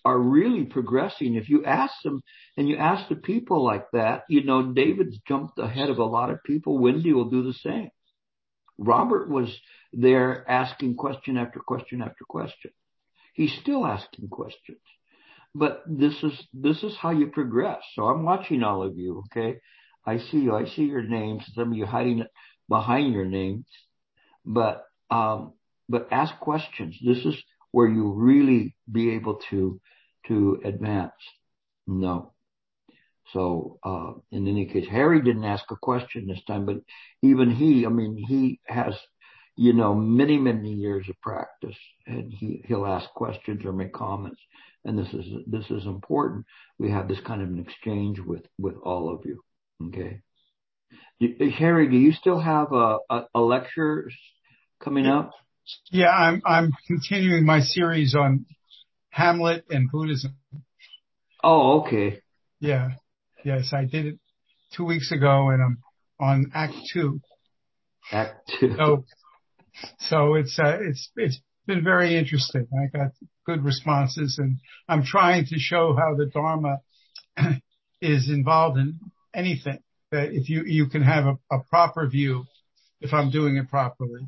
are 0.04 0.18
really 0.18 0.66
progressing. 0.66 1.36
If 1.36 1.50
you 1.50 1.66
ask 1.66 1.94
them 2.04 2.22
and 2.58 2.68
you 2.68 2.78
ask 2.78 3.08
the 3.08 3.16
people 3.16 3.64
like 3.64 3.86
that, 3.94 4.24
you 4.30 4.44
know, 4.44 4.74
David's 4.74 5.18
jumped 5.28 5.60
ahead 5.60 5.90
of 5.90 6.00
a 6.00 6.06
lot 6.06 6.32
of 6.32 6.44
people. 6.44 6.80
Wendy 6.80 7.14
will 7.14 7.30
do 7.30 7.44
the 7.44 7.54
same. 7.54 7.90
Robert 8.78 9.30
was 9.30 9.56
there 9.94 10.50
asking 10.50 10.96
question 10.96 11.38
after 11.38 11.60
question 11.60 12.02
after 12.02 12.26
question. 12.28 12.72
He's 13.34 13.54
still 13.62 13.86
asking 13.86 14.30
questions. 14.30 14.80
But 15.54 15.84
this 15.86 16.16
is, 16.24 16.34
this 16.54 16.82
is 16.82 16.96
how 17.00 17.12
you 17.12 17.28
progress. 17.28 17.82
So 17.96 18.06
I'm 18.06 18.24
watching 18.24 18.64
all 18.64 18.84
of 18.84 18.98
you. 18.98 19.24
Okay. 19.28 19.60
I 20.06 20.18
see 20.18 20.38
you. 20.38 20.56
I 20.56 20.66
see 20.66 20.84
your 20.84 21.04
names. 21.04 21.44
Some 21.54 21.74
of 21.74 21.78
you 21.78 21.86
hiding 21.86 22.26
behind 22.68 23.14
your 23.14 23.26
names, 23.26 23.66
but, 24.46 24.86
um, 25.10 25.54
but 25.90 26.08
ask 26.10 26.34
questions. 26.40 26.98
This 27.04 27.18
is 27.26 27.36
where 27.72 27.88
you 27.88 28.12
really 28.12 28.76
be 28.92 29.12
able 29.12 29.36
to, 29.50 29.80
to 30.28 30.62
advance. 30.64 31.14
No. 31.88 32.34
So, 33.34 33.80
uh, 33.84 34.14
in 34.32 34.48
any 34.48 34.66
case, 34.66 34.88
Harry 34.90 35.22
didn't 35.22 35.46
ask 35.46 35.64
a 35.72 35.76
question 35.76 36.28
this 36.28 36.44
time, 36.48 36.66
but 36.66 36.78
even 37.22 37.50
he, 37.50 37.86
I 37.86 37.90
mean, 37.90 38.18
he 38.18 38.60
has, 38.66 38.94
you 39.56 39.74
know, 39.74 39.94
many, 39.94 40.38
many 40.38 40.74
years 40.74 41.08
of 41.10 41.20
practice 41.22 41.78
and 42.06 42.32
he, 42.34 42.62
he'll 42.66 42.86
ask 42.86 43.10
questions 43.12 43.64
or 43.66 43.72
make 43.72 43.94
comments. 43.94 44.42
And 44.84 44.98
this 44.98 45.14
is, 45.14 45.26
this 45.48 45.66
is 45.70 45.86
important. 45.86 46.46
We 46.78 46.92
have 46.92 47.08
this 47.08 47.20
kind 47.26 47.42
of 47.42 47.50
an 47.50 47.60
exchange 47.60 48.20
with, 48.20 48.44
with 48.58 48.76
all 48.84 49.14
of 49.14 49.22
you. 49.26 49.42
Okay. 49.88 50.22
Harry, 51.58 51.88
do 51.88 51.98
you 51.98 52.12
still 52.12 52.40
have 52.40 52.74
a, 52.74 52.98
a, 53.10 53.26
a 53.36 53.40
lecture 53.40 54.10
coming 54.84 55.06
up? 55.06 55.32
Yeah, 55.92 56.10
I'm 56.10 56.42
I'm 56.46 56.72
continuing 56.88 57.46
my 57.46 57.62
series 57.62 58.16
on 58.16 58.46
Hamlet 59.10 59.66
and 59.70 59.90
Buddhism. 59.92 60.36
Oh, 61.44 61.82
okay. 61.82 62.22
Yeah. 62.60 62.92
Yes, 63.44 63.74
I 63.74 63.86
did 63.86 64.06
it 64.06 64.20
two 64.76 64.86
weeks 64.86 65.12
ago 65.12 65.50
and 65.50 65.62
I'm 65.62 65.78
on 66.20 66.52
act 66.54 66.74
two. 66.94 67.20
Act 68.12 68.52
two. 68.60 68.76
So, 68.78 69.06
so 70.00 70.36
it's, 70.36 70.58
uh, 70.60 70.78
it's, 70.82 71.10
it's 71.16 71.40
been 71.66 71.84
very 71.84 72.18
interesting. 72.18 72.68
I 72.74 72.98
got 72.98 73.12
good 73.46 73.64
responses 73.64 74.38
and 74.38 74.58
I'm 74.88 75.04
trying 75.04 75.46
to 75.48 75.58
show 75.58 75.96
how 75.98 76.16
the 76.16 76.28
Dharma 76.28 76.78
is 78.02 78.30
involved 78.30 78.78
in 78.78 79.00
anything 79.34 79.80
that 80.12 80.30
if 80.32 80.50
you, 80.50 80.64
you 80.66 80.88
can 80.88 81.02
have 81.02 81.26
a, 81.26 81.38
a 81.52 81.60
proper 81.70 82.08
view 82.08 82.46
if 83.02 83.14
I'm 83.14 83.32
doing 83.32 83.58
it 83.58 83.70
properly. 83.70 84.28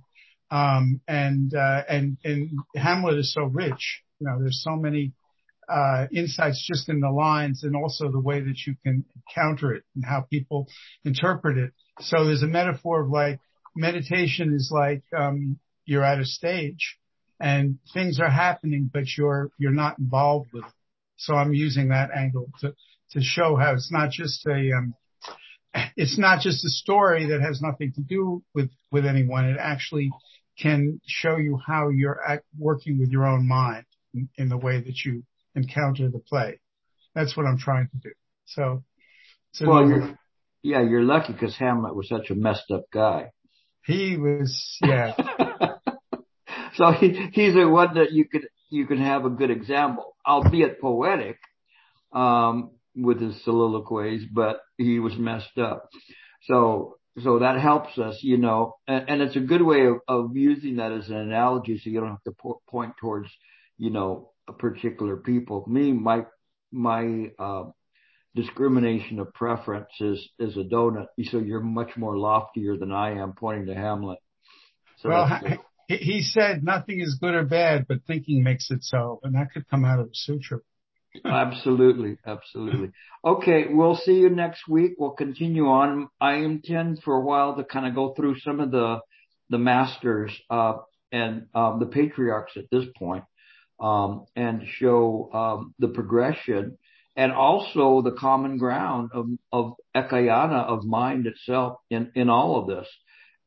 Um, 0.54 1.02
and, 1.08 1.52
uh, 1.56 1.82
and, 1.90 2.18
and 2.24 2.52
Hamlet 2.76 3.18
is 3.18 3.34
so 3.34 3.46
rich. 3.46 4.04
You 4.20 4.28
know, 4.28 4.38
there's 4.40 4.62
so 4.64 4.76
many, 4.76 5.14
uh, 5.68 6.06
insights 6.12 6.64
just 6.72 6.90
in 6.90 7.00
the 7.00 7.10
lines 7.10 7.64
and 7.64 7.76
also 7.76 8.12
the 8.12 8.20
way 8.20 8.40
that 8.40 8.58
you 8.68 8.76
can 8.84 9.04
counter 9.34 9.74
it 9.74 9.84
and 9.96 10.06
how 10.06 10.28
people 10.30 10.68
interpret 11.04 11.58
it. 11.58 11.72
So 12.02 12.26
there's 12.26 12.44
a 12.44 12.48
metaphor 12.48 13.02
of 13.02 13.10
like 13.10 13.40
meditation 13.76 14.54
is 14.54 14.70
like, 14.72 15.02
um, 15.18 15.58
you're 15.86 16.04
at 16.04 16.20
a 16.20 16.26
stage 16.26 16.98
and 17.40 17.80
things 17.92 18.20
are 18.20 18.30
happening, 18.30 18.92
but 18.94 19.06
you're, 19.18 19.50
you're 19.58 19.72
not 19.72 19.98
involved 19.98 20.50
with 20.54 20.66
it. 20.66 20.72
So 21.18 21.34
I'm 21.34 21.54
using 21.56 21.90
that 21.90 22.12
angle 22.16 22.52
to, 22.60 22.76
to 23.12 23.22
show 23.22 23.56
how 23.56 23.74
it's 23.74 23.92
not 23.92 24.12
just 24.12 24.46
a, 24.46 24.72
um, 24.78 24.94
it's 25.96 26.20
not 26.20 26.42
just 26.42 26.64
a 26.64 26.70
story 26.70 27.30
that 27.30 27.42
has 27.42 27.60
nothing 27.60 27.94
to 27.94 28.02
do 28.02 28.44
with, 28.54 28.70
with 28.92 29.06
anyone. 29.08 29.46
It 29.46 29.58
actually 29.60 30.12
can 30.58 31.02
show 31.06 31.38
you 31.38 31.60
how 31.66 31.90
you're 31.90 32.20
act, 32.26 32.46
working 32.58 33.00
with 33.00 33.10
your 33.10 33.26
own 33.26 33.48
mind 33.48 33.86
in, 34.14 34.30
in, 34.38 34.50
the 34.50 34.58
way 34.58 34.80
that 34.80 35.04
you 35.04 35.24
encounter 35.56 36.10
the 36.10 36.20
play. 36.20 36.60
That's 37.16 37.36
what 37.36 37.46
I'm 37.46 37.58
trying 37.58 37.90
to 37.90 37.98
do. 37.98 38.12
So, 38.46 38.84
so 39.54 39.68
well, 39.68 39.88
you're, 39.88 40.20
yeah, 40.62 40.82
you're 40.82 41.04
lucky 41.04 41.34
because 41.34 41.56
Hamlet 41.58 41.96
was 41.96 42.08
such 42.08 42.30
a 42.30 42.36
messed 42.36 42.72
up 42.72 42.86
guy. 42.92 43.32
He 43.86 44.18
was, 44.18 44.78
yeah. 44.82 45.14
so 46.76 46.92
he, 46.92 47.30
he's 47.34 47.56
a 47.56 47.68
one 47.68 47.96
that 47.96 48.12
you 48.12 48.26
could 48.26 48.48
you 48.70 48.88
can 48.88 48.98
have 48.98 49.26
a 49.26 49.30
good 49.30 49.52
example, 49.52 50.16
albeit 50.26 50.82
poetic, 50.82 51.38
um, 52.12 52.72
with 52.96 53.22
his 53.22 53.44
soliloquies, 53.44 54.24
but 54.32 54.62
he 54.78 55.00
was 55.00 55.16
messed 55.16 55.58
up. 55.60 55.90
So 56.44 56.98
so 57.22 57.40
that 57.40 57.60
helps 57.60 57.98
us, 58.00 58.20
you 58.22 58.38
know, 58.38 58.76
and, 58.88 59.10
and 59.10 59.22
it's 59.22 59.36
a 59.36 59.42
good 59.42 59.62
way 59.62 59.86
of, 59.86 59.98
of, 60.08 60.36
using 60.36 60.78
that 60.78 60.92
as 60.92 61.10
an 61.10 61.18
analogy, 61.18 61.78
so 61.78 61.90
you 61.90 62.00
don't 62.00 62.10
have 62.10 62.24
to 62.24 62.32
po- 62.32 62.62
point 62.68 62.94
towards, 63.00 63.30
you 63.78 63.92
know, 63.92 64.32
a 64.48 64.54
particular 64.54 65.18
people. 65.18 65.64
Me, 65.68 65.92
my 65.92 66.26
my 66.72 67.32
uh, 67.38 67.66
discrimination 68.36 69.20
of 69.20 69.32
preference 69.34 69.92
is 70.00 70.28
is 70.40 70.58
a 70.58 70.64
donut, 70.64 71.08
so 71.26 71.38
you're 71.38 71.62
much 71.62 71.96
more 71.96 72.18
loftier 72.18 72.78
than 72.78 72.92
I 72.92 73.20
am, 73.20 73.34
pointing 73.34 73.68
to 73.68 73.76
Hamlet. 73.76 74.20
So 74.98 75.10
well, 75.10 75.40
he, 75.88 76.22
said 76.24 76.64
nothing 76.64 77.00
is 77.00 77.18
good 77.22 77.36
or 77.36 77.44
bad, 77.44 77.86
but 77.88 78.00
thinking 78.08 78.42
makes 78.42 78.72
it 78.72 78.84
so, 78.84 79.20
and 79.24 79.36
that 79.36 79.52
could 79.54 79.70
come 79.70 79.86
out 79.86 80.00
of 80.00 80.10
sutra 80.14 80.60
absolutely, 81.26 82.18
absolutely. 82.26 82.92
Okay, 83.24 83.66
we'll 83.70 83.96
see 83.96 84.16
you 84.16 84.30
next 84.30 84.68
week. 84.68 84.94
We'll 84.98 85.12
continue 85.12 85.68
on. 85.68 86.10
I 86.20 86.36
intend 86.36 87.02
for 87.04 87.16
a 87.16 87.22
while 87.22 87.56
to 87.56 87.64
kind 87.64 87.88
of 87.88 87.96
go 87.96 88.14
through 88.14 88.40
some 88.40 88.60
of 88.60 88.72
the 88.72 89.00
the 89.50 89.58
masters 89.58 90.32
uh, 90.50 90.74
and 91.12 91.48
um, 91.54 91.80
the 91.80 91.86
patriarchs 91.86 92.54
at 92.58 92.70
this 92.72 92.86
point, 92.98 93.24
um, 93.80 94.26
and 94.36 94.64
show 94.68 95.30
um, 95.34 95.76
the 95.80 95.90
progression 95.90 96.78
and 97.16 97.32
also 97.32 98.02
the 98.02 98.14
common 98.14 98.58
ground 98.58 99.12
of, 99.14 99.28
of 99.52 99.74
ekayana 99.96 100.66
of 100.66 100.84
mind 100.84 101.28
itself 101.28 101.78
in 101.90 102.12
in 102.16 102.30
all 102.30 102.60
of 102.60 102.68
this. 102.68 102.88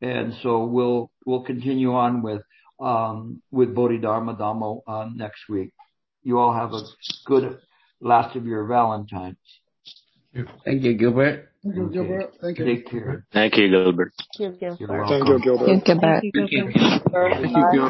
And 0.01 0.35
so 0.43 0.65
we'll 0.67 1.11
we'll 1.25 1.43
continue 1.43 1.95
on 1.95 2.23
with 2.23 2.43
um, 2.79 3.43
with 3.51 3.75
Bodhidharma 3.75 4.37
Dhammo 4.37 4.83
uh, 4.87 5.09
next 5.13 5.49
week 5.49 5.73
you 6.27 6.41
all 6.41 6.53
have 6.53 6.73
a 6.73 6.83
good 7.25 7.59
last 8.01 8.35
of 8.35 8.45
your 8.45 8.65
Valentines. 8.67 9.37
Thank 10.65 10.83
you, 10.83 10.95
Gilbert. 10.95 11.51
Thank 11.63 11.77
you, 11.77 11.91
Gilbert. 11.93 12.33
Thank 12.43 12.59
you. 12.59 12.65
Take 12.65 12.91
care. 12.91 13.27
Thank 13.33 13.57
you, 13.57 13.71
Gilbert. 13.71 14.13
Thank 14.37 14.61
you, 14.61 14.77
Gilbert. 14.77 15.09
Thank 15.09 15.29
you, 15.29 15.39
Gilbert. 15.39 15.67
Thank 15.67 15.89
you, 15.89 16.33
Gilbert. 16.33 16.75
Thank 16.75 17.57
you, 17.57 17.65
Gilbert. 17.73 17.83